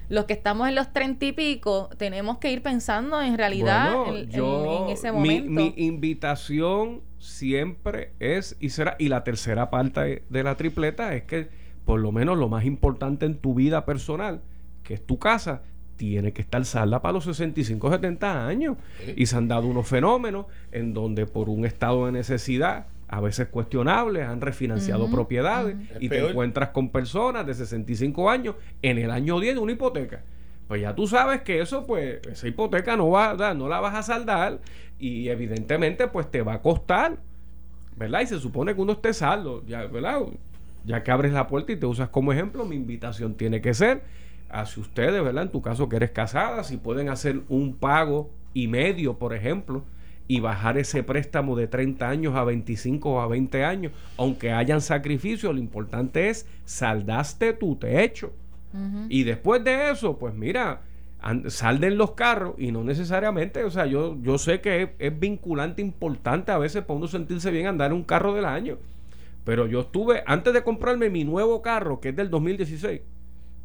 los 0.08 0.24
que 0.26 0.32
estamos 0.32 0.68
en 0.68 0.74
los 0.74 0.92
treinta 0.92 1.24
y 1.24 1.32
pico, 1.32 1.90
tenemos 1.96 2.38
que 2.38 2.52
ir 2.52 2.62
pensando 2.62 3.20
en 3.20 3.36
realidad 3.36 3.94
en, 4.08 4.88
ese 4.90 5.12
momento. 5.12 5.50
mi 5.50 5.74
invitación 5.76 7.02
siempre 7.18 8.12
es 8.20 8.56
y 8.60 8.70
será. 8.70 8.96
Y 8.98 9.08
la 9.08 9.24
tercera 9.24 9.70
parte 9.70 10.24
de 10.28 10.42
la 10.42 10.56
tripleta 10.56 11.14
es 11.14 11.24
que 11.24 11.48
por 11.84 12.00
lo 12.00 12.12
menos 12.12 12.36
lo 12.36 12.48
más 12.48 12.64
importante 12.64 13.26
en 13.26 13.38
tu 13.38 13.54
vida 13.54 13.86
personal, 13.86 14.42
que 14.82 14.94
es 14.94 15.06
tu 15.06 15.18
casa, 15.18 15.62
tiene 15.96 16.32
que 16.32 16.42
estar 16.42 16.64
salda 16.64 17.00
para 17.00 17.12
los 17.12 17.24
65, 17.24 17.90
70 17.90 18.46
años. 18.46 18.76
Y 19.16 19.26
se 19.26 19.36
han 19.36 19.48
dado 19.48 19.66
unos 19.66 19.88
fenómenos 19.88 20.46
en 20.72 20.94
donde 20.94 21.26
por 21.26 21.48
un 21.48 21.64
estado 21.64 22.06
de 22.06 22.12
necesidad, 22.12 22.86
a 23.08 23.20
veces 23.20 23.48
cuestionable, 23.48 24.22
han 24.22 24.40
refinanciado 24.40 25.10
propiedades 25.10 25.76
y 26.00 26.08
te 26.08 26.28
encuentras 26.28 26.70
con 26.70 26.90
personas 26.90 27.46
de 27.46 27.54
65 27.54 28.30
años 28.30 28.56
en 28.82 28.98
el 28.98 29.10
año 29.10 29.40
10 29.40 29.54
de 29.54 29.60
una 29.60 29.72
hipoteca. 29.72 30.22
Pues 30.68 30.82
ya 30.82 30.94
tú 30.94 31.06
sabes 31.06 31.42
que 31.42 31.60
eso, 31.60 31.86
pues, 31.86 32.20
esa 32.26 32.48
hipoteca 32.48 32.96
no 32.96 33.10
va, 33.10 33.54
no 33.54 33.68
la 33.68 33.80
vas 33.80 33.94
a 33.94 34.02
saldar 34.02 34.58
y 34.98 35.28
evidentemente, 35.28 36.08
pues 36.08 36.30
te 36.30 36.42
va 36.42 36.54
a 36.54 36.62
costar, 36.62 37.18
¿verdad? 37.96 38.22
Y 38.22 38.26
se 38.26 38.40
supone 38.40 38.74
que 38.74 38.80
uno 38.80 38.92
esté 38.92 39.14
saldo, 39.14 39.64
ya, 39.66 39.86
¿verdad? 39.86 40.22
Ya 40.84 41.04
que 41.04 41.10
abres 41.12 41.32
la 41.32 41.46
puerta 41.46 41.70
y 41.70 41.76
te 41.76 41.86
usas 41.86 42.08
como 42.08 42.32
ejemplo, 42.32 42.64
mi 42.64 42.74
invitación 42.74 43.34
tiene 43.34 43.60
que 43.60 43.74
ser 43.74 44.02
hacia 44.50 44.82
ustedes, 44.82 45.22
¿verdad? 45.22 45.44
En 45.44 45.50
tu 45.50 45.62
caso 45.62 45.88
que 45.88 45.96
eres 45.96 46.10
casada, 46.10 46.64
si 46.64 46.76
pueden 46.76 47.08
hacer 47.08 47.42
un 47.48 47.74
pago 47.74 48.30
y 48.54 48.68
medio, 48.68 49.18
por 49.18 49.34
ejemplo, 49.34 49.84
y 50.28 50.40
bajar 50.40 50.78
ese 50.78 51.02
préstamo 51.02 51.56
de 51.56 51.68
30 51.68 52.08
años 52.08 52.34
a 52.34 52.44
25 52.44 53.10
o 53.10 53.20
a 53.20 53.28
20 53.28 53.64
años, 53.64 53.92
aunque 54.16 54.52
hayan 54.52 54.80
sacrificios, 54.80 55.54
lo 55.54 55.60
importante 55.60 56.28
es 56.28 56.48
saldaste 56.64 57.52
tu 57.52 57.76
techo. 57.76 58.32
Y 59.08 59.22
después 59.22 59.64
de 59.64 59.90
eso, 59.90 60.18
pues 60.18 60.34
mira, 60.34 60.82
salden 61.46 61.96
los 61.96 62.10
carros 62.10 62.56
y 62.58 62.72
no 62.72 62.84
necesariamente, 62.84 63.64
o 63.64 63.70
sea, 63.70 63.86
yo, 63.86 64.18
yo 64.20 64.36
sé 64.36 64.60
que 64.60 64.82
es, 64.82 64.88
es, 64.98 65.18
vinculante 65.18 65.80
importante 65.80 66.52
a 66.52 66.58
veces 66.58 66.84
para 66.84 66.98
uno 66.98 67.08
sentirse 67.08 67.50
bien 67.50 67.68
andar 67.68 67.90
en 67.90 67.96
un 67.96 68.04
carro 68.04 68.34
del 68.34 68.44
año. 68.44 68.76
Pero 69.44 69.66
yo 69.66 69.80
estuve, 69.80 70.22
antes 70.26 70.52
de 70.52 70.62
comprarme 70.62 71.08
mi 71.08 71.24
nuevo 71.24 71.62
carro, 71.62 72.00
que 72.00 72.10
es 72.10 72.16
del 72.16 72.28
2016, 72.28 73.00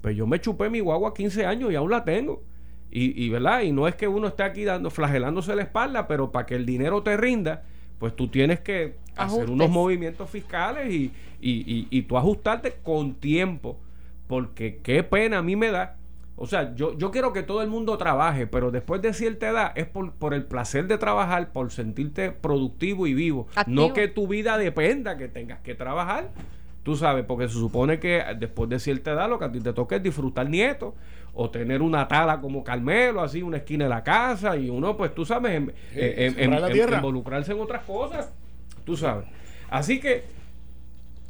pues 0.01 0.15
yo 0.15 0.27
me 0.27 0.41
chupé 0.41 0.69
mi 0.69 0.79
guagua 0.79 1.13
15 1.13 1.45
años 1.45 1.71
y 1.71 1.75
aún 1.75 1.91
la 1.91 2.03
tengo. 2.03 2.43
Y, 2.91 3.23
y, 3.23 3.29
¿verdad? 3.29 3.61
Y 3.61 3.71
no 3.71 3.87
es 3.87 3.95
que 3.95 4.07
uno 4.07 4.27
esté 4.27 4.43
aquí 4.43 4.65
dando, 4.65 4.89
flagelándose 4.89 5.55
la 5.55 5.61
espalda, 5.61 6.07
pero 6.07 6.31
para 6.31 6.45
que 6.45 6.55
el 6.55 6.65
dinero 6.65 7.01
te 7.03 7.15
rinda, 7.15 7.63
pues 7.99 8.15
tú 8.15 8.27
tienes 8.27 8.59
que 8.59 8.95
hacer 9.15 9.49
unos 9.49 9.69
movimientos 9.69 10.29
fiscales 10.29 10.91
y, 10.91 11.11
y, 11.39 11.87
y, 11.89 12.01
tú 12.01 12.17
ajustarte 12.17 12.73
con 12.83 13.13
tiempo. 13.15 13.79
Porque 14.27 14.79
qué 14.83 15.03
pena 15.03 15.37
a 15.37 15.41
mí 15.41 15.55
me 15.55 15.71
da. 15.71 15.97
O 16.35 16.47
sea, 16.47 16.73
yo, 16.75 16.97
yo 16.97 17.11
quiero 17.11 17.33
que 17.33 17.43
todo 17.43 17.61
el 17.61 17.69
mundo 17.69 17.97
trabaje, 17.97 18.47
pero 18.47 18.71
después 18.71 19.01
de 19.01 19.13
cierta 19.13 19.49
edad 19.49 19.71
es 19.75 19.85
por, 19.85 20.13
por 20.13 20.33
el 20.33 20.43
placer 20.43 20.87
de 20.87 20.97
trabajar, 20.97 21.51
por 21.51 21.71
sentirte 21.71 22.31
productivo 22.31 23.07
y 23.07 23.13
vivo. 23.13 23.47
No 23.67 23.93
que 23.93 24.07
tu 24.07 24.27
vida 24.27 24.57
dependa 24.57 25.17
que 25.17 25.27
tengas 25.27 25.59
que 25.59 25.75
trabajar. 25.75 26.31
Tú 26.83 26.95
sabes, 26.95 27.25
porque 27.25 27.47
se 27.47 27.53
supone 27.53 27.99
que 27.99 28.23
después 28.39 28.69
de 28.69 28.79
cierta 28.79 29.11
edad 29.11 29.29
lo 29.29 29.37
que 29.37 29.45
a 29.45 29.51
ti 29.51 29.59
te 29.59 29.71
toca 29.71 29.97
es 29.97 30.03
disfrutar 30.03 30.49
nietos 30.49 30.95
o 31.33 31.49
tener 31.49 31.81
una 31.81 32.07
tala 32.07 32.41
como 32.41 32.63
Carmelo, 32.63 33.21
así, 33.21 33.43
una 33.43 33.57
esquina 33.57 33.85
de 33.85 33.89
la 33.89 34.03
casa 34.03 34.57
y 34.57 34.69
uno, 34.69 34.97
pues 34.97 35.13
tú 35.13 35.23
sabes, 35.23 35.61
en, 35.95 36.93
involucrarse 36.93 37.51
en 37.51 37.59
otras 37.59 37.83
cosas, 37.83 38.33
tú 38.83 38.97
sabes. 38.97 39.25
Así 39.69 39.99
que 39.99 40.23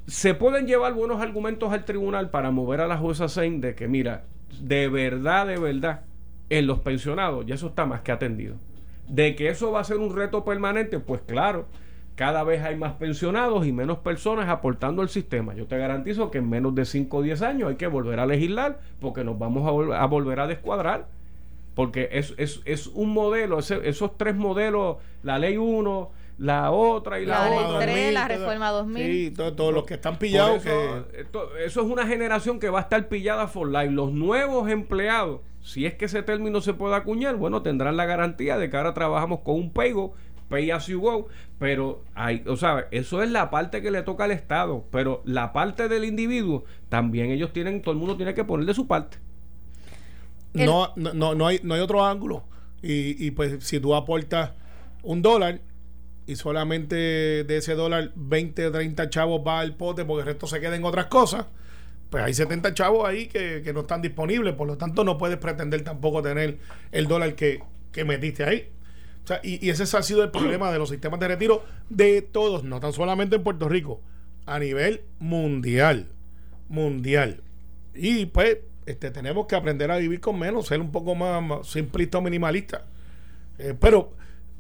se 0.08 0.34
pueden 0.34 0.68
llevar 0.68 0.94
buenos 0.94 1.22
argumentos 1.22 1.72
al 1.74 1.84
tribunal 1.84 2.30
para 2.30 2.50
mover 2.52 2.82
a 2.82 2.88
la 2.88 2.98
jueza 2.98 3.28
Sein 3.28 3.60
de 3.60 3.76
que, 3.76 3.88
mira, 3.88 4.24
de 4.60 4.88
verdad, 4.88 5.48
de 5.48 5.60
verdad, 5.60 6.02
en 6.50 6.66
los 6.66 6.80
pensionados 6.80 7.46
ya 7.46 7.56
eso 7.56 7.68
está 7.68 7.86
más 7.86 8.02
que 8.02 8.12
atendido. 8.14 8.56
De 9.08 9.36
que 9.36 9.50
eso 9.50 9.72
va 9.72 9.82
a 9.82 9.84
ser 9.84 9.98
un 9.98 10.16
reto 10.16 10.46
permanente, 10.46 11.00
pues 11.00 11.22
claro 11.28 11.68
cada 12.16 12.44
vez 12.44 12.64
hay 12.64 12.76
más 12.76 12.94
pensionados 12.94 13.66
y 13.66 13.72
menos 13.72 14.00
personas 14.00 14.50
aportando 14.50 15.02
al 15.02 15.10
sistema. 15.10 15.56
Yo 15.56 15.66
te 15.66 15.78
garantizo 15.78 16.30
que 16.30 16.40
en 16.40 16.50
menos 16.50 16.76
de 16.76 16.86
5 16.86 17.18
o 17.18 17.22
10 17.22 17.42
años 17.42 17.70
hay 17.70 17.76
que 17.76 17.88
volver 17.88 18.20
a 18.20 18.26
legislar 18.26 18.80
porque 19.00 19.24
nos 19.24 19.40
vamos 19.40 19.68
a, 19.94 20.06
volver 20.06 20.40
a 20.40 20.48
descuadrar. 20.48 21.08
Porque 21.74 22.10
es, 22.12 22.34
es, 22.38 22.62
es 22.66 22.88
un 22.88 23.14
modelo, 23.14 23.60
esos 23.60 24.18
tres 24.18 24.36
modelos, 24.36 24.98
la 25.24 25.40
ley 25.40 25.56
1, 25.56 26.12
la 26.38 26.72
otra 26.72 27.20
y 27.20 27.26
la, 27.26 27.50
la 27.50 27.56
otra. 27.56 27.86
Ley 27.86 28.12
la 28.12 28.28
reforma 28.28 28.70
2000. 28.72 29.06
Sí, 29.06 29.32
todos 29.32 29.74
los 29.74 29.86
que 29.86 29.94
están 29.94 30.18
pillados. 30.18 30.66
Eso, 30.66 31.06
eso, 31.58 31.82
es 31.82 31.88
una 31.88 32.06
generación 32.06 32.60
que 32.60 32.70
va 32.70 32.80
a 32.80 32.82
estar 32.82 33.08
pillada 33.08 33.48
for 33.48 33.70
life. 33.70 33.92
Los 33.92 34.12
nuevos 34.12 34.70
empleados, 34.70 35.40
si 35.62 35.86
es 35.86 35.94
que 35.94 36.06
ese 36.06 36.24
término 36.24 36.60
se 36.60 36.74
puede 36.74 36.96
acuñar, 36.96 37.36
bueno, 37.38 37.62
tendrán 37.62 37.96
la 37.96 38.06
garantía 38.06 38.58
de 38.58 38.70
que 38.70 38.76
ahora 38.76 38.94
trabajamos 38.94 39.40
con 39.40 39.56
un 39.56 39.72
paygo 39.72 40.14
pay 40.52 40.70
as 40.70 40.86
you 40.88 41.00
go, 41.00 41.30
pero 41.58 42.04
hay, 42.14 42.44
o 42.46 42.58
sea, 42.58 42.88
eso 42.92 43.24
es 43.24 43.32
la 43.32 43.50
parte 43.50 43.82
que 43.82 43.90
le 43.90 44.04
toca 44.04 44.26
al 44.26 44.32
Estado, 44.32 44.86
pero 44.92 45.24
la 45.26 45.54
parte 45.54 45.88
del 45.88 46.04
individuo 46.04 46.66
también 46.90 47.32
ellos 47.32 47.54
tienen, 47.54 47.82
todo 47.82 47.94
el 47.94 47.98
mundo 47.98 48.18
tiene 48.18 48.36
que 48.36 48.44
poner 48.44 48.68
de 48.68 48.74
su 48.74 48.86
parte. 48.86 49.18
No, 50.54 50.94
no, 50.98 51.34
no, 51.34 51.48
hay, 51.48 51.62
no 51.64 51.74
hay 51.74 51.80
otro 51.80 52.06
ángulo. 52.06 52.44
Y, 52.84 53.26
y 53.26 53.32
pues 53.32 53.64
si 53.64 53.80
tú 53.80 53.96
aportas 53.96 54.52
un 55.02 55.22
dólar 55.22 55.62
y 56.28 56.36
solamente 56.36 56.96
de 56.96 57.58
ese 57.58 57.74
dólar 57.76 58.12
20, 58.16 58.70
30 58.70 59.10
chavos 59.10 59.42
va 59.48 59.62
al 59.62 59.76
pote 59.76 60.04
porque 60.04 60.22
el 60.22 60.28
resto 60.28 60.48
se 60.48 60.60
queda 60.60 60.76
en 60.76 60.84
otras 60.84 61.06
cosas, 61.06 61.46
pues 62.10 62.24
hay 62.24 62.34
70 62.34 62.74
chavos 62.74 63.08
ahí 63.08 63.28
que, 63.28 63.62
que 63.64 63.72
no 63.72 63.82
están 63.82 64.02
disponibles, 64.02 64.54
por 64.56 64.68
lo 64.68 64.78
tanto 64.78 65.06
no 65.06 65.18
puedes 65.18 65.38
pretender 65.38 65.84
tampoco 65.84 66.22
tener 66.22 66.60
el 66.92 67.08
dólar 67.08 67.36
que, 67.36 67.64
que 67.94 68.04
metiste 68.04 68.44
ahí 68.44 68.68
y, 69.44 69.70
ese 69.70 69.84
ha 69.98 70.02
sido 70.04 70.24
el 70.24 70.32
problema 70.32 70.72
de 70.72 70.80
los 70.80 70.90
sistemas 70.90 71.20
de 71.20 71.28
retiro 71.28 71.64
de 71.90 72.22
todos, 72.22 72.64
no 72.64 72.80
tan 72.80 72.94
solamente 72.94 73.36
en 73.36 73.44
Puerto 73.44 73.70
Rico, 73.70 74.02
a 74.46 74.60
nivel 74.60 75.02
mundial. 75.20 76.08
Mundial. 76.70 77.42
Y 77.94 78.26
pues 78.28 78.60
este, 78.86 79.12
tenemos 79.12 79.46
que 79.46 79.56
aprender 79.56 79.92
a 79.92 79.98
vivir 79.98 80.20
con 80.20 80.40
menos, 80.40 80.68
ser 80.68 80.82
un 80.82 80.92
poco 80.92 81.16
más, 81.16 81.68
simplista 81.68 82.18
o 82.18 82.22
minimalista. 82.22 82.86
Eh, 83.58 83.76
pero 83.80 84.14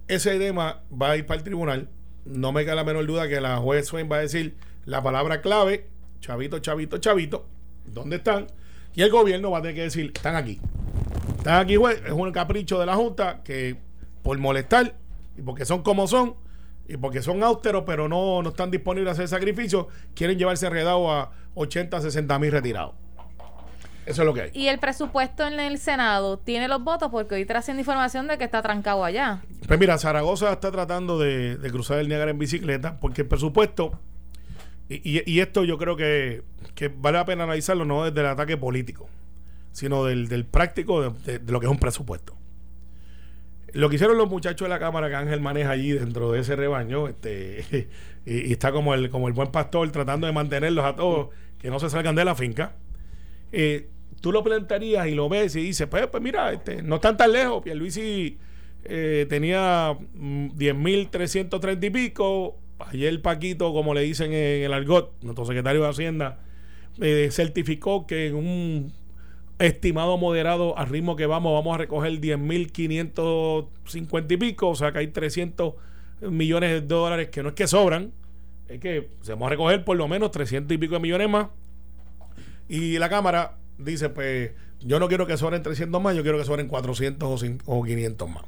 ese 0.07 0.37
tema 0.37 0.81
va 0.91 1.11
a 1.11 1.17
ir 1.17 1.25
para 1.25 1.39
el 1.39 1.43
tribunal. 1.43 1.89
No 2.25 2.51
me 2.51 2.63
queda 2.63 2.75
la 2.75 2.83
menor 2.83 3.05
duda 3.07 3.27
que 3.27 3.41
la 3.41 3.57
juez 3.57 3.87
Swain 3.87 4.09
va 4.11 4.17
a 4.17 4.21
decir 4.21 4.55
la 4.85 5.01
palabra 5.01 5.41
clave, 5.41 5.87
chavito, 6.19 6.59
chavito, 6.59 6.97
chavito, 6.99 7.47
¿dónde 7.85 8.17
están? 8.17 8.47
Y 8.93 9.01
el 9.01 9.09
gobierno 9.09 9.51
va 9.51 9.59
a 9.59 9.61
tener 9.61 9.75
que 9.75 9.83
decir, 9.83 10.11
están 10.13 10.35
aquí. 10.35 10.59
Están 11.37 11.61
aquí, 11.61 11.75
juez. 11.75 12.01
Es 12.05 12.11
un 12.11 12.31
capricho 12.31 12.79
de 12.79 12.85
la 12.85 12.95
Junta 12.95 13.41
que 13.43 13.77
por 14.23 14.37
molestar 14.37 14.95
y 15.37 15.41
porque 15.41 15.65
son 15.65 15.81
como 15.81 16.07
son 16.07 16.35
y 16.87 16.97
porque 16.97 17.21
son 17.21 17.43
austeros 17.43 17.83
pero 17.85 18.07
no, 18.07 18.41
no 18.41 18.49
están 18.49 18.71
disponibles 18.71 19.09
a 19.09 19.13
hacer 19.13 19.27
sacrificios, 19.27 19.87
quieren 20.13 20.37
llevarse 20.37 20.69
redado 20.69 21.11
a 21.11 21.31
80, 21.55 22.01
60 22.01 22.39
mil 22.39 22.51
retirados. 22.51 22.95
Eso 24.05 24.23
es 24.23 24.25
lo 24.25 24.33
que 24.33 24.41
hay. 24.41 24.51
Y 24.53 24.67
el 24.67 24.79
presupuesto 24.79 25.45
en 25.45 25.59
el 25.59 25.77
Senado 25.77 26.39
tiene 26.39 26.67
los 26.67 26.83
votos 26.83 27.09
porque 27.11 27.35
hoy 27.35 27.47
haciendo 27.49 27.81
información 27.81 28.27
de 28.27 28.37
que 28.37 28.43
está 28.43 28.61
trancado 28.61 29.05
allá. 29.05 29.41
Pues 29.67 29.79
mira, 29.79 29.97
Zaragoza 29.97 30.51
está 30.51 30.71
tratando 30.71 31.19
de, 31.19 31.57
cruzar 31.71 31.99
el 31.99 32.07
Niágara 32.07 32.31
en 32.31 32.39
bicicleta 32.39 32.99
porque 32.99 33.21
el 33.21 33.27
presupuesto, 33.27 33.99
y, 34.89 35.39
esto 35.39 35.63
yo 35.63 35.77
creo 35.77 35.95
que, 35.95 36.43
vale 36.97 37.19
la 37.19 37.25
pena 37.25 37.43
analizarlo 37.43 37.85
no 37.85 38.03
desde 38.03 38.19
el 38.21 38.25
ataque 38.25 38.57
político, 38.57 39.07
sino 39.71 40.03
del, 40.03 40.45
práctico 40.45 41.11
de, 41.11 41.39
lo 41.45 41.59
que 41.59 41.67
es 41.67 41.71
un 41.71 41.79
presupuesto. 41.79 42.35
Lo 43.73 43.89
que 43.89 43.95
hicieron 43.95 44.17
los 44.17 44.29
muchachos 44.29 44.65
de 44.65 44.69
la 44.69 44.79
cámara 44.79 45.09
que 45.09 45.15
Ángel 45.15 45.39
maneja 45.39 45.71
allí 45.71 45.91
dentro 45.91 46.31
de 46.31 46.41
ese 46.41 46.55
rebaño, 46.55 47.07
este, 47.07 47.87
y, 48.25 48.51
está 48.51 48.71
como 48.71 48.93
el, 48.93 49.09
como 49.09 49.27
el 49.27 49.33
buen 49.33 49.51
pastor 49.51 49.89
tratando 49.91 50.27
de 50.27 50.33
mantenerlos 50.33 50.85
a 50.85 50.95
todos, 50.95 51.29
que 51.57 51.69
no 51.69 51.79
se 51.79 51.89
salgan 51.89 52.15
de 52.15 52.25
la 52.25 52.35
finca. 52.35 52.75
Eh, 53.51 53.89
tú 54.21 54.31
lo 54.31 54.43
plantarías 54.43 55.07
y 55.07 55.15
lo 55.15 55.29
ves 55.29 55.55
y 55.55 55.61
dices, 55.61 55.87
pues, 55.87 56.07
pues 56.07 56.21
mira, 56.21 56.51
este, 56.51 56.81
no 56.81 56.95
están 56.95 57.17
tan 57.17 57.31
lejos. 57.31 57.63
Pierluisi 57.63 58.37
eh, 58.83 59.25
tenía 59.29 59.91
10.330 59.93 61.77
mm, 61.77 61.85
y 61.85 61.89
pico. 61.89 62.57
Ayer 62.79 63.21
Paquito, 63.21 63.73
como 63.73 63.93
le 63.93 64.01
dicen 64.01 64.33
en 64.33 64.63
el 64.63 64.73
argot, 64.73 65.13
nuestro 65.21 65.45
secretario 65.45 65.83
de 65.83 65.89
Hacienda, 65.89 66.39
eh, 66.99 67.29
certificó 67.31 68.07
que 68.07 68.27
en 68.27 68.35
un 68.35 68.93
estimado 69.65 70.17
moderado 70.17 70.77
al 70.77 70.89
ritmo 70.89 71.15
que 71.15 71.25
vamos, 71.25 71.53
vamos 71.53 71.75
a 71.75 71.77
recoger 71.77 72.11
10.550 72.19 74.31
y 74.31 74.37
pico, 74.37 74.69
o 74.69 74.75
sea 74.75 74.91
que 74.91 74.99
hay 74.99 75.07
300 75.07 75.73
millones 76.21 76.69
de 76.69 76.81
dólares 76.81 77.29
que 77.29 77.41
no 77.43 77.49
es 77.49 77.55
que 77.55 77.67
sobran, 77.67 78.11
es 78.67 78.79
que 78.79 79.09
se 79.21 79.33
vamos 79.33 79.47
a 79.47 79.49
recoger 79.49 79.83
por 79.83 79.97
lo 79.97 80.07
menos 80.07 80.31
300 80.31 80.73
y 80.73 80.77
pico 80.77 80.93
de 80.95 80.99
millones 80.99 81.29
más. 81.29 81.47
Y 82.69 82.97
la 82.99 83.09
Cámara 83.09 83.57
dice, 83.77 84.09
pues 84.09 84.51
yo 84.79 84.99
no 84.99 85.07
quiero 85.07 85.27
que 85.27 85.37
sobren 85.37 85.61
300 85.61 86.01
más, 86.01 86.15
yo 86.15 86.23
quiero 86.23 86.37
que 86.37 86.45
sobren 86.45 86.67
400 86.67 87.43
o, 87.65 87.83
500 87.83 88.29
más. 88.29 88.43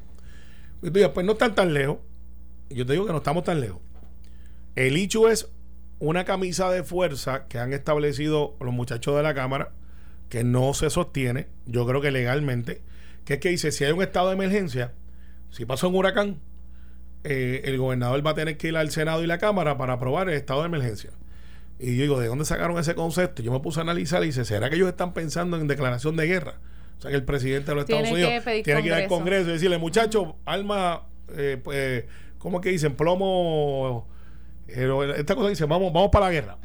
Y 0.81 0.87
tú 0.87 0.93
dices, 0.93 1.09
pues 1.09 1.25
no 1.25 1.33
están 1.33 1.55
tan 1.55 1.73
lejos. 1.73 1.97
Yo 2.69 2.85
te 2.85 2.93
digo 2.93 3.05
que 3.05 3.11
no 3.11 3.17
estamos 3.19 3.43
tan 3.43 3.59
lejos. 3.59 3.79
El 4.75 4.97
hecho 4.97 5.29
es 5.29 5.49
una 5.99 6.25
camisa 6.25 6.71
de 6.71 6.83
fuerza 6.83 7.47
que 7.47 7.59
han 7.59 7.73
establecido 7.73 8.55
los 8.59 8.73
muchachos 8.73 9.15
de 9.15 9.23
la 9.23 9.33
Cámara 9.33 9.71
que 10.33 10.43
no 10.43 10.73
se 10.73 10.89
sostiene, 10.89 11.45
yo 11.67 11.85
creo 11.85 12.01
que 12.01 12.09
legalmente, 12.09 12.81
que 13.23 13.35
es 13.35 13.39
que 13.39 13.49
dice, 13.49 13.71
si 13.71 13.83
hay 13.83 13.91
un 13.91 14.01
estado 14.01 14.29
de 14.29 14.33
emergencia, 14.33 14.91
si 15.51 15.63
pasa 15.63 15.85
un 15.85 15.93
huracán, 15.93 16.39
eh, 17.23 17.61
el 17.65 17.77
gobernador 17.77 18.25
va 18.25 18.31
a 18.31 18.33
tener 18.33 18.57
que 18.57 18.69
ir 18.69 18.75
al 18.77 18.89
Senado 18.89 19.23
y 19.23 19.27
la 19.27 19.37
Cámara 19.37 19.77
para 19.77 19.93
aprobar 19.93 20.29
el 20.29 20.33
estado 20.33 20.61
de 20.61 20.65
emergencia. 20.69 21.11
Y 21.77 21.95
yo 21.97 22.01
digo, 22.01 22.19
¿de 22.19 22.25
dónde 22.29 22.45
sacaron 22.45 22.79
ese 22.79 22.95
concepto? 22.95 23.43
Yo 23.43 23.51
me 23.51 23.59
puse 23.59 23.79
a 23.79 23.83
analizar 23.83 24.23
y 24.23 24.27
dice, 24.27 24.43
¿será 24.43 24.71
que 24.71 24.75
ellos 24.75 24.89
están 24.89 25.13
pensando 25.13 25.55
en 25.55 25.67
declaración 25.67 26.15
de 26.15 26.25
guerra? 26.25 26.55
O 26.97 27.01
sea 27.03 27.11
que 27.11 27.17
el 27.17 27.25
presidente 27.25 27.69
de 27.69 27.75
los 27.75 27.83
Estados 27.83 28.09
Unidos 28.15 28.29
tiene 28.63 28.81
que 28.81 28.87
ir 28.87 28.93
al 28.93 29.01
Congreso. 29.09 29.49
Y 29.51 29.53
decirle, 29.53 29.77
muchachos, 29.77 30.29
alma, 30.45 31.03
eh, 31.37 31.59
pues, 31.63 32.05
¿cómo 32.39 32.57
es 32.57 32.63
que 32.63 32.69
dicen? 32.71 32.95
Plomo. 32.95 34.07
pero 34.65 35.03
esta 35.13 35.35
cosa 35.35 35.49
dice, 35.49 35.65
vamos, 35.65 35.93
vamos 35.93 36.09
para 36.11 36.25
la 36.25 36.31
guerra. 36.31 36.57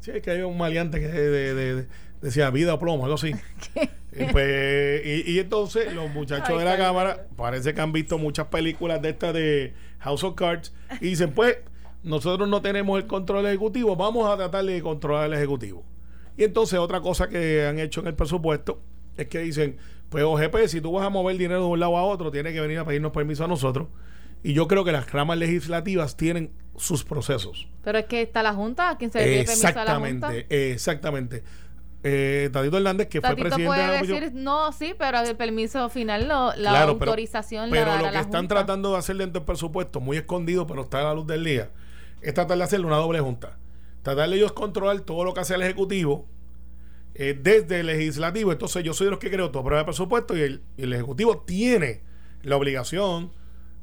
Sí, 0.00 0.12
es 0.14 0.22
que 0.22 0.30
hay 0.30 0.42
un 0.42 0.56
maleante 0.56 1.00
que 1.00 1.08
de- 1.08 1.54
de- 1.54 1.74
de- 1.74 1.88
decía 2.20 2.50
vida 2.50 2.74
o 2.74 2.78
plomo, 2.78 3.04
algo 3.04 3.16
así. 3.16 3.34
Y, 4.10 4.24
pues, 4.32 5.06
y, 5.06 5.32
y 5.32 5.38
entonces 5.38 5.92
los 5.92 6.10
muchachos 6.10 6.48
Ay, 6.50 6.58
de 6.58 6.64
la 6.64 6.76
cámara 6.76 7.26
parece 7.36 7.72
que 7.72 7.80
han 7.80 7.92
visto 7.92 8.18
muchas 8.18 8.46
películas 8.46 9.00
de 9.00 9.10
estas 9.10 9.32
de 9.32 9.74
House 10.00 10.24
of 10.24 10.34
Cards 10.34 10.72
y 11.00 11.10
dicen, 11.10 11.32
pues, 11.32 11.58
nosotros 12.02 12.48
no 12.48 12.60
tenemos 12.62 12.98
el 12.98 13.06
control 13.06 13.46
ejecutivo, 13.46 13.94
vamos 13.94 14.28
a 14.28 14.36
tratar 14.36 14.64
de 14.64 14.80
controlar 14.82 15.26
el 15.26 15.34
ejecutivo. 15.34 15.84
Y 16.36 16.44
entonces 16.44 16.78
otra 16.78 17.00
cosa 17.00 17.28
que 17.28 17.66
han 17.66 17.78
hecho 17.78 18.00
en 18.00 18.08
el 18.08 18.14
presupuesto 18.14 18.80
es 19.16 19.26
que 19.28 19.40
dicen, 19.40 19.76
pues 20.08 20.24
OGP, 20.24 20.66
si 20.68 20.80
tú 20.80 20.92
vas 20.92 21.04
a 21.04 21.10
mover 21.10 21.36
dinero 21.36 21.60
de 21.60 21.66
un 21.66 21.80
lado 21.80 21.96
a 21.96 22.02
otro, 22.02 22.30
tienes 22.30 22.52
que 22.52 22.60
venir 22.60 22.78
a 22.78 22.84
pedirnos 22.84 23.12
permiso 23.12 23.44
a 23.44 23.48
nosotros. 23.48 23.88
Y 24.42 24.52
yo 24.52 24.68
creo 24.68 24.84
que 24.84 24.92
las 24.92 25.10
ramas 25.10 25.36
legislativas 25.38 26.16
tienen 26.16 26.52
sus 26.76 27.04
procesos. 27.04 27.68
Pero 27.82 27.98
es 27.98 28.06
que 28.06 28.22
está 28.22 28.42
la 28.42 28.54
Junta, 28.54 28.90
¿a 28.90 28.96
quién 28.96 29.10
se 29.10 29.18
le 29.18 29.24
pide 29.24 29.44
permiso 29.44 29.66
a 29.66 29.84
la 29.84 29.96
Junta? 29.96 30.34
Exactamente, 30.34 30.72
exactamente. 30.72 31.42
Eh, 32.04 32.48
Tatito 32.52 32.76
Hernández, 32.76 33.08
que 33.08 33.20
fue 33.20 33.34
presidente 33.34 33.76
de 33.80 33.86
la 33.86 33.92
decir, 34.02 34.30
no, 34.34 34.70
sí, 34.72 34.94
pero 34.96 35.18
el 35.20 35.36
permiso 35.36 35.88
final, 35.88 36.28
lo- 36.28 36.54
la 36.54 36.70
Claro, 36.70 36.98
pero- 36.98 37.10
autorización 37.10 37.70
Pero 37.70 37.86
la 37.86 37.90
dará 37.92 38.02
lo 38.02 38.08
que 38.08 38.14
la 38.14 38.20
están 38.20 38.40
Junta. 38.42 38.54
tratando 38.54 38.92
de 38.92 38.98
hacer 38.98 39.16
dentro 39.16 39.40
del 39.40 39.46
presupuesto, 39.46 39.98
muy 40.00 40.16
escondido, 40.16 40.64
pero 40.66 40.82
está 40.82 41.00
a 41.00 41.04
la 41.04 41.14
luz 41.14 41.26
del 41.26 41.42
día, 41.44 41.70
es 42.22 42.34
tratar 42.34 42.56
de 42.56 42.64
hacerle 42.64 42.86
una 42.86 42.96
doble 42.98 43.18
junta. 43.20 43.58
Tratar 44.02 44.30
de 44.30 44.36
ellos 44.36 44.52
controlar 44.52 45.00
todo 45.00 45.24
lo 45.24 45.34
que 45.34 45.40
hace 45.40 45.54
el 45.56 45.62
Ejecutivo 45.62 46.26
eh, 47.16 47.36
desde 47.40 47.80
el 47.80 47.86
Legislativo. 47.86 48.52
Entonces 48.52 48.84
yo 48.84 48.94
soy 48.94 49.06
de 49.06 49.10
los 49.10 49.18
que 49.18 49.28
creo 49.28 49.50
todo 49.50 49.64
prueba 49.64 49.80
de 49.80 49.84
presupuesto 49.84 50.36
y 50.36 50.42
el, 50.42 50.62
y 50.76 50.84
el 50.84 50.92
Ejecutivo 50.92 51.38
tiene 51.38 52.02
la 52.44 52.56
obligación 52.56 53.32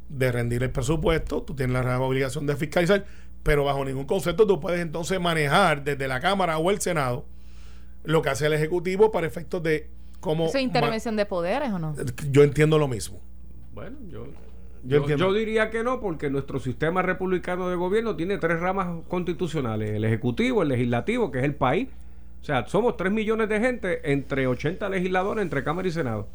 de 0.07 0.31
rendir 0.31 0.63
el 0.63 0.71
presupuesto, 0.71 1.43
tú 1.43 1.53
tienes 1.53 1.83
la 1.83 1.99
obligación 1.99 2.45
de 2.47 2.55
fiscalizar, 2.55 3.05
pero 3.43 3.65
bajo 3.65 3.83
ningún 3.83 4.05
concepto 4.05 4.47
tú 4.47 4.61
puedes 4.61 4.79
entonces 4.79 5.19
manejar 5.19 5.83
desde 5.83 6.07
la 6.07 6.21
Cámara 6.21 6.57
o 6.59 6.71
el 6.71 6.79
Senado 6.79 7.25
lo 8.05 8.21
que 8.21 8.29
hace 8.29 8.45
el 8.47 8.53
Ejecutivo 8.53 9.11
para 9.11 9.27
efectos 9.27 9.61
de 9.63 9.89
cómo... 10.19 10.45
¿Eso 10.47 10.57
es 10.57 10.63
intervención 10.63 11.15
de 11.15 11.25
poderes 11.25 11.71
o 11.71 11.79
no? 11.79 11.93
ma- 11.93 12.03
Yo 12.31 12.43
entiendo 12.43 12.77
lo 12.77 12.87
mismo. 12.87 13.19
Bueno, 13.73 13.97
yo, 14.07 14.25
Yo 14.25 14.31
yo, 14.83 14.97
entiendo. 14.97 15.25
yo 15.27 15.33
diría 15.33 15.69
que 15.69 15.83
no, 15.83 15.99
porque 15.99 16.29
nuestro 16.29 16.59
sistema 16.59 17.01
republicano 17.01 17.67
de 17.69 17.75
gobierno 17.75 18.15
tiene 18.15 18.37
tres 18.37 18.59
ramas 18.59 19.03
constitucionales: 19.07 19.91
el 19.91 20.05
ejecutivo, 20.05 20.61
el 20.63 20.69
legislativo, 20.69 21.31
que 21.31 21.39
es 21.39 21.43
el 21.45 21.55
país. 21.55 21.89
O 22.41 22.45
sea, 22.45 22.67
somos 22.67 22.95
3 22.95 23.11
millones 23.11 23.49
de 23.49 23.59
gente 23.59 24.11
entre 24.11 24.45
80 24.45 24.87
legisladores 24.89 25.41
entre 25.41 25.63
Cámara 25.63 25.87
y 25.87 25.91
Senado. 25.91 26.27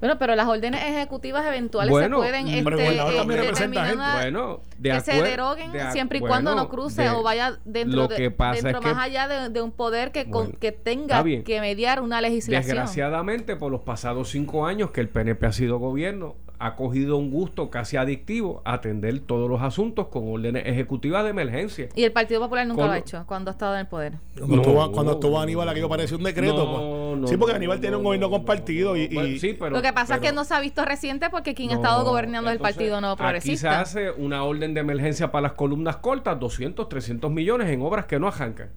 Bueno, 0.00 0.16
pero 0.18 0.36
las 0.36 0.46
órdenes 0.46 0.80
ejecutivas 0.84 1.44
eventuales 1.46 1.90
Bueno, 1.90 2.18
se 2.18 2.28
pueden 2.28 2.46
este, 2.48 2.58
eh, 2.58 3.26
determinar 3.26 3.86
gente. 3.88 4.04
Bueno, 4.14 4.60
de 4.78 4.90
que 4.92 5.00
se 5.00 5.22
deroguen 5.22 5.72
de 5.72 5.90
siempre 5.90 6.18
y 6.18 6.20
bueno, 6.20 6.32
cuando 6.32 6.54
no 6.54 6.68
cruce 6.68 7.02
de- 7.02 7.10
o 7.10 7.22
vaya 7.24 7.58
dentro, 7.64 8.02
lo 8.02 8.08
de, 8.08 8.14
que 8.16 8.30
pasa 8.30 8.62
dentro 8.62 8.78
es 8.78 8.86
que- 8.86 8.94
más 8.94 9.04
allá 9.04 9.26
de, 9.26 9.48
de 9.48 9.60
un 9.60 9.72
poder 9.72 10.12
que, 10.12 10.30
con- 10.30 10.52
que 10.52 10.70
tenga 10.72 11.24
que 11.24 11.60
mediar 11.60 12.00
una 12.00 12.20
legislación. 12.20 12.62
Desgraciadamente, 12.76 13.56
por 13.56 13.72
los 13.72 13.80
pasados 13.80 14.30
cinco 14.30 14.66
años 14.66 14.92
que 14.92 15.00
el 15.00 15.08
PNP 15.08 15.46
ha 15.46 15.52
sido 15.52 15.78
gobierno, 15.78 16.36
ha 16.60 16.74
cogido 16.74 17.16
un 17.18 17.30
gusto 17.30 17.70
casi 17.70 17.96
adictivo 17.96 18.62
a 18.64 18.74
atender 18.74 19.20
todos 19.20 19.48
los 19.48 19.60
asuntos 19.62 20.08
con 20.08 20.24
órdenes 20.28 20.64
ejecutivas 20.66 21.22
de 21.22 21.30
emergencia. 21.30 21.88
Y 21.94 22.02
el 22.02 22.10
Partido 22.10 22.40
Popular 22.40 22.66
nunca 22.66 22.80
Con 22.82 22.88
lo 22.88 22.92
ha 22.94 22.98
hecho 22.98 23.22
cuando 23.26 23.50
ha 23.50 23.52
estado 23.52 23.74
en 23.74 23.80
el 23.80 23.86
poder. 23.86 24.14
Cuando, 24.36 24.56
No, 24.56 24.62
estuvo, 24.62 24.92
cuando 24.92 25.12
estuvo 25.12 25.36
no, 25.36 25.40
Aníbal, 25.40 25.68
aquello 25.68 25.84
no. 25.84 25.88
parecía 25.90 26.16
un 26.16 26.24
decreto. 26.24 26.56
No, 26.56 27.10
pues. 27.12 27.20
no, 27.20 27.26
sí, 27.28 27.36
porque 27.36 27.52
no, 27.52 27.56
Aníbal 27.58 27.78
tiene 27.80 27.92
no, 27.92 27.98
un 27.98 28.02
no, 28.02 28.08
gobierno 28.08 28.26
no, 28.26 28.30
compartido 28.32 28.96
y, 28.96 29.06
Bueno, 29.08 29.28
y- 29.28 29.38
sí, 29.38 29.54
pero- 29.58 29.70
lo 29.76 29.82
que 29.82 29.92
pasa 29.92 30.16
es 30.16 30.20
que 30.20 30.32
no 30.32 30.44
se 30.44 30.54
ha 30.54 30.60
visto 30.60 30.84
reciente 30.84 31.30
porque 31.30 31.54
quien 31.54 31.70
ha 31.70 31.74
No, 31.74 31.80
estado 31.80 32.04
gobernando 32.04 32.50
el 32.50 32.58
Partido 32.58 33.00
Nuevo 33.00 33.12
Aquí 33.14 33.18
se 33.20 33.22
Progresista. 33.24 33.80
hace 33.80 34.10
una 34.10 34.42
orden 34.42 34.74
de 34.74 34.80
emergencia 34.80 35.30
para 35.30 35.42
las 35.42 35.52
columnas 35.52 35.96
cortas, 35.98 36.40
200, 36.40 36.88
300 36.88 37.30
millones 37.30 37.68
en 37.70 37.82
obras 37.82 38.06
que 38.06 38.18
no 38.18 38.26
arrancan. 38.26 38.70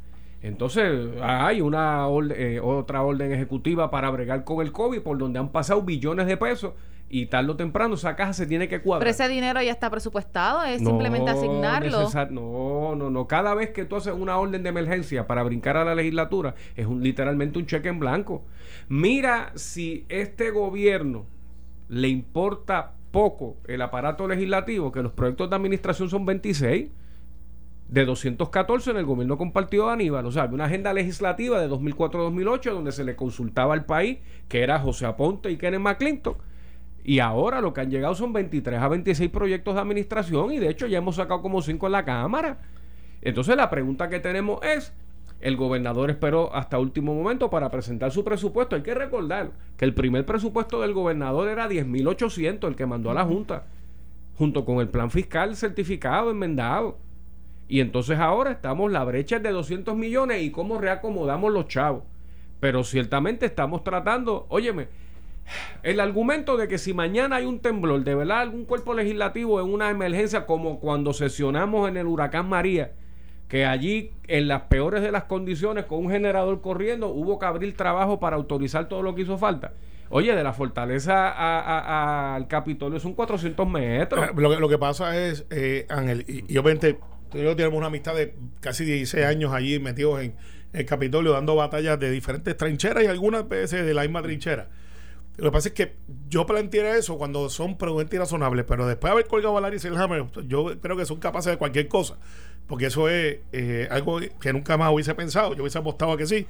Entonces 0.44 1.10
hay 1.22 1.62
una 1.62 2.08
orde- 2.08 2.36
eh, 2.56 2.60
otra 2.60 3.04
orden 3.04 3.32
ejecutiva 3.32 3.92
para 3.92 4.10
bregar 4.10 4.44
con 4.44 4.62
el 4.66 4.72
COVID 4.72 5.02
por 5.02 5.18
donde 5.18 5.40
han 5.40 5.50
pasado 5.50 5.82
billones 5.84 6.26
de 6.28 6.36
pesos 6.38 6.74
y 7.12 7.26
tarde 7.26 7.52
o 7.52 7.56
temprano 7.58 7.96
esa 7.96 8.16
caja 8.16 8.32
se 8.32 8.48
tiene 8.48 8.70
que 8.70 8.82
cuadrar. 8.82 9.02
Pero 9.02 9.12
ese 9.12 9.28
dinero 9.28 9.62
ya 9.62 9.72
está 9.72 9.90
presupuestado, 9.90 10.64
es 10.64 10.82
No 10.82 10.92
simplemente 10.92 11.30
asignarlo. 11.30 12.10
No, 12.30 12.96
no, 12.96 13.10
no. 13.10 13.28
Cada 13.28 13.54
vez 13.54 13.72
que 13.72 13.84
tú 13.84 13.98
haces 13.98 14.14
una 14.14 14.38
orden 14.38 14.64
de 14.64 14.70
emergencia 14.70 15.28
para 15.28 15.44
brincar 15.44 15.76
a 15.76 15.84
la 15.84 15.94
legislatura, 15.94 16.56
es 16.76 16.88
un, 16.88 17.04
literalmente 17.04 17.60
un 17.60 17.66
cheque 17.66 17.90
en 17.90 18.00
blanco. 18.00 18.44
Mira 18.88 19.52
si 19.56 20.06
este 20.08 20.52
gobierno 20.52 21.26
le 21.90 22.08
importa 22.08 22.94
poco 23.12 23.58
el 23.68 23.82
aparato 23.82 24.26
legislativo, 24.26 24.94
que 24.94 25.04
los 25.04 25.12
proyectos 25.12 25.50
de 25.50 25.56
administración 25.58 26.10
son 26.10 26.26
26, 26.26 26.90
de 27.90 28.06
214 28.06 28.92
en 28.92 28.98
el 28.98 29.06
gobierno 29.06 29.38
compartido 29.38 29.88
de 29.88 29.94
Aníbal. 29.94 30.26
O 30.26 30.32
sea, 30.32 30.44
había 30.44 30.56
una 30.56 30.66
agenda 30.66 30.94
legislativa 30.94 31.60
de 31.60 31.70
2004-2008 31.70 32.72
donde 32.72 32.94
se 32.94 33.04
le 33.04 33.18
consultaba 33.18 33.74
al 33.74 33.84
país, 33.84 34.20
que 34.48 34.64
era 34.64 34.80
José 34.80 35.06
Aponte 35.06 35.52
y 35.52 35.58
Kenneth 35.58 35.82
McClinton. 35.82 36.36
Y 37.04 37.20
ahora 37.20 37.62
lo 37.62 37.74
que 37.74 37.82
han 37.82 37.90
llegado 37.90 38.14
son 38.16 38.34
23 38.34 38.80
a 38.80 38.88
26 38.88 39.30
proyectos 39.32 39.76
de 39.76 39.82
administración 39.82 40.52
y 40.54 40.60
de 40.60 40.70
hecho 40.70 40.88
ya 40.88 41.00
hemos 41.00 41.16
sacado 41.16 41.42
como 41.42 41.62
5 41.62 41.86
en 41.86 41.92
la 41.92 42.06
Cámara. 42.06 42.60
Entonces 43.22 43.56
la 43.56 43.70
pregunta 43.70 44.10
que 44.10 44.20
tenemos 44.20 44.64
es, 44.64 44.94
el 45.42 45.58
gobernador 45.58 46.12
esperó 46.12 46.54
hasta 46.54 46.78
último 46.78 47.16
momento 47.16 47.50
para 47.50 47.72
presentar 47.72 48.12
su 48.12 48.24
presupuesto. 48.24 48.76
Hay 48.76 48.84
que 48.84 48.94
recordar 48.94 49.52
que 49.78 49.86
el 49.86 49.94
primer 49.94 50.26
presupuesto 50.26 50.82
del 50.82 50.94
gobernador 50.94 51.48
era 51.50 51.68
10.800, 51.68 52.68
el 52.68 52.76
que 52.76 52.86
mandó 52.86 53.10
a 53.10 53.16
la 53.16 53.26
Junta, 53.26 53.66
junto 54.38 54.66
con 54.66 54.80
el 54.80 54.90
plan 54.90 55.10
fiscal 55.10 55.56
certificado, 55.56 56.30
enmendado. 56.30 57.00
Y 57.68 57.80
entonces 57.80 58.20
ahora 58.20 58.52
estamos, 58.52 58.92
la 58.92 59.04
brecha 59.04 59.38
es 59.38 59.44
de 59.44 59.50
200 59.50 59.96
millones 59.96 60.44
y 60.44 60.52
cómo 60.52 60.78
reacomodamos 60.78 61.52
los 61.52 61.68
chavos. 61.68 62.04
Pero 62.60 62.84
ciertamente 62.84 63.48
estamos 63.48 63.84
tratando, 63.84 64.46
óyeme, 64.50 64.88
el 65.84 66.00
argumento 66.00 66.58
de 66.58 66.68
que 66.68 66.78
si 66.78 66.94
mañana 66.94 67.38
hay 67.38 67.46
un 67.46 67.60
temblor, 67.60 68.04
de 68.04 68.16
verdad 68.16 68.42
algún 68.42 68.66
cuerpo 68.66 68.94
legislativo 68.94 69.60
en 69.62 69.74
una 69.74 69.90
emergencia 69.90 70.46
como 70.46 70.80
cuando 70.80 71.14
sesionamos 71.14 71.90
en 71.90 71.98
el 71.98 72.08
huracán 72.08 72.48
María, 72.50 72.92
que 73.48 73.66
allí 73.66 74.12
en 74.28 74.48
las 74.48 74.64
peores 74.64 75.02
de 75.02 75.12
las 75.12 75.26
condiciones 75.26 75.86
con 75.86 76.06
un 76.06 76.12
generador 76.12 76.62
corriendo 76.62 77.10
hubo 77.10 77.38
que 77.40 77.46
abrir 77.46 77.76
trabajo 77.76 78.20
para 78.20 78.36
autorizar 78.38 78.88
todo 78.88 79.02
lo 79.04 79.14
que 79.14 79.24
hizo 79.24 79.38
falta. 79.38 79.74
Oye, 80.10 80.36
de 80.36 80.44
la 80.44 80.54
fortaleza 80.54 81.30
a- 81.30 82.36
al 82.36 82.48
Capitolio 82.48 83.00
son 83.00 83.14
400 83.14 83.68
metros. 83.68 84.26
Eh, 84.26 84.32
Lo 84.36 84.50
que, 84.50 84.58
lo 84.60 84.68
que 84.70 84.78
pasa 84.78 85.18
es, 85.18 85.46
eh, 85.50 85.86
Ángel, 85.90 86.26
y, 86.28 86.54
y 86.54 86.58
obviamente 86.58 86.98
yo 87.34 87.56
tenemos 87.56 87.78
una 87.78 87.88
amistad 87.88 88.16
de 88.16 88.36
casi 88.60 88.84
16 88.84 89.26
años 89.26 89.54
allí 89.54 89.80
metidos 89.80 90.22
en 90.22 90.36
el 90.74 90.86
Capitolio 90.86 91.32
dando 91.32 91.56
batallas 91.56 91.98
de 92.00 92.10
diferentes 92.12 92.56
trincheras 92.58 93.04
y 93.04 93.08
algunas 93.08 93.48
veces 93.48 93.86
de 93.86 93.94
la 93.94 94.02
misma 94.04 94.22
trinchera. 94.22 94.70
Lo 95.38 95.46
que 95.46 95.52
pasa 95.52 95.70
es 95.70 95.74
que 95.74 95.96
yo 96.30 96.46
planteé 96.46 96.98
eso 96.98 97.18
cuando 97.18 97.50
son 97.50 97.78
prudentes 97.78 98.16
y 98.16 98.20
razonables, 98.20 98.66
pero 98.68 98.86
después 98.86 99.10
de 99.10 99.12
haber 99.14 99.28
colgado 99.28 99.58
a 99.58 99.62
Larry 99.62 99.80
Selhammer, 99.80 100.26
yo 100.48 100.80
creo 100.80 100.98
que 100.98 101.06
son 101.06 101.20
capaces 101.20 101.52
de 101.52 101.58
cualquier 101.58 101.88
cosa, 101.88 102.18
porque 102.68 102.88
eso 102.88 103.10
es 103.10 103.40
eh, 103.52 103.88
algo 103.90 104.20
que 104.40 104.54
nunca 104.54 104.78
más 104.78 104.92
hubiese 104.94 105.16
pensado, 105.16 105.56
yo 105.56 105.64
hubiese 105.64 105.80
apostado 105.80 106.12
a 106.12 106.18
que 106.18 106.28
sí, 106.28 106.46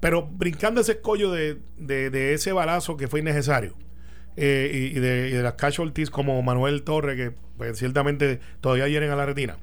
pero 0.00 0.26
brincando 0.26 0.80
ese 0.80 0.92
escollo 0.92 1.30
de, 1.32 1.58
de, 1.76 2.32
ese 2.34 2.52
balazo 2.52 2.96
que 2.96 3.08
fue 3.08 3.20
innecesario. 3.20 3.74
eh, 4.36 4.70
y, 4.72 4.96
y 4.96 5.00
de, 5.00 5.28
y 5.28 5.32
de 5.32 5.42
las 5.42 5.54
casualties 5.54 6.08
como 6.10 6.40
Manuel 6.42 6.82
Torre, 6.82 7.16
que 7.16 7.32
pues, 7.58 7.78
ciertamente 7.78 8.40
todavía 8.60 8.88
hieren 8.88 9.10
a 9.10 9.16
la 9.16 9.26
retina. 9.26 9.58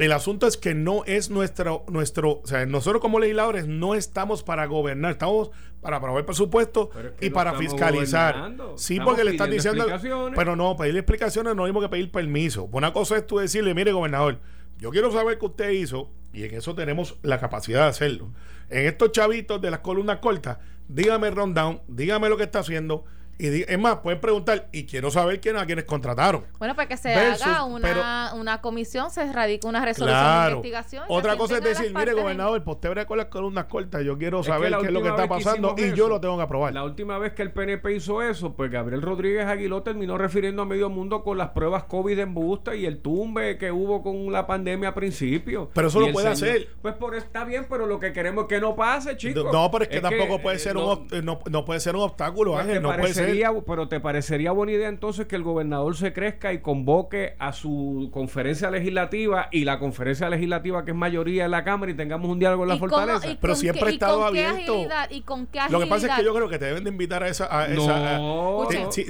El 0.00 0.12
asunto 0.12 0.46
es 0.46 0.56
que 0.56 0.74
no 0.74 1.04
es 1.04 1.30
nuestro, 1.30 1.84
nuestro, 1.88 2.40
o 2.42 2.46
sea, 2.46 2.64
nosotros 2.66 3.02
como 3.02 3.20
legisladores 3.20 3.66
no 3.66 3.94
estamos 3.94 4.42
para 4.42 4.64
gobernar, 4.66 5.12
estamos 5.12 5.50
para 5.80 5.98
aprobar 5.98 6.24
presupuesto 6.24 6.90
Pero 6.92 7.08
es 7.08 7.14
que 7.14 7.26
y 7.26 7.30
para 7.30 7.54
fiscalizar. 7.54 8.34
gobernando, 8.34 8.78
Sí, 8.78 8.94
estamos 8.94 9.10
porque 9.10 9.24
le 9.24 9.30
están 9.32 9.50
diciendo, 9.50 9.86
pero 10.34 10.56
no, 10.56 10.76
pedirle 10.76 11.00
explicaciones 11.00 11.54
no 11.54 11.64
mismo 11.64 11.80
que 11.80 11.88
pedir 11.88 12.10
permiso. 12.10 12.68
Una 12.72 12.92
cosa 12.92 13.16
es 13.16 13.26
tú 13.26 13.38
decirle, 13.38 13.74
mire, 13.74 13.92
gobernador, 13.92 14.38
yo 14.78 14.90
quiero 14.90 15.12
saber 15.12 15.38
qué 15.38 15.46
usted 15.46 15.70
hizo 15.70 16.10
y 16.32 16.44
en 16.44 16.54
eso 16.54 16.74
tenemos 16.74 17.18
la 17.22 17.38
capacidad 17.38 17.82
de 17.82 17.88
hacerlo. 17.88 18.30
En 18.70 18.86
estos 18.86 19.12
chavitos 19.12 19.60
de 19.60 19.70
las 19.70 19.80
columnas 19.80 20.18
cortas, 20.18 20.58
dígame 20.88 21.28
el 21.28 21.36
rundown, 21.36 21.82
dígame 21.88 22.28
lo 22.28 22.36
que 22.36 22.44
está 22.44 22.60
haciendo 22.60 23.04
Y 23.40 23.64
es 23.66 23.78
más, 23.78 23.96
pueden 24.00 24.20
preguntar, 24.20 24.68
y 24.72 24.84
quiero 24.84 25.10
saber 25.10 25.40
quién 25.40 25.56
a 25.56 25.64
quienes 25.64 25.84
contrataron. 25.84 26.44
Bueno, 26.58 26.74
para 26.76 26.88
que 26.88 26.96
se 26.96 27.08
Versus, 27.14 27.46
haga 27.46 27.64
una, 27.64 27.88
pero- 27.88 28.40
una 28.40 28.60
comisión, 28.60 29.10
se 29.10 29.32
radica 29.32 29.66
una 29.68 29.82
resolución 29.84 30.18
de 30.18 30.24
Claro. 30.24 30.50
investigación. 30.56 31.04
y 31.08 31.12
Otra 31.12 31.36
cosa 31.36 31.56
es 31.58 31.64
decir, 31.64 31.92
mire, 31.94 32.12
gobernador, 32.12 32.62
pues 32.62 32.74
usted 32.76 32.88
verá 32.90 33.06
con 33.06 33.16
las 33.18 33.26
columnas 33.28 33.64
cortas, 33.64 34.02
yo 34.04 34.18
quiero 34.18 34.40
Es 34.40 34.46
que 34.46 34.52
saber 34.52 34.76
qué 34.80 34.86
es 34.86 34.92
lo 34.92 35.02
que 35.02 35.08
está 35.08 35.22
que 35.22 35.28
pasando 35.28 35.74
y 35.78 35.82
eso, 35.84 35.94
yo 35.96 36.08
lo 36.08 36.20
tengo 36.20 36.36
que 36.36 36.42
aprobar. 36.42 36.74
La 36.74 36.84
última 36.84 37.18
vez 37.18 37.32
que 37.32 37.42
el 37.42 37.50
PNP 37.52 37.94
hizo 37.94 38.22
eso, 38.22 38.52
pues 38.54 38.70
Gabriel 38.70 39.00
Rodríguez 39.02 39.46
Aguiló 39.46 39.82
terminó 39.82 40.18
refiriendo 40.18 40.62
a 40.62 40.66
medio 40.66 40.90
mundo 40.90 41.22
con 41.24 41.38
las 41.38 41.48
pruebas 41.50 41.84
COVID 41.84 42.18
en 42.18 42.34
Busta 42.34 42.74
y 42.74 42.84
el 42.84 42.98
tumbe 43.00 43.56
que 43.56 43.72
hubo 43.72 44.02
con 44.02 44.30
la 44.32 44.46
pandemia 44.46 44.90
a 44.90 44.94
principio. 44.94 45.70
Pero 45.74 45.88
eso 45.88 45.98
Y 45.98 46.02
lo 46.02 46.06
el 46.08 46.12
puede 46.12 46.28
hacer. 46.28 46.68
Pues 46.82 46.94
por 46.94 47.14
eso 47.14 47.24
está 47.24 47.44
bien, 47.44 47.66
pero 47.70 47.86
lo 47.86 47.98
que 47.98 48.12
queremos 48.12 48.42
es 48.44 48.48
que 48.48 48.60
no 48.60 48.76
pase, 48.76 49.16
chicos. 49.16 49.50
No, 49.52 49.70
pero 49.70 49.84
es 49.84 49.88
que 49.90 50.00
tampoco 50.00 50.40
puede 50.40 50.56
eh, 50.56 50.60
ser 50.60 50.74
no- 50.74 50.92
un 50.94 51.08
ob- 51.08 51.22
no, 51.22 51.40
no 51.50 51.64
puede 51.64 51.80
ser 51.80 51.96
un 51.96 52.02
obstáculo, 52.02 52.52
pues 52.52 52.64
Ángel, 52.64 52.82
no 52.82 52.88
puede 52.96 53.14
ser. 53.14 53.29
Parecería, 53.30 53.62
pero 53.66 53.88
te 53.88 54.00
parecería 54.00 54.52
buena 54.52 54.72
idea 54.72 54.88
entonces 54.88 55.26
que 55.26 55.36
el 55.36 55.42
gobernador 55.42 55.96
se 55.96 56.12
crezca 56.12 56.52
y 56.52 56.58
convoque 56.60 57.34
a 57.38 57.52
su 57.52 58.10
conferencia 58.12 58.70
legislativa 58.70 59.48
y 59.50 59.64
la 59.64 59.78
conferencia 59.78 60.28
legislativa 60.28 60.84
que 60.84 60.90
es 60.92 60.96
mayoría 60.96 61.44
en 61.46 61.50
la 61.50 61.64
Cámara 61.64 61.92
y 61.92 61.94
tengamos 61.94 62.30
un 62.30 62.38
diálogo 62.38 62.64
en 62.64 62.68
la 62.70 62.74
¿Y 62.76 62.78
cómo- 62.78 62.90
fortaleza. 62.90 63.38
Pero 63.40 63.54
siempre 63.54 63.88
ha 63.88 63.92
estado 63.92 64.20
con 64.20 64.34
qué 64.34 64.46
abierto. 64.46 64.72
agilidad- 64.74 65.10
¿Y 65.10 65.22
con 65.22 65.46
qué 65.46 65.60
Lo 65.70 65.80
que 65.80 65.86
pasa 65.86 65.96
es 65.96 66.02
que 66.06 66.12
agilidad? 66.12 66.30
yo 66.32 66.34
creo 66.36 66.48
que 66.48 66.58
te 66.58 66.64
deben 66.66 66.84
de 66.84 66.90
invitar 66.90 67.22
a 67.22 67.28
esa. 67.28 67.46
A 67.46 67.68
No. 67.68 67.82
esa 67.82 68.16
a- 68.16 68.18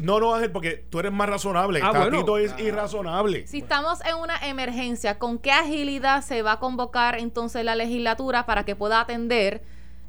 no, 0.02 0.20
no, 0.20 0.34
Ángel, 0.34 0.50
porque 0.52 0.84
tú 0.90 0.98
eres 1.00 1.12
más 1.12 1.28
razonable. 1.28 1.80
Ah, 1.82 1.92
Tatito 1.92 2.32
bueno. 2.32 2.36
es 2.38 2.58
irrazonable. 2.58 3.46
Si 3.46 3.58
estamos 3.58 4.00
en 4.04 4.16
una 4.16 4.36
emergencia, 4.46 5.18
¿con 5.18 5.38
qué 5.38 5.52
agilidad 5.52 6.22
se 6.22 6.42
va 6.42 6.52
a 6.52 6.58
convocar 6.60 7.18
entonces 7.18 7.64
la 7.64 7.74
legislatura 7.74 8.46
para 8.46 8.64
que 8.64 8.76
pueda 8.76 9.00
atender 9.00 9.62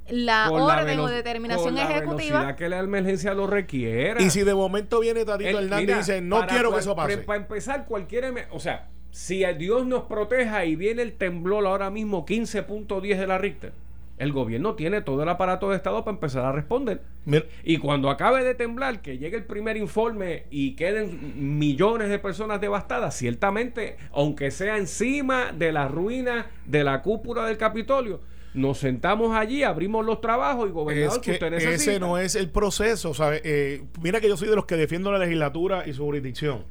la 0.10 0.46
Con 0.50 0.68
la 0.68 0.82
orden 0.82 1.00
o 1.00 1.08
determinación 1.08 1.76
con 1.76 1.78
ejecutiva? 1.78 2.40
velocidad 2.40 2.56
que 2.56 2.70
la 2.70 2.80
emergencia 2.80 3.34
lo 3.34 3.48
requiera. 3.48 4.22
Y 4.22 4.30
si 4.30 4.44
de 4.44 4.54
momento 4.54 5.00
viene 5.00 5.24
Tatito 5.26 5.50
El- 5.50 5.66
Hernández 5.66 5.80
mira, 5.82 5.96
y 5.96 5.98
dice, 6.00 6.22
no 6.22 6.46
quiero 6.48 6.72
que 6.72 6.80
eso 6.80 6.96
pase. 6.96 7.18
Para 7.20 7.40
empezar, 7.40 7.86
cualquier. 7.86 8.48
O 8.52 8.60
sea, 8.60 8.90
si 9.12 9.44
a 9.44 9.54
Dios 9.54 9.86
nos 9.86 10.04
proteja 10.04 10.66
y 10.66 10.76
viene 10.76 11.02
el 11.02 11.14
temblor 11.14 11.66
ahora 11.66 11.90
mismo 11.90 12.26
15.10 12.26 13.18
de 13.20 13.28
la 13.28 13.38
Richter, 13.38 13.74
el 14.18 14.32
gobierno 14.34 14.76
tiene 14.76 15.02
todo 15.02 15.24
el 15.24 15.30
aparato 15.30 15.70
de 15.72 15.76
Estado 15.78 16.04
para 16.06 16.14
empezar 16.16 16.46
a 16.46 16.52
responder. 16.52 17.02
Mira, 17.26 17.46
Y 17.64 17.78
cuando 17.78 18.10
acabe 18.10 18.44
de 18.44 18.54
temblar, 18.54 19.02
que 19.02 19.18
llegue 19.18 19.36
el 19.38 19.46
primer 19.46 19.78
informe 19.78 20.46
y 20.52 20.76
queden 20.76 21.58
millones 21.58 22.10
de 22.10 22.20
personas 22.20 22.62
devastadas, 22.62 23.16
ciertamente, 23.16 23.98
aunque 24.12 24.52
sea 24.52 24.78
encima 24.78 25.52
de 25.54 25.72
la 25.72 25.88
ruina 25.88 26.48
de 26.66 26.84
la 26.84 27.02
cúpula 27.02 27.46
del 27.46 27.58
Capitolio, 27.58 28.22
nos 28.54 28.80
sentamos 28.80 29.36
allí, 29.36 29.64
abrimos 29.64 30.06
los 30.06 30.22
trabajos 30.22 30.70
y 30.70 30.72
gobernador 30.72 31.18
es 31.18 31.20
que 31.20 31.32
que 31.32 31.32
usted 31.34 31.52
necesita. 31.52 31.92
ese 31.92 32.00
no 32.00 32.18
es 32.18 32.36
el 32.36 32.50
proceso, 32.50 33.14
¿sabes? 33.14 33.42
Eh, 33.44 33.84
mira 34.02 34.20
que 34.20 34.28
yo 34.28 34.38
soy 34.38 34.50
de 34.50 34.56
los 34.56 34.66
que 34.66 34.76
defiendo 34.76 35.12
la 35.12 35.20
legislatura 35.20 35.88
y 35.88 35.94
su 35.94 36.04
jurisdicción. 36.04 36.66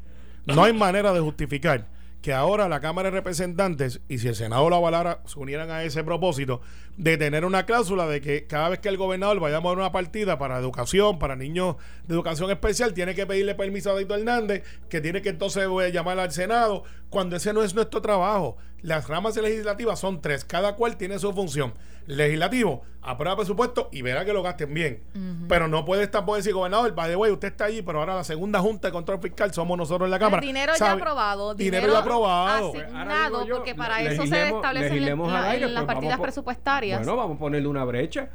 No 0.47 0.65
hay 0.65 0.73
manera 0.73 1.13
de 1.13 1.21
justificar 1.21 1.87
que 2.23 2.35
ahora 2.35 2.69
la 2.69 2.81
Cámara 2.81 3.11
de 3.11 3.17
Representantes, 3.17 4.01
y 4.09 4.19
si 4.19 4.29
el 4.29 4.35
Senado 4.35 4.69
lo 4.69 4.77
avalara, 4.77 5.23
se 5.25 5.39
unieran 5.39 5.71
a 5.71 5.85
ese 5.85 6.05
propósito, 6.05 6.61
de 6.99 7.17
tener 7.17 7.47
una 7.47 7.65
cláusula 7.65 8.07
de 8.07 8.21
que 8.21 8.47
cada 8.47 8.69
vez 8.69 8.81
que 8.81 8.91
el 8.91 8.99
gobernador 8.99 9.41
vaya 9.41 9.57
a 9.57 9.61
mover 9.61 9.79
una 9.79 9.93
partida 9.93 10.39
para 10.39 10.59
educación, 10.59 11.19
para 11.19 11.35
niños 11.35 11.77
de 12.07 12.15
educación 12.15 12.51
especial, 12.51 12.93
tiene 12.93 13.15
que 13.15 13.27
pedirle 13.27 13.55
permiso 13.55 13.93
a 13.93 13.99
Dito 13.99 14.15
Hernández, 14.15 14.65
que 14.91 15.01
tiene 15.01 15.23
que 15.23 15.31
entonces 15.31 15.67
eh, 15.67 15.93
llamar 15.93 16.19
al 16.19 16.31
Senado, 16.31 16.85
cuando 17.11 17.37
ese 17.37 17.53
no 17.53 17.63
es 17.63 17.75
nuestro 17.75 18.01
trabajo. 18.01 18.57
Las 18.83 19.09
ramas 19.09 19.37
legislativas 19.37 20.01
son 20.01 20.23
tres, 20.23 20.45
cada 20.45 20.75
cual 20.75 20.97
tiene 20.97 21.19
su 21.19 21.33
función. 21.35 21.75
Legislativo, 22.07 22.83
aprueba 23.03 23.37
presupuesto 23.37 23.89
y 23.93 24.01
verá 24.03 24.25
que 24.25 24.33
lo 24.33 24.43
gasten 24.43 24.73
bien. 24.73 25.03
Pero 25.49 25.69
no 25.69 25.85
puede 25.85 26.07
tampoco 26.09 26.37
decir, 26.37 26.55
gobernador, 26.55 26.93
by 26.95 27.11
the 27.11 27.17
way, 27.17 27.31
usted 27.31 27.49
está 27.49 27.67
allí, 27.67 27.83
pero 27.83 28.01
ahora 28.01 28.15
la 28.17 28.25
segunda 28.25 28.59
junta 28.61 28.89
de 28.89 28.93
control 28.93 29.21
fiscal 29.21 29.53
somos 29.53 29.77
nosotros 29.77 30.07
en 30.07 30.11
la 30.13 30.19
Cámara. 30.19 30.41
dinero 30.41 30.73
ya 30.79 30.93
aprobado, 30.93 31.55
Dinero, 31.55 31.77
dinero 31.77 31.93
ya 31.93 31.99
aprobado. 32.01 32.73
Pues 32.73 32.85
asignado, 32.85 33.39
digo 33.41 33.47
yo, 33.47 33.57
porque 33.57 33.75
para 33.75 34.01
eso 34.03 34.23
se 34.27 34.49
establecen 34.57 35.05
la- 35.05 35.57
las 35.73 35.73
pues 35.85 35.87
partidas 35.87 36.19
presupuestarias. 36.21 36.99
Bueno, 37.01 37.17
vamos 37.17 37.37
a 37.37 37.39
ponerle 37.39 37.69
una 37.69 37.85
brecha. 37.85 38.31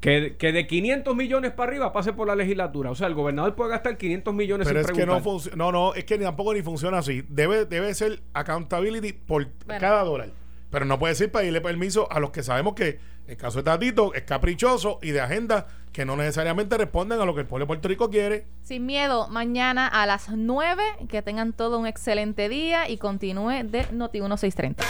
Que, 0.00 0.36
que 0.36 0.52
de 0.52 0.66
500 0.68 1.16
millones 1.16 1.52
para 1.52 1.70
arriba 1.70 1.92
pase 1.92 2.12
por 2.12 2.28
la 2.28 2.36
legislatura. 2.36 2.90
O 2.90 2.94
sea, 2.94 3.08
el 3.08 3.14
gobernador 3.14 3.56
puede 3.56 3.70
gastar 3.70 3.96
500 3.96 4.32
millones 4.32 4.68
Pero 4.68 4.80
sin 4.84 4.90
es 4.92 4.96
que 4.96 5.06
no. 5.06 5.20
No, 5.56 5.72
no, 5.72 5.94
es 5.94 6.04
que 6.04 6.18
ni 6.18 6.24
tampoco 6.24 6.54
ni 6.54 6.62
funciona 6.62 6.98
así. 6.98 7.24
Debe, 7.28 7.64
debe 7.64 7.92
ser 7.94 8.20
accountability 8.32 9.12
por 9.12 9.48
Bueno. 9.66 9.80
cada 9.80 10.04
dólar. 10.04 10.30
Pero 10.70 10.84
no 10.84 10.98
puede 10.98 11.14
ser 11.14 11.32
pedirle 11.32 11.60
permiso 11.60 12.10
a 12.12 12.20
los 12.20 12.30
que 12.30 12.42
sabemos 12.42 12.74
que 12.74 12.98
el 13.28 13.36
caso 13.36 13.58
de 13.58 13.64
Tatito 13.64 14.14
es 14.14 14.22
caprichoso 14.22 14.98
y 15.02 15.10
de 15.10 15.20
agenda 15.20 15.66
que 15.92 16.04
no 16.04 16.16
necesariamente 16.16 16.76
responden 16.78 17.20
a 17.20 17.24
lo 17.24 17.34
que 17.34 17.42
el 17.42 17.46
pueblo 17.46 17.64
de 17.64 17.66
Puerto 17.66 17.88
Rico 17.88 18.10
quiere. 18.10 18.46
Sin 18.62 18.86
miedo, 18.86 19.28
mañana 19.28 19.86
a 19.86 20.06
las 20.06 20.28
9, 20.30 20.82
que 21.08 21.22
tengan 21.22 21.52
todo 21.52 21.78
un 21.78 21.86
excelente 21.86 22.48
día 22.48 22.88
y 22.88 22.98
continúe 22.98 23.64
de 23.64 23.86
Noti 23.92 24.20
1630. 24.20 24.84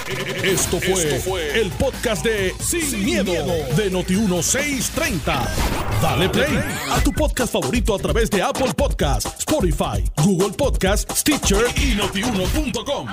Esto 0.45 0.79
fue, 0.81 1.61
el 1.61 1.71
podcast 1.73 2.25
de 2.25 2.53
Sin, 2.61 3.05
miedo, 3.05 3.33
de 3.33 3.91
Noti1630. 3.91 5.49
Dale 6.03 6.29
play 6.29 6.59
a 6.91 7.01
tu 7.03 7.13
podcast 7.13 7.53
favorito 7.53 7.95
a 7.95 7.99
través 7.99 8.31
de 8.31 8.43
Apple 8.43 8.73
Podcasts, 8.77 9.39
Spotify, 9.39 10.05
Google 10.25 10.55
Podcasts, 10.57 11.21
Stitcher 11.21 11.65
y 11.77 11.97
notiuno.com. 11.97 13.09